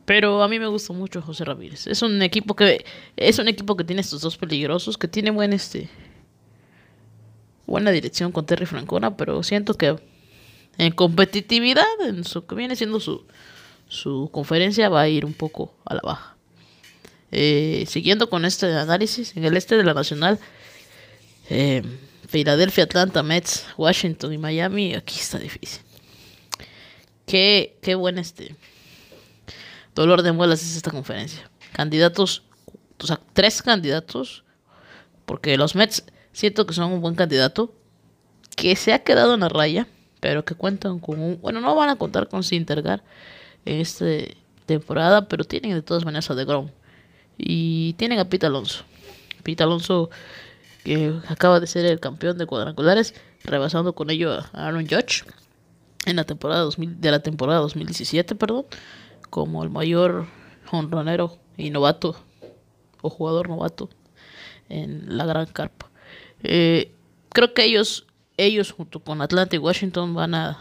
pero 0.05 0.43
a 0.43 0.47
mí 0.47 0.59
me 0.59 0.67
gusta 0.67 0.93
mucho 0.93 1.21
José 1.21 1.45
Ramírez. 1.45 1.87
Es 1.87 2.01
un 2.01 2.21
equipo 2.21 2.55
que 2.55 2.85
es 3.17 3.39
un 3.39 3.47
equipo 3.47 3.75
que 3.75 3.83
tiene 3.83 4.01
estos 4.01 4.21
dos 4.21 4.37
peligrosos, 4.37 4.97
que 4.97 5.07
tiene 5.07 5.31
buen 5.31 5.53
este 5.53 5.89
buena 7.65 7.89
dirección 7.91 8.31
con 8.31 8.45
Terry 8.45 8.67
Francona, 8.67 9.17
pero 9.17 9.41
siento 9.41 9.73
que 9.73 9.95
en 10.77 10.91
competitividad, 10.91 11.85
en 12.07 12.23
su 12.23 12.45
que 12.45 12.55
viene 12.55 12.75
siendo 12.75 12.99
su 12.99 13.25
su 13.87 14.29
conferencia 14.31 14.89
va 14.89 15.01
a 15.01 15.07
ir 15.07 15.25
un 15.25 15.33
poco 15.33 15.73
a 15.85 15.95
la 15.95 16.01
baja. 16.01 16.35
Eh, 17.31 17.85
siguiendo 17.87 18.29
con 18.29 18.45
este 18.45 18.67
análisis, 18.67 19.35
en 19.35 19.45
el 19.45 19.57
este 19.57 19.77
de 19.77 19.83
la 19.83 19.93
Nacional, 19.93 20.39
eh, 21.49 21.83
Filadelfia, 22.27 22.85
Atlanta, 22.85 23.23
Mets, 23.23 23.65
Washington 23.77 24.33
y 24.33 24.37
Miami, 24.37 24.93
aquí 24.93 25.19
está 25.19 25.37
difícil. 25.37 25.84
Qué, 27.25 27.77
qué 27.81 27.95
buen 27.95 28.17
este 28.17 28.55
dolor 29.95 30.21
de 30.21 30.33
muelas 30.33 30.61
es 30.61 30.75
esta 30.75 30.91
conferencia. 30.91 31.49
Candidatos, 31.71 32.43
o 33.01 33.07
sea, 33.07 33.19
tres 33.33 33.63
candidatos, 33.63 34.43
porque 35.25 35.57
los 35.57 35.75
Mets 35.75 36.03
siento 36.33 36.67
que 36.67 36.73
son 36.73 36.91
un 36.91 37.01
buen 37.01 37.15
candidato, 37.15 37.73
que 38.55 38.75
se 38.75 38.93
ha 38.93 39.03
quedado 39.03 39.33
en 39.33 39.39
la 39.39 39.49
raya, 39.49 39.87
pero 40.19 40.45
que 40.45 40.53
cuentan 40.53 40.99
con 40.99 41.19
un, 41.19 41.41
bueno, 41.41 41.61
no 41.61 41.75
van 41.75 41.89
a 41.89 41.95
contar 41.95 42.27
con 42.27 42.43
Sintergar 42.43 43.03
en 43.65 43.79
esta 43.79 44.05
temporada, 44.65 45.27
pero 45.27 45.43
tienen 45.43 45.73
de 45.73 45.81
todas 45.81 46.05
maneras 46.05 46.29
a 46.29 46.35
DeGrom 46.35 46.69
y 47.37 47.93
tienen 47.93 48.19
a 48.19 48.29
Pete 48.29 48.45
Alonso. 48.45 48.83
Pete 49.43 49.63
Alonso 49.63 50.09
que 50.83 51.13
acaba 51.27 51.59
de 51.59 51.67
ser 51.67 51.85
el 51.85 51.99
campeón 51.99 52.37
de 52.37 52.45
cuadrangulares, 52.45 53.15
rebasando 53.43 53.93
con 53.93 54.09
ello 54.09 54.33
a 54.33 54.49
Aaron 54.53 54.87
Judge 54.87 55.23
en 56.05 56.15
la 56.15 56.23
temporada 56.23 56.61
2000, 56.61 57.01
de 57.01 57.11
la 57.11 57.19
temporada 57.19 57.59
2017, 57.59 58.35
perdón 58.35 58.65
como 59.29 59.63
el 59.63 59.69
mayor 59.69 60.27
honronero 60.71 61.37
y 61.57 61.69
novato 61.69 62.15
o 63.01 63.09
jugador 63.09 63.49
novato 63.49 63.89
en 64.69 65.17
la 65.17 65.25
gran 65.25 65.45
carpa. 65.47 65.89
Eh, 66.43 66.91
creo 67.29 67.53
que 67.53 67.63
ellos, 67.63 68.05
ellos 68.37 68.71
junto 68.71 68.99
con 68.99 69.21
Atlanta 69.21 69.55
y 69.55 69.59
Washington 69.59 70.13
van 70.13 70.35
a, 70.35 70.59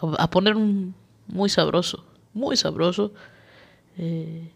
a 0.00 0.30
poner 0.30 0.56
un 0.56 0.94
muy 1.26 1.48
sabroso, 1.48 2.04
muy 2.32 2.56
sabroso 2.56 3.12
eh, 3.98 4.50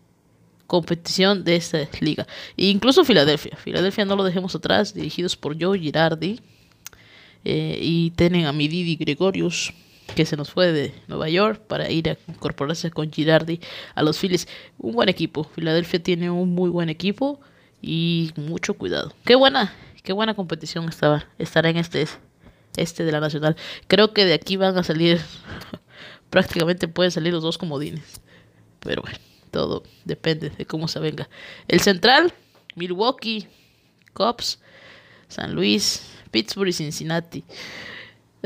competición 0.66 1.44
de 1.44 1.56
esta 1.56 1.86
liga. 2.00 2.26
E 2.56 2.66
incluso 2.66 3.04
Filadelfia. 3.04 3.56
Filadelfia 3.56 4.04
no 4.04 4.16
lo 4.16 4.24
dejemos 4.24 4.54
atrás, 4.54 4.94
dirigidos 4.94 5.36
por 5.36 5.60
Joe 5.60 5.78
Girardi. 5.78 6.40
Eh, 7.44 7.78
y 7.80 8.10
tienen 8.12 8.46
a 8.46 8.52
mi 8.52 8.68
Didi 8.68 8.96
Gregorius, 8.96 9.74
que 10.14 10.26
se 10.26 10.36
nos 10.36 10.50
fue 10.50 10.72
de 10.72 10.94
Nueva 11.08 11.28
York 11.28 11.62
para 11.66 11.90
ir 11.90 12.08
a 12.10 12.18
incorporarse 12.28 12.90
con 12.90 13.10
Girardi 13.10 13.60
a 13.94 14.02
los 14.02 14.18
Phillies. 14.18 14.46
Un 14.78 14.92
buen 14.92 15.08
equipo. 15.08 15.44
Filadelfia 15.44 16.02
tiene 16.02 16.30
un 16.30 16.54
muy 16.54 16.70
buen 16.70 16.88
equipo 16.88 17.40
y 17.80 18.32
mucho 18.36 18.74
cuidado. 18.74 19.12
Qué 19.24 19.34
buena, 19.34 19.72
qué 20.02 20.12
buena 20.12 20.34
competición 20.34 20.88
estaba, 20.88 21.26
estará 21.38 21.70
en 21.70 21.76
este, 21.76 22.06
este 22.76 23.04
de 23.04 23.12
la 23.12 23.20
Nacional. 23.20 23.56
Creo 23.88 24.12
que 24.12 24.24
de 24.24 24.34
aquí 24.34 24.56
van 24.56 24.76
a 24.78 24.84
salir, 24.84 25.20
prácticamente 26.30 26.88
pueden 26.88 27.10
salir 27.10 27.32
los 27.32 27.42
dos 27.42 27.58
comodines. 27.58 28.20
Pero 28.80 29.02
bueno, 29.02 29.18
todo 29.50 29.82
depende 30.04 30.50
de 30.50 30.66
cómo 30.66 30.88
se 30.88 31.00
venga. 31.00 31.28
El 31.68 31.80
central, 31.80 32.32
Milwaukee, 32.74 33.48
Cubs, 34.12 34.60
San 35.28 35.54
Luis, 35.54 36.02
Pittsburgh 36.30 36.68
y 36.68 36.72
Cincinnati. 36.72 37.44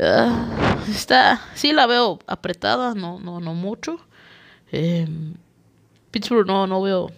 Ah, 0.01 0.77
está, 0.89 1.41
sí 1.55 1.73
la 1.73 1.85
veo 1.85 2.19
apretada, 2.25 2.95
no, 2.95 3.19
no, 3.19 3.39
no 3.41 3.53
mucho. 3.53 3.99
Em, 4.71 5.33
Pittsburgh 6.11 6.47
no, 6.47 6.67
no 6.67 6.81
veo, 6.81 7.11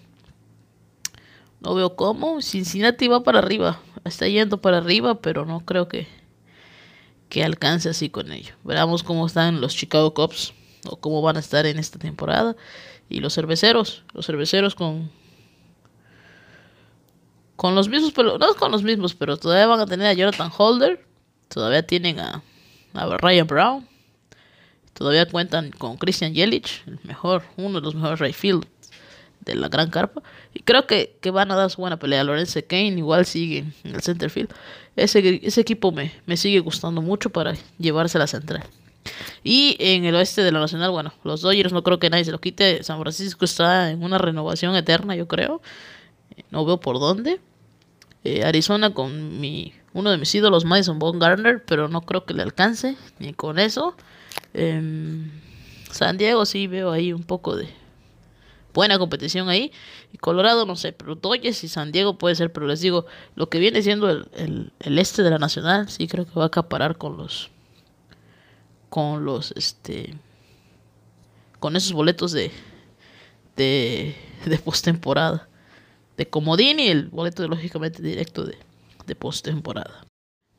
no 1.60 1.76
veo 1.76 1.96
cómo. 1.96 2.42
Cincinnati 2.42 3.08
va 3.08 3.24
para 3.24 3.40
arriba, 3.40 3.80
está 4.04 4.28
yendo 4.28 4.62
para 4.62 4.78
arriba, 4.78 5.22
pero 5.22 5.46
no 5.46 5.64
creo 5.66 5.88
que, 5.88 6.08
que 7.30 7.44
alcance 7.44 7.90
así 7.90 8.10
con 8.10 8.32
ello. 8.32 8.56
Veremos 8.64 9.04
cómo 9.04 9.28
están 9.28 9.62
los 9.62 9.76
Chicago 9.76 10.14
Cubs 10.14 10.54
o 10.88 10.96
cómo 10.96 11.22
van 11.22 11.38
a 11.38 11.42
estar 11.42 11.66
en 11.68 11.78
esta 11.78 12.00
temporada. 12.00 12.56
Y 13.10 13.20
los 13.20 13.36
cerveceros, 13.36 14.04
los 14.14 14.26
cerveceros 14.26 14.74
con 14.74 15.12
con 17.58 17.76
los 17.76 17.90
mismos, 17.90 18.12
pero 18.12 18.40
no 18.40 18.56
con 18.56 18.72
los 18.72 18.82
mismos, 18.82 19.14
pero 19.14 19.38
todavía 19.38 19.68
van 19.68 19.82
a 19.82 19.86
tener 19.86 20.08
a 20.08 20.14
Jonathan 20.14 20.50
Holder, 20.58 21.06
todavía 21.48 21.86
tienen 21.86 22.20
a 22.20 22.42
a 22.94 23.18
Ryan 23.18 23.48
Brown. 23.48 23.88
Todavía 24.94 25.26
cuentan 25.26 25.72
con 25.72 25.98
Christian 25.98 26.34
Yelich, 26.34 26.84
el 26.86 27.00
mejor, 27.04 27.44
uno 27.58 27.80
de 27.80 27.86
los 27.86 27.96
mejores 27.96 28.20
right 28.20 28.36
field 28.36 28.66
de 29.42 29.56
la 29.56 29.70
gran 29.70 29.90
carpa. 29.90 30.22
Y 30.54 30.62
creo 30.62 30.86
que, 30.86 31.18
van 31.32 31.52
a 31.52 31.56
dar 31.56 31.70
su 31.70 31.82
buena 31.82 31.98
pelea. 31.98 32.24
Lorenzo 32.24 32.60
Kane 32.68 32.90
igual 32.90 33.26
sigue 33.26 33.66
en 33.84 33.96
el 33.96 34.02
center 34.02 34.30
field. 34.30 34.50
Ese, 34.96 35.40
ese 35.44 35.62
equipo 35.62 35.92
me, 35.92 36.12
me 36.26 36.38
sigue 36.38 36.60
gustando 36.60 37.02
mucho 37.02 37.30
para 37.30 37.56
llevarse 37.78 38.20
la 38.20 38.28
central. 38.28 38.64
Y 39.44 39.76
en 39.80 40.06
el 40.06 40.16
oeste 40.16 40.44
de 40.44 40.52
la 40.52 40.60
Nacional, 40.60 40.92
bueno, 40.92 41.14
los 41.24 41.42
Dodgers 41.42 41.74
no 41.74 41.84
creo 41.84 42.00
que 42.00 42.10
nadie 42.10 42.26
se 42.26 42.32
lo 42.32 42.40
quite. 42.40 42.84
San 42.84 43.00
Francisco 43.02 43.46
está 43.46 43.90
en 43.90 44.04
una 44.04 44.18
renovación 44.18 44.76
eterna, 44.76 45.16
yo 45.16 45.28
creo. 45.28 45.62
No 46.52 46.66
veo 46.66 46.80
por 46.80 47.00
dónde. 47.00 47.40
Eh, 48.24 48.44
Arizona 48.44 48.94
con 48.94 49.40
mi 49.40 49.74
uno 49.94 50.12
de 50.12 50.18
mis 50.18 50.34
ídolos, 50.34 50.66
Madison 50.66 51.00
Garner, 51.20 51.64
pero 51.66 51.88
no 51.88 52.02
creo 52.02 52.26
que 52.26 52.34
le 52.34 52.44
alcance 52.44 52.98
ni 53.20 53.34
con 53.34 53.60
eso. 53.60 53.96
Em, 54.54 55.30
San 55.92 56.18
Diego 56.18 56.46
sí 56.46 56.68
veo 56.68 56.92
ahí 56.92 57.12
un 57.14 57.24
poco 57.24 57.56
de 57.56 57.68
buena 58.74 58.98
competición 58.98 59.50
ahí. 59.50 59.72
Y 60.14 60.18
Colorado 60.18 60.66
no 60.66 60.76
sé, 60.76 60.94
pero 60.94 61.16
Dodgers 61.16 61.64
y 61.64 61.68
San 61.68 61.92
Diego 61.92 62.18
puede 62.18 62.36
ser, 62.36 62.52
pero 62.52 62.68
les 62.68 62.82
digo, 62.82 63.06
lo 63.36 63.50
que 63.50 63.60
viene 63.60 63.82
siendo 63.82 64.10
el, 64.10 64.72
este 64.80 65.24
de 65.24 65.30
la 65.30 65.40
Nacional, 65.40 65.90
sí 65.90 66.08
creo 66.08 66.26
que 66.26 66.34
va 66.34 66.44
a 66.44 66.48
acaparar 66.48 66.98
con 66.98 67.18
los 67.18 67.50
con 68.90 69.24
los 69.24 69.54
este 69.54 70.16
con 71.60 71.78
esos 71.78 71.94
boletos 71.94 72.34
de 72.34 72.52
de, 73.56 74.16
de 74.46 74.58
postemporada 74.58 75.48
de 76.18 76.28
comodín 76.28 76.80
y 76.80 76.90
el 76.90 77.08
boleto 77.08 77.48
lógicamente 77.48 78.02
directo 78.02 78.44
de, 78.44 78.58
de 79.06 79.16
postemporada. 79.16 80.06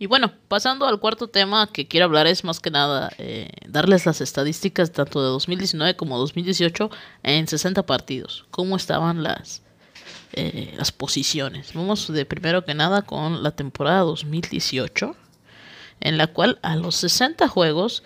Y 0.03 0.07
bueno, 0.07 0.33
pasando 0.49 0.87
al 0.87 0.99
cuarto 0.99 1.29
tema 1.29 1.69
que 1.73 1.87
quiero 1.87 2.07
hablar 2.07 2.27
es 2.27 2.43
más 2.43 2.59
que 2.59 2.73
nada 2.73 3.13
eh, 3.19 3.51
darles 3.69 4.05
las 4.05 4.21
estadísticas 4.21 4.91
tanto 4.91 5.23
de 5.23 5.29
2019 5.29 5.95
como 5.95 6.19
2018 6.19 6.91
en 7.23 7.47
60 7.47 7.87
partidos. 7.87 8.45
¿Cómo 8.51 8.75
estaban 8.75 9.23
las, 9.23 9.63
eh, 10.33 10.75
las 10.77 10.91
posiciones? 10.91 11.73
Vamos 11.75 12.13
de 12.13 12.27
primero 12.27 12.65
que 12.65 12.75
nada 12.75 13.03
con 13.03 13.45
la 13.45 13.53
temporada 13.53 14.01
2018, 14.01 15.15
en 16.01 16.19
la 16.19 16.27
cual 16.27 16.59
a 16.63 16.75
los 16.75 16.97
60 16.97 17.47
juegos 17.47 18.03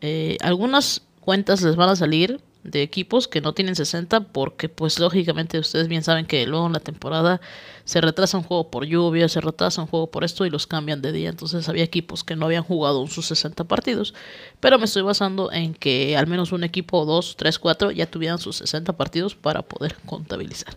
eh, 0.00 0.38
algunas 0.40 1.02
cuentas 1.20 1.62
les 1.62 1.76
van 1.76 1.90
a 1.90 1.96
salir 1.96 2.40
de 2.70 2.82
equipos 2.82 3.28
que 3.28 3.40
no 3.40 3.54
tienen 3.54 3.76
60 3.76 4.20
porque 4.20 4.68
pues 4.68 4.98
lógicamente 4.98 5.58
ustedes 5.58 5.88
bien 5.88 6.02
saben 6.02 6.26
que 6.26 6.46
luego 6.46 6.66
en 6.66 6.72
la 6.72 6.80
temporada 6.80 7.40
se 7.84 8.00
retrasa 8.00 8.36
un 8.36 8.42
juego 8.42 8.70
por 8.70 8.84
lluvia, 8.84 9.28
se 9.28 9.40
retrasa 9.40 9.82
un 9.82 9.86
juego 9.86 10.10
por 10.10 10.24
esto 10.24 10.44
y 10.44 10.50
los 10.50 10.66
cambian 10.66 11.02
de 11.02 11.12
día. 11.12 11.28
Entonces 11.28 11.68
había 11.68 11.84
equipos 11.84 12.24
que 12.24 12.34
no 12.34 12.46
habían 12.46 12.64
jugado 12.64 13.02
en 13.02 13.08
sus 13.08 13.26
60 13.26 13.64
partidos. 13.64 14.14
Pero 14.60 14.78
me 14.78 14.86
estoy 14.86 15.02
basando 15.02 15.52
en 15.52 15.74
que 15.74 16.16
al 16.16 16.26
menos 16.26 16.52
un 16.52 16.64
equipo, 16.64 17.04
dos, 17.04 17.36
tres, 17.36 17.58
cuatro 17.58 17.90
ya 17.90 18.06
tuvieran 18.06 18.38
sus 18.38 18.56
60 18.56 18.92
partidos 18.94 19.34
para 19.34 19.62
poder 19.62 19.96
contabilizar. 20.04 20.76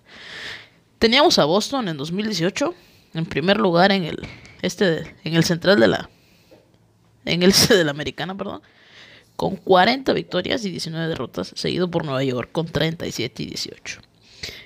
Teníamos 1.00 1.40
a 1.40 1.46
Boston 1.46 1.88
en 1.88 1.98
2018 1.98 2.74
en 3.16 3.26
primer 3.26 3.58
lugar 3.58 3.92
en 3.92 4.04
el 4.04 4.28
este 4.62 5.16
en 5.24 5.34
el 5.34 5.44
central 5.44 5.80
de 5.80 5.88
la 5.88 6.10
en 7.26 7.42
el 7.42 7.50
este 7.50 7.76
de 7.76 7.84
la 7.84 7.92
americana, 7.92 8.38
perdón 8.38 8.62
con 9.40 9.56
40 9.56 10.12
victorias 10.12 10.66
y 10.66 10.70
19 10.70 11.08
derrotas, 11.08 11.54
seguido 11.56 11.90
por 11.90 12.04
Nueva 12.04 12.22
York 12.26 12.50
con 12.52 12.66
37 12.66 13.44
y 13.44 13.46
18. 13.46 14.02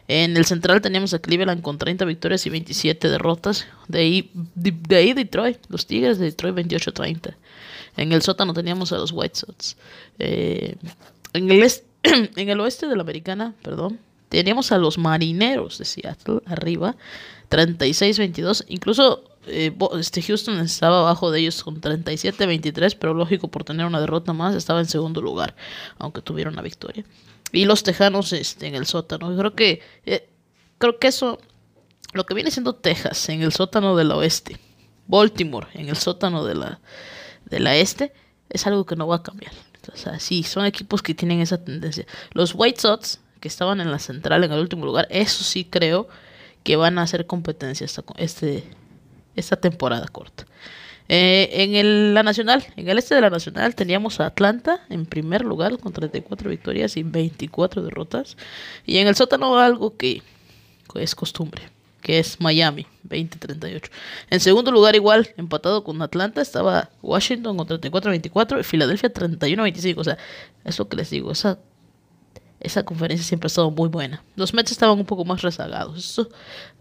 En 0.08 0.36
el 0.36 0.46
central 0.46 0.82
teníamos 0.82 1.14
a 1.14 1.20
Cleveland 1.20 1.62
con 1.62 1.78
30 1.78 2.06
victorias 2.06 2.44
y 2.48 2.50
27 2.50 3.08
derrotas. 3.08 3.68
De 3.88 4.00
ahí, 4.00 4.32
de, 4.34 4.96
ahí 4.96 5.14
Detroit, 5.14 5.60
los 5.70 5.86
Tigres 5.86 6.18
de 6.18 6.26
Detroit 6.26 6.56
28-30. 6.56 7.36
En 7.98 8.14
el 8.14 8.24
sótano 8.24 8.56
teníamos 8.56 8.92
a 8.92 8.98
los 8.98 9.12
White 9.12 9.36
Sox. 9.36 9.78
Eh, 10.18 10.76
en, 11.34 11.52
el 11.52 11.72
en 12.04 12.50
el 12.50 12.60
oeste 12.60 12.88
de 12.88 12.96
la 12.96 13.04
americana, 13.04 13.54
perdón, 13.62 14.00
teníamos 14.30 14.72
a 14.72 14.80
los 14.80 14.98
Marineros 14.98 15.78
de 15.78 15.86
Seattle 15.86 16.40
arriba, 16.48 16.96
36-22. 17.52 18.66
Incluso 18.70 19.33
eh, 19.48 19.76
este 20.00 20.22
Houston 20.22 20.60
estaba 20.60 21.00
abajo 21.00 21.32
de 21.32 21.40
ellos 21.40 21.64
con 21.64 21.82
37-23, 21.82 22.98
pero 23.00 23.14
lógico 23.14 23.50
por 23.50 23.64
tener 23.64 23.86
una 23.86 24.00
derrota 24.00 24.34
más 24.34 24.56
estaba 24.56 24.80
en 24.80 24.88
segundo 24.88 25.22
lugar, 25.22 25.56
aunque 25.98 26.22
tuvieron 26.22 26.54
una 26.54 26.62
victoria. 26.62 27.04
Y 27.52 27.66
los 27.66 27.84
Tejanos 27.84 28.34
este, 28.34 28.68
en 28.68 28.76
el 28.76 28.86
sótano. 28.86 29.36
Creo 29.38 29.54
que 29.54 29.82
eh, 30.06 30.30
creo 30.78 30.98
que 31.00 31.08
eso 31.08 31.40
lo 32.14 32.26
que 32.26 32.34
viene 32.34 32.52
siendo 32.52 32.76
Texas 32.76 33.30
en 33.30 33.42
el 33.42 33.52
sótano 33.52 33.96
del 33.96 34.12
oeste, 34.12 34.60
Baltimore 35.08 35.68
en 35.74 35.90
el 35.90 35.98
sótano 35.98 36.46
de 36.46 36.56
la 36.56 36.80
de 37.46 37.60
la 37.60 37.76
este 37.76 38.14
es 38.50 38.66
algo 38.68 38.86
que 38.86 38.96
no 38.96 39.08
va 39.08 39.18
a 39.18 39.24
cambiar. 39.24 39.54
O 39.94 39.98
sea, 39.98 40.20
sí, 40.20 40.44
son 40.44 40.66
equipos 40.66 41.02
que 41.02 41.14
tienen 41.14 41.42
esa 41.42 41.64
tendencia. 41.64 42.06
Los 42.32 42.54
White 42.56 42.80
Sox 42.80 43.20
que 43.40 43.50
estaban 43.50 43.82
en 43.82 43.92
la 43.92 44.00
central 44.00 44.44
en 44.46 44.54
el 44.54 44.60
último 44.60 44.86
lugar, 44.86 45.08
eso 45.10 45.44
sí 45.44 45.66
creo 45.66 46.08
que 46.64 46.78
van 46.78 46.98
a 46.98 47.02
hacer 47.02 47.26
competencia 47.26 47.84
esta, 47.84 48.04
este 48.18 48.64
esta 49.36 49.56
temporada 49.56 50.08
corta. 50.08 50.46
Eh, 51.10 51.50
en 51.64 51.76
el, 51.76 52.14
la 52.14 52.24
Nacional, 52.24 52.66
en 52.78 52.88
el 52.88 52.98
este 52.98 53.16
de 53.16 53.22
la 53.22 53.30
Nacional 53.30 53.76
teníamos 53.76 54.20
a 54.20 54.28
Atlanta 54.28 54.82
en 54.90 55.06
primer 55.06 55.44
lugar 55.44 55.78
con 55.78 55.92
34 55.92 56.50
victorias 56.50 56.96
y 56.98 57.04
24 57.04 57.84
derrotas. 57.84 58.38
Y 58.86 58.98
en 58.98 59.08
el 59.08 59.16
sótano 59.16 59.60
algo 59.60 59.98
que 59.98 60.22
es 60.96 61.16
costumbre, 61.16 61.64
que 62.02 62.20
es 62.20 62.40
Miami, 62.40 62.86
20-38. 63.08 63.90
En 64.30 64.40
segundo 64.40 64.72
lugar 64.72 64.96
igual, 64.96 65.30
empatado 65.38 65.84
con 65.84 66.02
Atlanta, 66.02 66.42
estaba 66.42 66.90
Washington 67.02 67.58
con 67.58 67.68
34-24 67.68 68.62
y 68.62 68.64
Filadelfia 68.64 69.14
31-25. 69.14 69.98
O 69.98 70.04
sea, 70.04 70.18
es 70.64 70.80
lo 70.80 70.88
que 70.88 70.98
les 70.98 71.10
digo, 71.10 71.32
esa, 71.32 71.60
esa 72.60 72.84
conferencia 72.84 73.26
siempre 73.26 73.48
ha 73.48 73.50
estado 73.50 73.72
muy 73.72 73.90
buena. 73.90 74.24
Los 74.36 74.54
Mets 74.54 74.72
estaban 74.72 74.98
un 74.98 75.06
poco 75.06 75.26
más 75.26 75.42
rezagados. 75.42 75.98
Esto, 75.98 76.30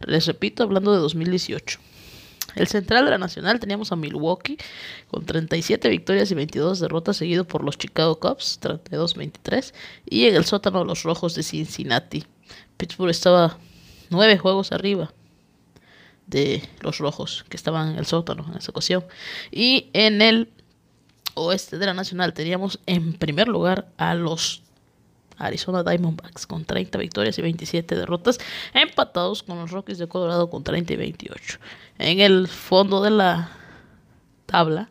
les 0.07 0.27
repito, 0.27 0.63
hablando 0.63 0.93
de 0.93 0.99
2018. 0.99 1.81
El 2.55 2.67
central 2.67 3.05
de 3.05 3.11
la 3.11 3.19
Nacional 3.19 3.61
teníamos 3.61 3.93
a 3.93 3.97
Milwaukee 3.97 4.59
con 5.11 5.25
37 5.25 5.89
victorias 5.89 6.31
y 6.31 6.35
22 6.35 6.81
derrotas, 6.81 7.17
seguido 7.17 7.45
por 7.45 7.65
los 7.65 7.79
Chicago 7.79 8.19
Cubs, 8.19 8.61
32-23, 8.61 9.73
y 10.09 10.27
en 10.27 10.37
el 10.37 10.45
sótano 10.45 10.85
los 10.85 11.03
Rojos 11.03 11.35
de 11.35 11.43
Cincinnati. 11.43 12.25
Pittsburgh 12.77 13.11
estaba 13.11 13.59
nueve 14.11 14.39
juegos 14.39 14.73
arriba 14.73 15.13
de 16.27 16.63
los 16.81 16.99
Rojos, 16.99 17.45
que 17.49 17.57
estaban 17.57 17.93
en 17.93 17.99
el 17.99 18.07
sótano 18.07 18.47
en 18.51 18.59
esa 18.59 18.71
ocasión. 18.71 19.05
Y 19.51 19.91
en 19.93 20.23
el 20.23 20.51
oeste 21.35 21.79
de 21.79 21.87
la 21.87 21.95
Nacional 21.95 22.35
teníamos 22.35 22.81
en 22.87 23.15
primer 23.15 23.49
lugar 23.49 23.89
a 23.97 24.15
los 24.15 24.63
Arizona 25.39 25.83
Diamondbacks 25.83 26.47
con 26.47 26.65
30 26.65 26.99
victorias 26.99 27.39
y 27.39 27.43
27 27.43 27.97
derrotas, 27.97 28.39
empatados 28.75 29.43
con 29.43 29.59
los 29.59 29.71
Rockies 29.71 29.99
de 29.99 30.09
Colorado 30.09 30.51
con 30.51 30.63
30 30.63 30.93
y 30.93 30.97
28. 30.97 31.59
En 32.03 32.19
el 32.19 32.49
fondo 32.49 33.01
de 33.01 33.11
la 33.11 33.49
tabla 34.47 34.91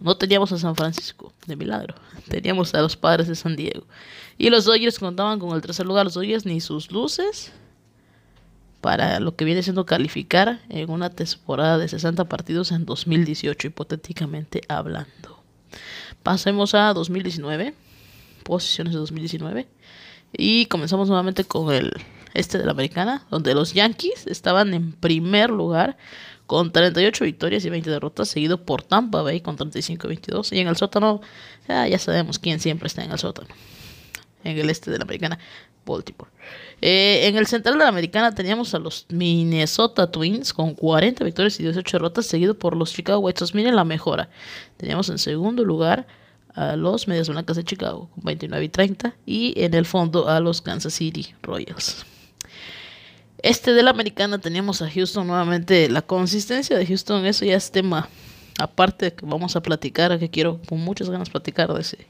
no 0.00 0.16
teníamos 0.16 0.50
a 0.50 0.58
San 0.58 0.74
Francisco, 0.74 1.32
de 1.46 1.54
milagro. 1.54 1.94
Teníamos 2.28 2.74
a 2.74 2.82
los 2.82 2.96
padres 2.96 3.28
de 3.28 3.36
San 3.36 3.54
Diego. 3.54 3.86
Y 4.36 4.50
los 4.50 4.64
Dodgers 4.64 4.98
contaban 4.98 5.38
con 5.38 5.54
el 5.54 5.62
tercer 5.62 5.86
lugar. 5.86 6.04
Los 6.04 6.14
Dodgers 6.14 6.44
ni 6.44 6.60
sus 6.60 6.90
luces 6.90 7.52
para 8.80 9.20
lo 9.20 9.36
que 9.36 9.44
viene 9.44 9.62
siendo 9.62 9.86
calificar 9.86 10.60
en 10.70 10.90
una 10.90 11.10
temporada 11.10 11.78
de 11.78 11.86
60 11.86 12.24
partidos 12.24 12.72
en 12.72 12.84
2018, 12.84 13.68
hipotéticamente 13.68 14.62
hablando. 14.68 15.40
Pasemos 16.24 16.74
a 16.74 16.92
2019 16.94 17.74
posiciones 18.42 18.92
de 18.92 18.98
2019. 18.98 19.68
Y 20.36 20.66
comenzamos 20.66 21.06
nuevamente 21.06 21.44
con 21.44 21.72
el 21.72 21.92
este 22.36 22.58
de 22.58 22.64
la 22.64 22.72
americana, 22.72 23.26
donde 23.30 23.54
los 23.54 23.72
Yankees 23.72 24.26
estaban 24.26 24.74
en 24.74 24.92
primer 24.92 25.50
lugar 25.50 25.96
con 26.46 26.70
38 26.70 27.24
victorias 27.24 27.64
y 27.64 27.70
20 27.70 27.90
derrotas, 27.90 28.28
seguido 28.28 28.64
por 28.64 28.82
Tampa 28.82 29.22
Bay 29.22 29.40
con 29.40 29.56
35 29.56 30.06
y 30.06 30.08
22. 30.08 30.52
Y 30.52 30.60
en 30.60 30.68
el 30.68 30.76
sótano, 30.76 31.20
ya, 31.68 31.98
sabemos 31.98 32.38
quién 32.38 32.60
siempre 32.60 32.86
está 32.86 33.04
en 33.04 33.10
el 33.10 33.18
sótano. 33.18 33.48
En 34.44 34.56
el 34.56 34.70
este 34.70 34.90
de 34.90 34.98
la 34.98 35.04
americana, 35.04 35.38
Baltimore. 35.84 36.30
Eh, 36.80 37.26
en 37.26 37.36
el 37.36 37.46
central 37.46 37.78
de 37.78 37.84
la 37.84 37.88
americana 37.88 38.34
teníamos 38.34 38.74
a 38.74 38.78
los 38.78 39.06
Minnesota 39.08 40.10
Twins 40.10 40.52
con 40.52 40.74
40 40.74 41.24
victorias 41.24 41.58
y 41.58 41.64
18 41.64 41.96
derrotas, 41.96 42.26
seguido 42.26 42.56
por 42.56 42.76
los 42.76 42.92
Chicago 42.92 43.20
White 43.20 43.40
Sox. 43.40 43.54
Miren 43.54 43.74
la 43.74 43.84
mejora. 43.84 44.28
Teníamos 44.76 45.08
en 45.08 45.18
segundo 45.18 45.64
lugar 45.64 46.06
a 46.54 46.76
los 46.76 47.08
Medias 47.08 47.28
Blancas 47.28 47.56
de 47.56 47.64
Chicago 47.64 48.08
con 48.14 48.24
29 48.24 48.64
y 48.64 48.68
30 48.68 49.16
y 49.26 49.54
en 49.56 49.74
el 49.74 49.84
fondo 49.84 50.28
a 50.28 50.40
los 50.40 50.62
Kansas 50.62 50.94
City 50.94 51.34
Royals. 51.42 52.06
Este 53.46 53.74
de 53.74 53.84
la 53.84 53.90
americana 53.90 54.40
teníamos 54.40 54.82
a 54.82 54.90
Houston 54.90 55.24
nuevamente. 55.24 55.88
La 55.88 56.02
consistencia 56.02 56.76
de 56.76 56.84
Houston, 56.84 57.24
eso 57.26 57.44
ya 57.44 57.54
es 57.54 57.70
tema 57.70 58.08
aparte 58.58 59.12
que 59.12 59.24
vamos 59.24 59.54
a 59.54 59.62
platicar, 59.62 60.18
que 60.18 60.28
quiero 60.28 60.60
con 60.68 60.80
muchas 60.80 61.10
ganas 61.10 61.30
platicar 61.30 61.72
de 61.72 61.80
ese 61.80 62.08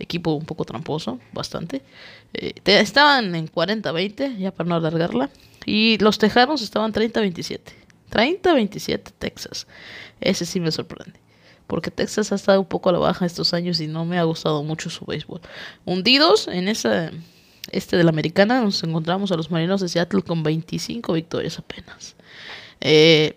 equipo 0.00 0.32
un 0.32 0.44
poco 0.44 0.64
tramposo, 0.64 1.20
bastante. 1.32 1.82
Eh, 2.32 2.54
estaban 2.64 3.36
en 3.36 3.46
40-20, 3.46 4.36
ya 4.36 4.50
para 4.50 4.68
no 4.68 4.74
alargarla. 4.74 5.30
Y 5.64 5.96
los 5.98 6.18
Tejanos 6.18 6.60
estaban 6.60 6.92
30-27. 6.92 7.60
30-27 8.10 9.12
Texas. 9.16 9.68
Ese 10.20 10.44
sí 10.44 10.58
me 10.58 10.72
sorprende 10.72 11.20
porque 11.68 11.92
Texas 11.92 12.32
ha 12.32 12.34
estado 12.34 12.60
un 12.60 12.66
poco 12.66 12.88
a 12.88 12.92
la 12.92 12.98
baja 12.98 13.24
estos 13.24 13.54
años 13.54 13.80
y 13.80 13.86
no 13.86 14.04
me 14.04 14.18
ha 14.18 14.24
gustado 14.24 14.64
mucho 14.64 14.90
su 14.90 15.04
béisbol. 15.04 15.40
Hundidos 15.84 16.48
en 16.48 16.66
esa 16.66 17.12
este 17.70 17.96
de 17.96 18.04
la 18.04 18.10
americana 18.10 18.60
nos 18.60 18.82
encontramos 18.82 19.32
a 19.32 19.36
los 19.36 19.50
Marinos 19.50 19.80
de 19.80 19.88
Seattle 19.88 20.22
con 20.22 20.42
25 20.42 21.12
victorias 21.12 21.58
apenas. 21.58 22.16
Eh, 22.80 23.36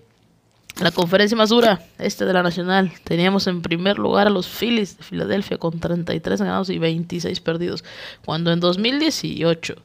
la 0.80 0.92
conferencia 0.92 1.36
más 1.36 1.50
dura, 1.50 1.82
este 1.98 2.26
de 2.26 2.34
la 2.34 2.44
Nacional, 2.44 2.92
teníamos 3.04 3.48
en 3.48 3.64
primer 3.64 3.98
lugar 3.98 4.28
a 4.28 4.30
los 4.30 4.48
Phillies 4.48 4.98
de 4.98 5.04
Filadelfia 5.04 5.58
con 5.58 5.80
33 5.80 6.40
ganados 6.40 6.70
y 6.70 6.78
26 6.78 7.40
perdidos, 7.40 7.84
cuando 8.24 8.52
en 8.52 8.60
2018 8.60 9.76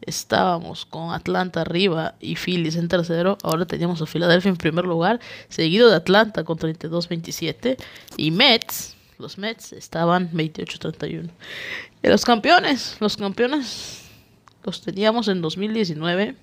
estábamos 0.00 0.86
con 0.86 1.12
Atlanta 1.12 1.60
arriba 1.60 2.14
y 2.20 2.36
Phillies 2.36 2.76
en 2.76 2.88
tercero. 2.88 3.36
Ahora 3.42 3.66
teníamos 3.66 4.00
a 4.00 4.06
Filadelfia 4.06 4.48
en 4.48 4.56
primer 4.56 4.86
lugar, 4.86 5.20
seguido 5.50 5.90
de 5.90 5.96
Atlanta 5.96 6.44
con 6.44 6.56
32-27 6.56 7.76
y 8.16 8.30
Mets, 8.30 8.96
los 9.18 9.38
Mets 9.38 9.72
estaban 9.72 10.30
28-31. 10.32 11.30
Y 12.02 12.08
los 12.08 12.24
campeones, 12.24 12.96
los 13.00 13.16
campeones 13.16 14.04
los 14.64 14.82
teníamos 14.82 15.28
en 15.28 15.40
2019 15.40 16.36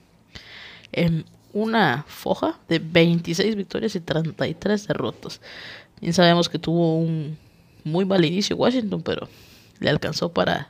en 0.91 1.25
una 1.53 2.05
foja 2.07 2.59
de 2.67 2.79
26 2.79 3.55
victorias 3.55 3.95
y 3.95 4.01
33 4.01 4.87
derrotas. 4.87 5.41
Bien 6.01 6.13
sabemos 6.13 6.49
que 6.49 6.59
tuvo 6.59 6.97
un 6.97 7.37
muy 7.83 8.03
mal 8.03 8.25
inicio 8.25 8.57
Washington, 8.57 9.01
pero 9.01 9.29
le 9.79 9.89
alcanzó 9.89 10.33
para 10.33 10.69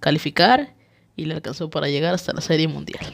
calificar 0.00 0.74
y 1.16 1.26
le 1.26 1.34
alcanzó 1.34 1.70
para 1.70 1.88
llegar 1.88 2.14
hasta 2.14 2.32
la 2.32 2.40
Serie 2.40 2.66
Mundial. 2.66 3.04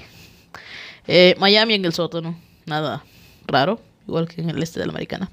Eh, 1.06 1.34
Miami 1.38 1.74
en 1.74 1.84
el 1.84 1.92
sótano, 1.92 2.38
nada 2.64 3.04
raro, 3.46 3.80
igual 4.06 4.28
que 4.28 4.40
en 4.40 4.50
el 4.50 4.62
este 4.62 4.80
de 4.80 4.86
la 4.86 4.92
Americana, 4.92 5.30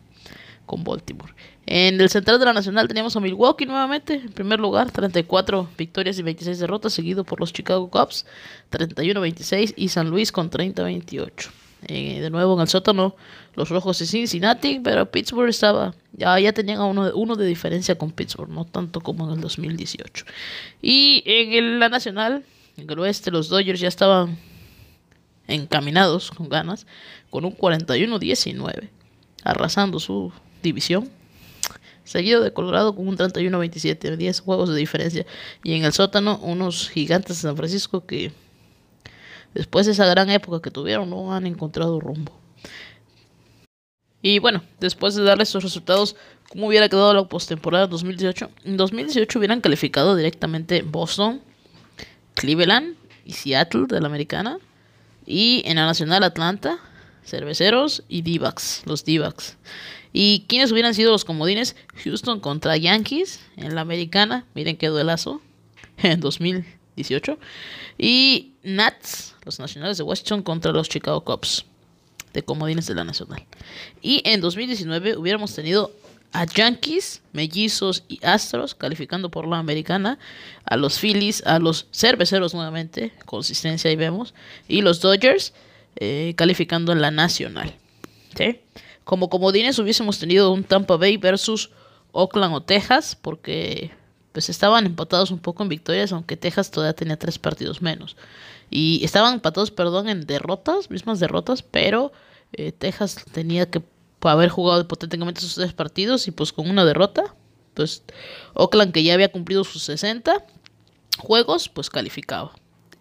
con 0.65 0.83
Baltimore. 0.83 1.33
En 1.67 1.99
el 1.99 2.09
central 2.09 2.37
de 2.39 2.45
la 2.45 2.53
Nacional 2.53 2.87
teníamos 2.87 3.15
a 3.15 3.19
Milwaukee 3.19 3.65
nuevamente, 3.65 4.15
en 4.15 4.31
primer 4.31 4.59
lugar, 4.59 4.91
34 4.91 5.69
victorias 5.77 6.19
y 6.19 6.23
26 6.23 6.59
derrotas, 6.59 6.93
seguido 6.93 7.23
por 7.23 7.39
los 7.39 7.51
Chicago 7.51 7.89
Cubs, 7.89 8.25
31-26, 8.71 9.73
y 9.75 9.89
San 9.89 10.09
Luis 10.09 10.31
con 10.31 10.51
30-28. 10.51 11.49
Eh, 11.87 12.19
de 12.19 12.29
nuevo 12.29 12.55
en 12.55 12.61
el 12.61 12.67
sótano, 12.67 13.15
los 13.55 13.69
rojos 13.69 13.99
de 13.99 14.05
Cincinnati, 14.05 14.79
pero 14.79 15.09
Pittsburgh 15.09 15.49
estaba, 15.49 15.93
ya, 16.13 16.39
ya 16.39 16.53
tenían 16.53 16.81
uno, 16.81 17.11
uno 17.15 17.35
de 17.35 17.45
diferencia 17.45 17.95
con 17.95 18.11
Pittsburgh, 18.11 18.49
no 18.49 18.65
tanto 18.65 19.01
como 19.01 19.27
en 19.27 19.35
el 19.35 19.41
2018. 19.41 20.25
Y 20.81 21.23
en 21.25 21.79
la 21.79 21.89
Nacional, 21.89 22.43
en 22.77 22.89
el 22.89 22.99
oeste, 22.99 23.31
los 23.31 23.49
Dodgers 23.49 23.79
ya 23.79 23.87
estaban 23.87 24.37
encaminados 25.47 26.31
con 26.31 26.49
ganas, 26.49 26.85
con 27.29 27.45
un 27.45 27.55
41-19, 27.55 28.89
arrasando 29.43 29.99
su 29.99 30.31
división. 30.61 31.09
Seguido 32.05 32.41
de 32.41 32.53
Colorado 32.53 32.95
con 32.95 33.07
un 33.07 33.17
31-27, 33.17 34.15
10 34.15 34.39
juegos 34.39 34.69
de 34.69 34.75
diferencia. 34.75 35.25
Y 35.63 35.73
en 35.73 35.83
el 35.83 35.91
sótano, 35.91 36.37
unos 36.37 36.89
gigantes 36.89 37.37
de 37.37 37.41
San 37.41 37.57
Francisco 37.57 38.05
que 38.05 38.31
después 39.53 39.87
de 39.87 39.93
esa 39.93 40.05
gran 40.05 40.29
época 40.29 40.61
que 40.61 40.71
tuvieron 40.71 41.09
no 41.09 41.33
han 41.33 41.47
encontrado 41.47 41.99
rumbo. 41.99 42.31
Y 44.21 44.39
bueno, 44.39 44.63
después 44.79 45.15
de 45.15 45.23
darle 45.23 45.43
estos 45.43 45.63
resultados, 45.63 46.15
¿cómo 46.49 46.67
hubiera 46.67 46.89
quedado 46.89 47.13
la 47.13 47.27
postemporada 47.27 47.87
2018? 47.87 48.49
En 48.63 48.77
2018 48.77 49.39
hubieran 49.39 49.61
calificado 49.61 50.15
directamente 50.15 50.83
Boston, 50.83 51.41
Cleveland 52.35 52.95
y 53.25 53.33
Seattle 53.33 53.85
de 53.87 54.01
la 54.01 54.07
americana. 54.07 54.59
Y 55.25 55.63
en 55.65 55.77
la 55.77 55.85
nacional 55.85 56.23
Atlanta, 56.23 56.77
Cerveceros 57.25 58.03
y 58.07 58.21
d 58.21 58.39
los 58.85 59.03
d 59.03 59.33
¿Y 60.17 60.45
quiénes 60.47 60.71
hubieran 60.71 60.93
sido 60.93 61.11
los 61.11 61.25
comodines? 61.25 61.75
Houston 62.05 62.39
contra 62.39 62.77
Yankees 62.77 63.41
en 63.57 63.75
la 63.75 63.81
americana. 63.81 64.45
Miren 64.55 64.77
qué 64.77 64.87
duelazo. 64.87 65.41
En 65.97 66.21
2018. 66.21 67.37
Y 67.97 68.53
Nats, 68.63 69.35
los 69.43 69.59
nacionales 69.59 69.97
de 69.97 70.03
Washington 70.03 70.41
contra 70.41 70.71
los 70.71 70.87
Chicago 70.87 71.21
Cubs. 71.25 71.65
De 72.31 72.43
comodines 72.43 72.87
de 72.87 72.95
la 72.95 73.03
nacional. 73.03 73.45
Y 74.01 74.21
en 74.23 74.39
2019 74.39 75.17
hubiéramos 75.17 75.53
tenido 75.53 75.91
a 76.31 76.45
Yankees, 76.45 77.21
Mellizos 77.33 78.03
y 78.07 78.25
Astros, 78.25 78.73
calificando 78.73 79.29
por 79.29 79.45
la 79.45 79.57
americana, 79.57 80.17
a 80.63 80.77
los 80.77 80.97
Phillies, 80.97 81.45
a 81.45 81.59
los 81.59 81.87
Cerveceros 81.91 82.53
nuevamente, 82.53 83.11
consistencia 83.25 83.89
ahí 83.89 83.97
vemos, 83.97 84.33
y 84.69 84.81
los 84.81 85.01
Dodgers, 85.01 85.53
eh, 85.97 86.33
calificando 86.37 86.93
en 86.93 87.01
la 87.01 87.11
nacional. 87.11 87.75
Como 89.05 89.29
comodines 89.29 89.79
hubiésemos 89.79 90.19
tenido 90.19 90.51
un 90.51 90.63
Tampa 90.63 90.97
Bay 90.97 91.15
versus 91.15 91.69
Oakland 92.11 92.55
o 92.55 92.61
Texas, 92.61 93.17
porque 93.21 93.91
pues 94.33 94.49
estaban 94.49 94.85
empatados 94.85 95.31
un 95.31 95.39
poco 95.39 95.63
en 95.63 95.69
victorias, 95.69 96.11
aunque 96.11 96.35
Texas 96.35 96.69
todavía 96.69 96.93
tenía 96.93 97.17
tres 97.17 97.39
partidos 97.39 97.81
menos. 97.81 98.17
Y 98.69 98.99
estaban 99.05 99.35
empatados, 99.35 99.71
perdón, 99.71 100.09
en 100.09 100.25
derrotas, 100.25 100.89
mismas 100.89 101.21
derrotas, 101.21 101.61
pero 101.61 102.11
eh, 102.51 102.71
Texas 102.73 103.23
tenía 103.31 103.69
que 103.69 103.81
haber 104.21 104.49
jugado 104.49 104.81
hipotéticamente 104.81 105.39
sus 105.39 105.55
tres 105.55 105.71
partidos 105.71 106.27
y 106.27 106.31
pues 106.31 106.51
con 106.51 106.69
una 106.69 106.83
derrota, 106.83 107.35
pues 107.75 108.03
Oakland 108.55 108.91
que 108.91 109.03
ya 109.03 109.13
había 109.13 109.31
cumplido 109.31 109.63
sus 109.63 109.83
60 109.83 110.45
juegos, 111.19 111.69
pues 111.69 111.89
calificaba. 111.89 112.53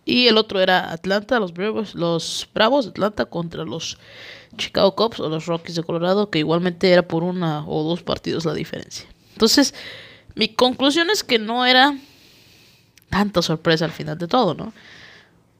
Y 0.04 0.26
el 0.26 0.36
otro 0.36 0.60
era 0.60 0.92
Atlanta, 0.92 1.40
los 1.40 1.52
Bravos, 1.54 1.94
los 1.94 2.48
Bravos 2.54 2.84
de 2.84 2.90
Atlanta 2.90 3.24
contra 3.24 3.64
los 3.64 3.98
Chicago 4.56 4.94
Cubs 4.94 5.20
o 5.20 5.28
los 5.28 5.46
Rockies 5.46 5.76
de 5.76 5.82
Colorado, 5.82 6.30
que 6.30 6.38
igualmente 6.38 6.90
era 6.90 7.06
por 7.06 7.22
una 7.22 7.66
o 7.66 7.82
dos 7.82 8.02
partidos 8.02 8.44
la 8.44 8.54
diferencia. 8.54 9.06
Entonces, 9.32 9.74
mi 10.34 10.48
conclusión 10.48 11.10
es 11.10 11.24
que 11.24 11.38
no 11.38 11.64
era 11.64 11.98
tanta 13.08 13.42
sorpresa 13.42 13.86
al 13.86 13.92
final 13.92 14.18
de 14.18 14.28
todo, 14.28 14.54
¿no? 14.54 14.72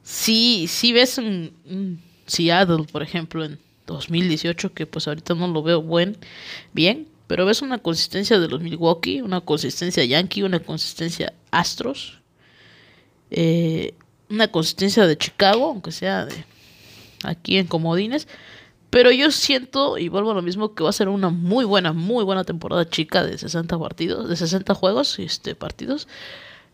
Si, 0.03 0.67
si 0.67 0.93
ves 0.93 1.17
un 1.17 1.99
Seattle, 2.27 2.85
por 2.91 3.01
ejemplo, 3.01 3.43
en 3.43 3.59
2018, 3.85 4.73
que 4.73 4.85
pues 4.85 5.07
ahorita 5.07 5.33
no 5.35 5.47
lo 5.47 5.63
veo 5.63 5.81
buen, 5.81 6.17
bien, 6.73 7.07
pero 7.27 7.45
ves 7.45 7.61
una 7.61 7.79
consistencia 7.79 8.39
de 8.39 8.47
los 8.47 8.61
Milwaukee, 8.61 9.21
una 9.21 9.41
consistencia 9.41 10.03
Yankee, 10.03 10.43
una 10.43 10.59
consistencia 10.59 11.33
Astros, 11.51 12.19
eh, 13.31 13.93
una 14.29 14.47
consistencia 14.49 15.07
de 15.07 15.17
Chicago, 15.17 15.65
aunque 15.67 15.91
sea 15.91 16.25
de 16.25 16.45
aquí 17.23 17.57
en 17.57 17.67
Comodines. 17.67 18.27
Pero 18.89 19.11
yo 19.11 19.29
siento, 19.31 19.97
y 19.97 20.07
vuelvo 20.07 20.31
a 20.31 20.35
lo 20.35 20.41
mismo, 20.41 20.73
que 20.73 20.83
va 20.83 20.89
a 20.89 20.93
ser 20.93 21.09
una 21.09 21.29
muy 21.29 21.65
buena, 21.65 21.91
muy 21.91 22.23
buena 22.23 22.43
temporada 22.43 22.89
chica 22.89 23.23
de 23.23 23.37
60 23.37 23.77
partidos, 23.77 24.29
de 24.29 24.35
60 24.35 24.73
juegos, 24.73 25.19
este, 25.19 25.53
partidos, 25.53 26.07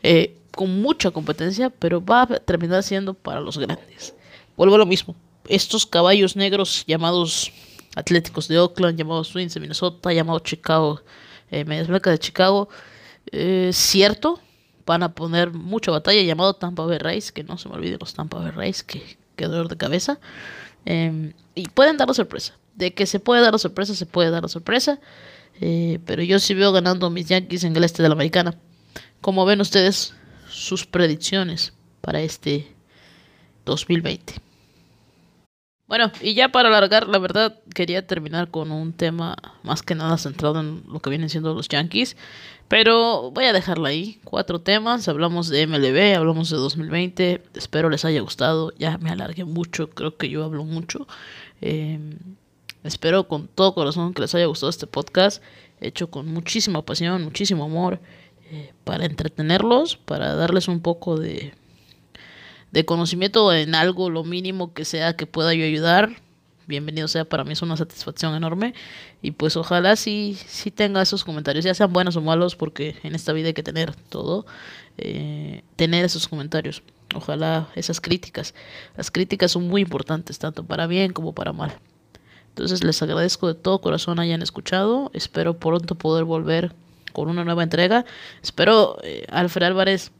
eh, 0.04 0.38
con 0.52 0.82
mucha 0.82 1.12
competencia, 1.12 1.70
pero 1.70 2.04
va 2.04 2.24
a 2.24 2.28
terminar 2.28 2.84
siendo 2.84 3.14
para 3.14 3.40
los 3.40 3.58
grandes. 3.58 4.14
Vuelvo 4.56 4.76
a 4.76 4.80
lo 4.80 4.86
mismo, 4.86 5.16
estos 5.48 5.86
caballos 5.86 6.36
negros 6.36 6.84
llamados 6.86 7.52
Atléticos 7.96 8.48
de 8.48 8.60
Oakland, 8.60 8.98
llamados 8.98 9.32
Twins 9.32 9.54
de 9.54 9.60
Minnesota, 9.60 10.14
llamados 10.14 10.44
Chicago, 10.44 11.02
eh, 11.50 11.66
Medias 11.66 11.88
Blancas 11.88 12.14
de 12.14 12.20
Chicago, 12.20 12.70
eh, 13.32 13.72
cierto, 13.74 14.40
van 14.92 15.04
a 15.04 15.14
poner 15.14 15.54
mucha 15.54 15.90
batalla, 15.90 16.22
llamado 16.22 16.54
Tampa 16.54 16.84
Bay 16.84 16.98
Rays, 16.98 17.32
que 17.32 17.46
no 17.46 17.58
se 17.58 17.70
me 17.70 17.76
olvide 17.76 17.98
los 17.98 18.14
Tampa 18.14 18.40
Bay 18.40 18.52
Rays, 18.52 18.84
que, 18.84 19.18
que 19.38 19.46
dolor 19.46 19.70
de 19.70 19.78
cabeza, 19.78 20.20
em, 20.84 21.32
y 21.56 21.70
pueden 21.70 21.96
dar 21.96 22.10
la 22.10 22.14
sorpresa, 22.14 22.58
de 22.76 22.94
que 22.94 23.06
se 23.06 23.22
puede 23.22 23.42
dar 23.42 23.54
la 23.54 23.58
sorpresa, 23.58 23.96
se 23.96 24.06
puede 24.06 24.32
dar 24.32 24.44
la 24.44 24.50
sorpresa, 24.50 25.00
eh, 25.62 26.00
pero 26.06 26.24
yo 26.24 26.40
sí 26.40 26.54
veo 26.54 26.74
ganando 26.74 27.10
mis 27.10 27.30
Yankees 27.30 27.64
en 27.64 27.74
el 27.74 27.86
este 27.86 28.04
de 28.04 28.10
la 28.10 28.16
Americana. 28.16 28.58
Como 29.22 29.46
ven 29.46 29.62
ustedes 29.62 30.14
sus 30.50 30.86
predicciones 30.86 31.72
para 32.02 32.20
este 32.20 32.76
2020? 33.64 34.34
Bueno, 35.88 36.12
y 36.22 36.34
ya 36.34 36.50
para 36.50 36.68
alargar, 36.68 37.08
la 37.08 37.18
verdad 37.18 37.60
quería 37.74 38.06
terminar 38.06 38.50
con 38.50 38.72
un 38.72 38.92
tema 38.92 39.38
más 39.64 39.84
que 39.84 39.96
nada 39.96 40.18
centrado 40.18 40.60
en 40.60 40.84
lo 40.92 41.00
que 41.00 41.10
vienen 41.10 41.30
siendo 41.30 41.54
los 41.54 41.70
Yankees, 41.70 42.18
pero 42.72 43.32
voy 43.32 43.44
a 43.44 43.52
dejarlo 43.52 43.86
ahí. 43.86 44.22
Cuatro 44.24 44.62
temas, 44.62 45.10
hablamos 45.10 45.50
de 45.50 45.68
MLB, 45.68 46.16
hablamos 46.16 46.50
de 46.50 46.56
2020, 46.56 47.44
espero 47.54 47.90
les 47.90 48.06
haya 48.06 48.22
gustado, 48.22 48.72
ya 48.80 48.98
me 48.98 49.10
alargué 49.10 49.44
mucho, 49.44 49.90
creo 49.90 50.16
que 50.16 50.30
yo 50.30 50.46
hablo 50.46 50.64
mucho. 50.64 51.06
Em, 51.60 52.18
espero 52.86 53.28
con 53.28 53.50
todo 53.50 53.76
corazón 53.76 54.14
que 54.14 54.22
les 54.22 54.34
haya 54.36 54.46
gustado 54.46 54.70
este 54.70 54.88
podcast, 54.88 55.44
hecho 55.82 56.10
con 56.10 56.28
muchísima 56.28 56.82
pasión, 56.82 57.22
muchísimo 57.26 57.66
amor, 57.66 58.00
eh, 58.50 58.72
para 58.86 59.04
entretenerlos, 59.04 59.98
para 59.98 60.34
darles 60.36 60.70
un 60.70 60.80
poco 60.80 61.18
de 61.18 61.54
de 62.72 62.86
conocimiento 62.86 63.52
en 63.52 63.76
algo, 63.76 64.10
lo 64.10 64.24
mínimo 64.24 64.74
que 64.74 64.86
sea 64.86 65.18
que 65.18 65.26
pueda 65.28 65.54
yo 65.54 65.66
ayudar, 65.66 66.22
bienvenido 66.72 67.08
sea, 67.10 67.26
para 67.26 67.44
mí 67.44 67.52
es 67.52 67.62
una 67.62 67.76
satisfacción 67.76 68.34
enorme 68.34 68.74
y 69.22 69.32
pues 69.32 69.58
ojalá 69.58 69.98
sí, 69.98 70.38
sí 70.48 70.72
tenga 70.72 71.02
esos 71.02 71.26
comentarios, 71.26 71.66
ya 71.66 71.74
sean 71.74 71.92
buenos 71.92 72.16
o 72.16 72.22
malos, 72.22 72.56
porque 72.56 72.96
en 73.04 73.14
esta 73.14 73.34
vida 73.34 73.48
hay 73.48 73.54
que 73.54 73.62
tener 73.62 73.94
todo, 73.94 74.46
eh, 74.98 75.64
tener 75.76 76.06
esos 76.06 76.30
comentarios, 76.30 76.82
ojalá 77.14 77.68
esas 77.76 78.00
críticas, 78.00 78.56
las 78.96 79.12
críticas 79.12 79.52
son 79.52 79.68
muy 79.68 79.82
importantes, 79.82 80.40
tanto 80.40 80.64
para 80.64 80.88
bien 80.88 81.12
como 81.12 81.34
para 81.34 81.52
mal. 81.52 81.74
Entonces 82.48 82.84
les 82.84 83.02
agradezco 83.02 83.48
de 83.48 83.56
todo 83.56 83.82
corazón 83.82 84.20
hayan 84.20 84.42
escuchado, 84.42 85.12
espero 85.14 85.60
pronto 85.60 85.96
poder 85.96 86.24
volver 86.24 86.74
con 87.12 87.28
una 87.28 87.44
nueva 87.44 87.64
entrega, 87.64 88.06
espero 88.42 88.98
eh, 89.04 89.26
Alfred 89.30 89.68
Álvarez 89.68 90.12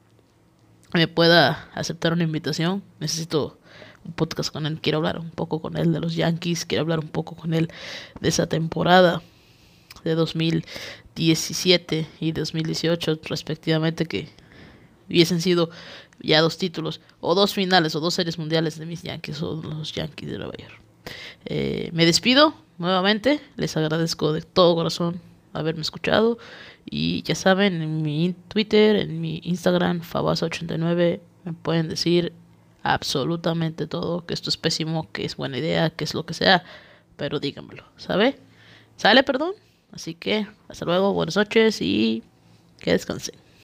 me 0.94 1.08
pueda 1.08 1.70
aceptar 1.74 2.12
una 2.12 2.24
invitación. 2.24 2.84
Necesito 3.00 3.58
un 4.06 4.14
podcast 4.14 4.52
con 4.52 4.66
él. 4.66 4.80
Quiero 4.82 5.00
hablar 5.00 5.20
un 5.20 5.30
poco 5.30 5.62
con 5.62 5.78
él 5.78 5.94
de 5.94 6.00
los 6.00 6.16
Yankees. 6.16 6.66
Quiero 6.66 6.84
hablar 6.84 7.00
un 7.00 7.08
poco 7.08 7.36
con 7.36 7.54
él 7.54 7.70
de 8.20 8.30
esa 8.30 8.48
temporada 8.48 9.22
de 10.04 10.16
2017 10.16 12.08
y 12.20 12.32
2018 12.32 13.20
respectivamente 13.24 14.06
que 14.06 14.30
hubiesen 15.10 15.42
sido 15.42 15.70
ya 16.20 16.42
dos 16.42 16.58
títulos 16.58 17.02
o 17.20 17.36
dos 17.36 17.54
finales 17.54 17.96
o 17.96 18.00
dos 18.00 18.14
series 18.14 18.38
mundiales 18.38 18.78
de 18.78 18.86
mis 18.86 19.04
Yankees 19.04 19.42
o 19.42 19.62
los 19.62 19.94
Yankees 19.94 20.32
de 20.32 20.38
Nueva 20.38 20.54
York. 20.58 20.82
Eh, 21.46 21.90
me 21.94 22.06
despido 22.06 22.54
nuevamente. 22.78 23.42
Les 23.58 23.76
agradezco 23.78 24.34
de 24.34 24.42
todo 24.42 24.76
corazón 24.76 25.20
haberme 25.54 25.82
escuchado. 25.82 26.38
Y 26.86 27.24
ya 27.24 27.36
saben, 27.36 27.82
en 27.82 28.02
mi 28.02 28.36
Twitter, 28.48 28.96
en 28.96 29.22
mi 29.22 29.42
Instagram, 29.44 30.02
Fabasa89, 30.02 31.20
me 31.44 31.54
pueden 31.54 31.90
decir 31.90 32.34
absolutamente 32.84 33.88
todo, 33.88 34.26
que 34.26 34.34
esto 34.34 34.50
es 34.50 34.58
pésimo, 34.58 35.12
que 35.12 35.26
es 35.26 35.36
buena 35.36 35.58
idea, 35.58 35.90
que 35.90 36.04
es 36.04 36.14
lo 36.14 36.26
que 36.26 36.34
sea, 36.34 36.64
pero 37.18 37.40
díganmelo, 37.40 37.84
¿sabe? 37.98 38.38
¿Sale, 38.98 39.24
perdón? 39.24 39.54
Así 39.92 40.16
que 40.16 40.48
hasta 40.68 40.86
luego, 40.86 41.14
buenas 41.14 41.36
noches 41.36 41.82
y 41.82 42.24
que 42.80 42.92
descansen. 42.92 43.36